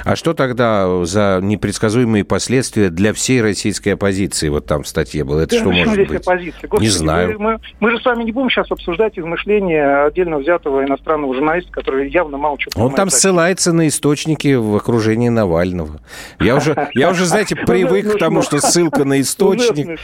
А 0.04 0.16
что 0.16 0.34
тогда 0.34 1.06
за 1.06 1.40
непредсказуемые 1.42 2.24
последствия 2.24 2.90
для 2.90 3.14
всей 3.14 3.42
российской 3.42 3.90
оппозиции? 3.90 4.50
Вот 4.50 4.66
там 4.66 4.84
в 4.84 4.88
статье 4.88 5.24
было. 5.24 5.42
Это 5.42 5.56
Да 5.56 5.62
что 5.62 5.72
может 5.72 6.08
быть? 6.08 6.22
оппозиция? 6.22 6.62
Не 6.64 6.68
Господи, 6.68 6.88
знаю. 6.90 7.40
Мы, 7.40 7.60
мы 7.80 7.92
же 7.92 8.00
с 8.00 8.06
вами 8.06 8.24
не 8.24 8.32
будем 8.32 8.50
сейчас 8.50 8.72
обсуждать 8.72 9.18
измышления 9.18 10.06
отдельно 10.06 10.38
взятого 10.38 10.84
иностранного 10.84 11.34
журналиста, 11.34 11.72
который 11.72 12.10
явно 12.10 12.38
мало 12.38 12.58
чего 12.58 12.72
Он 12.84 12.94
там 12.94 13.10
ссылается 13.10 13.74
на 13.74 13.88
источники 13.88 14.54
в 14.54 14.76
окружении 14.76 15.30
Навального. 15.30 16.00
Я 16.40 16.56
уже, 16.56 16.90
я 16.94 17.10
уже, 17.10 17.26
знаете, 17.26 17.56
привык 17.56 18.14
к 18.16 18.18
тому, 18.18 18.42
что 18.42 18.60
ссылка 18.60 19.06
на 19.06 19.22
источник. 19.22 20.00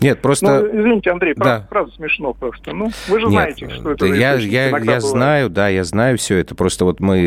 Нет, 0.00 0.18
Ну, 0.18 0.22
просто... 0.22 0.68
извините, 0.72 1.10
Андрей, 1.10 1.34
Да. 1.36 1.42
правда, 1.42 1.66
правда 1.68 1.92
смешно 1.94 2.32
просто. 2.32 2.72
Ну, 2.72 2.90
вы 3.08 3.20
же 3.20 3.26
Нет, 3.26 3.32
знаете, 3.32 3.68
что 3.70 3.92
это 3.92 4.06
я, 4.06 4.34
я, 4.34 4.78
я 4.78 5.00
знаю, 5.00 5.50
да, 5.50 5.68
я 5.68 5.84
знаю 5.84 6.16
все 6.16 6.38
это. 6.38 6.54
Просто 6.54 6.84
вот 6.84 7.00
мы 7.00 7.18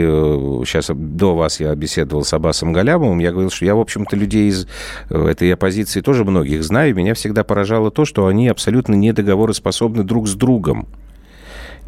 сейчас 0.65 0.89
до 0.93 1.35
вас 1.35 1.59
я 1.59 1.73
беседовал 1.75 2.23
с 2.23 2.33
Аббасом 2.33 2.73
Галямовым, 2.73 3.19
я 3.19 3.31
говорил, 3.31 3.51
что 3.51 3.65
я, 3.65 3.75
в 3.75 3.79
общем-то, 3.79 4.15
людей 4.15 4.49
из 4.49 4.67
э, 5.09 5.27
этой 5.27 5.53
оппозиции 5.53 6.01
тоже 6.01 6.25
многих 6.25 6.63
знаю. 6.63 6.89
и 6.89 6.93
Меня 6.93 7.13
всегда 7.13 7.43
поражало 7.43 7.91
то, 7.91 8.05
что 8.05 8.27
они 8.27 8.47
абсолютно 8.47 8.95
недоговороспособны 8.95 10.03
друг 10.03 10.27
с 10.27 10.33
другом. 10.33 10.87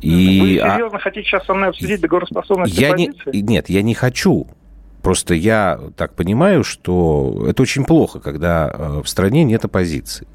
И, 0.01 0.59
Вы 0.59 0.59
а, 0.59 0.75
серьезно 0.75 0.99
хотите 0.99 1.27
сейчас 1.27 1.45
со 1.45 1.53
мной 1.53 1.69
обсудить 1.69 2.01
договороспособность 2.01 2.77
я 2.77 2.91
не, 2.91 3.07
оппозиции? 3.07 3.41
нет, 3.41 3.69
я 3.69 3.81
не 3.81 3.93
хочу. 3.93 4.47
Просто 5.01 5.33
я 5.33 5.79
так 5.95 6.13
понимаю, 6.15 6.63
что 6.63 7.45
это 7.47 7.61
очень 7.61 7.85
плохо, 7.85 8.19
когда 8.19 8.71
э, 8.73 9.01
в 9.03 9.07
стране 9.07 9.43
нет 9.43 9.63
оппозиции. 9.63 10.27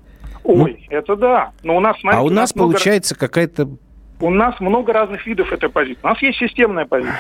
Ой, 0.45 0.87
это 0.91 1.17
да. 1.17 1.51
Но 1.63 1.77
у 1.77 1.81
нас, 1.81 1.99
смотрите, 2.01 2.23
ну, 2.23 2.29
а 2.29 2.31
у 2.31 2.35
нас 2.35 2.55
много- 2.55 2.73
получается 2.73 3.15
какая-то 3.17 3.69
У 4.21 4.31
нас 4.31 4.59
много 4.61 4.93
разных 4.93 5.27
видов 5.27 5.51
этой 5.53 5.71
позиции. 5.71 6.01
У 6.03 6.07
нас 6.07 6.21
есть 6.21 6.39
системная 6.39 6.85
позиция. 6.85 7.15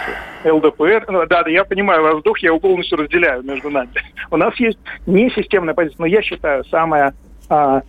ЛДПР. 0.44 1.06
Ну, 1.08 1.26
Да, 1.26 1.42
да, 1.44 1.50
я 1.50 1.64
понимаю 1.64 2.02
ваш 2.02 2.16
вздох, 2.16 2.38
я 2.40 2.48
его 2.48 2.60
полностью 2.60 2.98
разделяю 2.98 3.42
между 3.42 3.70
нами. 3.70 3.90
У 4.30 4.36
нас 4.36 4.54
есть 4.56 4.78
несистемная 5.06 5.72
позиция, 5.74 5.96
но 6.00 6.06
я 6.06 6.20
считаю, 6.22 6.62
самая 6.66 7.14
а, 7.48 7.82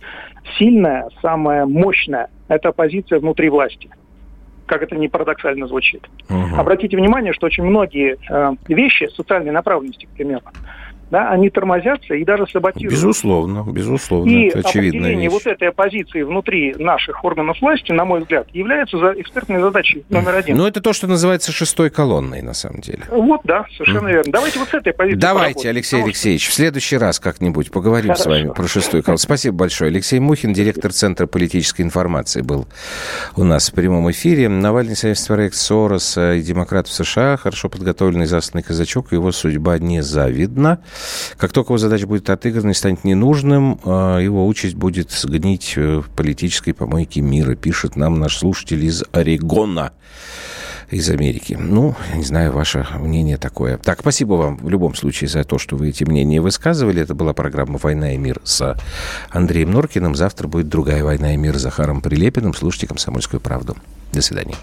сильная, 0.58 1.08
самая 1.20 1.66
мощная– 1.66 2.28
это 2.48 2.72
позиция 2.72 3.20
внутри 3.20 3.48
власти. 3.48 3.90
Как 4.66 4.82
это 4.82 4.96
не 4.96 5.08
парадоксально 5.08 5.66
звучит. 5.66 6.02
Мгм. 6.28 6.58
Обратите 6.58 6.96
внимание, 6.96 7.32
что 7.32 7.46
очень 7.46 7.64
многие 7.64 8.16
э, 8.30 8.52
вещи 8.68 9.08
социальной 9.14 9.50
направленности, 9.52 10.06
к 10.06 10.16
примеру, 10.16 10.42
да, 11.12 11.28
они 11.28 11.50
тормозятся 11.50 12.14
и 12.14 12.24
даже 12.24 12.46
саботируют. 12.46 12.94
Безусловно, 12.94 13.70
безусловно, 13.70 14.30
и 14.30 14.46
это 14.46 14.60
определение 14.60 15.28
вещь. 15.28 15.30
вот 15.30 15.46
этой 15.46 15.68
оппозиции 15.68 16.22
внутри 16.22 16.74
наших 16.78 17.22
органов 17.22 17.60
власти, 17.60 17.92
на 17.92 18.06
мой 18.06 18.20
взгляд, 18.20 18.46
является 18.54 18.96
за 18.96 19.12
экспертной 19.20 19.60
задачей 19.60 20.06
номер 20.08 20.36
один. 20.36 20.56
Ну, 20.56 20.66
это 20.66 20.80
то, 20.80 20.94
что 20.94 21.06
называется 21.06 21.52
шестой 21.52 21.90
колонной, 21.90 22.40
на 22.40 22.54
самом 22.54 22.80
деле. 22.80 23.02
Вот, 23.10 23.42
да, 23.44 23.66
совершенно 23.76 24.08
верно. 24.08 24.32
Давайте 24.32 24.58
вот 24.58 24.70
с 24.70 24.74
этой 24.74 24.94
позиции 24.94 25.18
Давайте, 25.18 25.42
поработаем. 25.42 25.76
Алексей 25.76 25.90
Потому 25.96 26.06
Алексеевич, 26.06 26.48
в 26.48 26.54
следующий 26.54 26.96
раз 26.96 27.20
как-нибудь 27.20 27.70
поговорим 27.70 28.14
с 28.14 28.22
Хорошо. 28.22 28.30
вами 28.30 28.54
про 28.54 28.66
шестую 28.66 29.02
колонну. 29.02 29.18
Спасибо 29.18 29.54
большое. 29.54 29.90
Алексей 29.90 30.18
Мухин, 30.18 30.54
директор 30.54 30.92
Центра 30.92 31.26
политической 31.26 31.82
информации, 31.82 32.40
был 32.40 32.66
у 33.36 33.44
нас 33.44 33.70
в 33.70 33.74
прямом 33.74 34.10
эфире. 34.12 34.48
Навальный 34.48 34.96
советский 34.96 35.28
проект 35.28 35.56
Сороса 35.56 36.32
и 36.32 36.40
демократов 36.40 36.90
США, 36.90 37.36
хорошо 37.36 37.68
подготовленный 37.68 38.24
засланный 38.24 38.62
казачок, 38.62 39.12
его 39.12 39.30
судьба 39.30 39.78
незавидна. 39.78 40.80
Как 41.36 41.52
только 41.52 41.70
его 41.70 41.78
задача 41.78 42.06
будет 42.06 42.28
отыграна 42.30 42.70
и 42.70 42.74
станет 42.74 43.04
ненужным, 43.04 43.80
э, 43.84 44.20
его 44.22 44.46
участь 44.46 44.74
будет 44.74 45.10
сгнить 45.10 45.74
э, 45.76 45.98
в 46.00 46.08
политической 46.10 46.72
помойке 46.72 47.20
мира, 47.20 47.54
пишет 47.54 47.96
нам 47.96 48.18
наш 48.18 48.38
слушатель 48.38 48.84
из 48.84 49.04
Орегона 49.12 49.92
из 50.92 51.08
Америки. 51.08 51.56
Ну, 51.58 51.94
не 52.14 52.22
знаю, 52.22 52.52
ваше 52.52 52.86
мнение 52.98 53.38
такое. 53.38 53.78
Так, 53.78 54.00
спасибо 54.00 54.34
вам 54.34 54.58
в 54.58 54.68
любом 54.68 54.94
случае 54.94 55.28
за 55.28 55.42
то, 55.42 55.58
что 55.58 55.76
вы 55.76 55.88
эти 55.88 56.04
мнения 56.04 56.40
высказывали. 56.40 57.00
Это 57.00 57.14
была 57.14 57.32
программа 57.32 57.78
«Война 57.82 58.14
и 58.14 58.18
мир» 58.18 58.40
с 58.44 58.76
Андреем 59.30 59.70
Норкиным. 59.70 60.14
Завтра 60.14 60.48
будет 60.48 60.68
другая 60.68 61.02
«Война 61.02 61.34
и 61.34 61.36
мир» 61.36 61.58
с 61.58 61.62
Захаром 61.62 62.02
Прилепиным. 62.02 62.54
Слушайте 62.54 62.86
«Комсомольскую 62.86 63.40
правду». 63.40 63.76
До 64.12 64.20
свидания. 64.20 64.56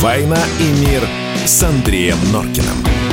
«Война 0.00 0.38
и 0.58 0.80
мир» 0.80 1.02
с 1.44 1.62
Андреем 1.62 2.16
Норкиным. 2.32 3.09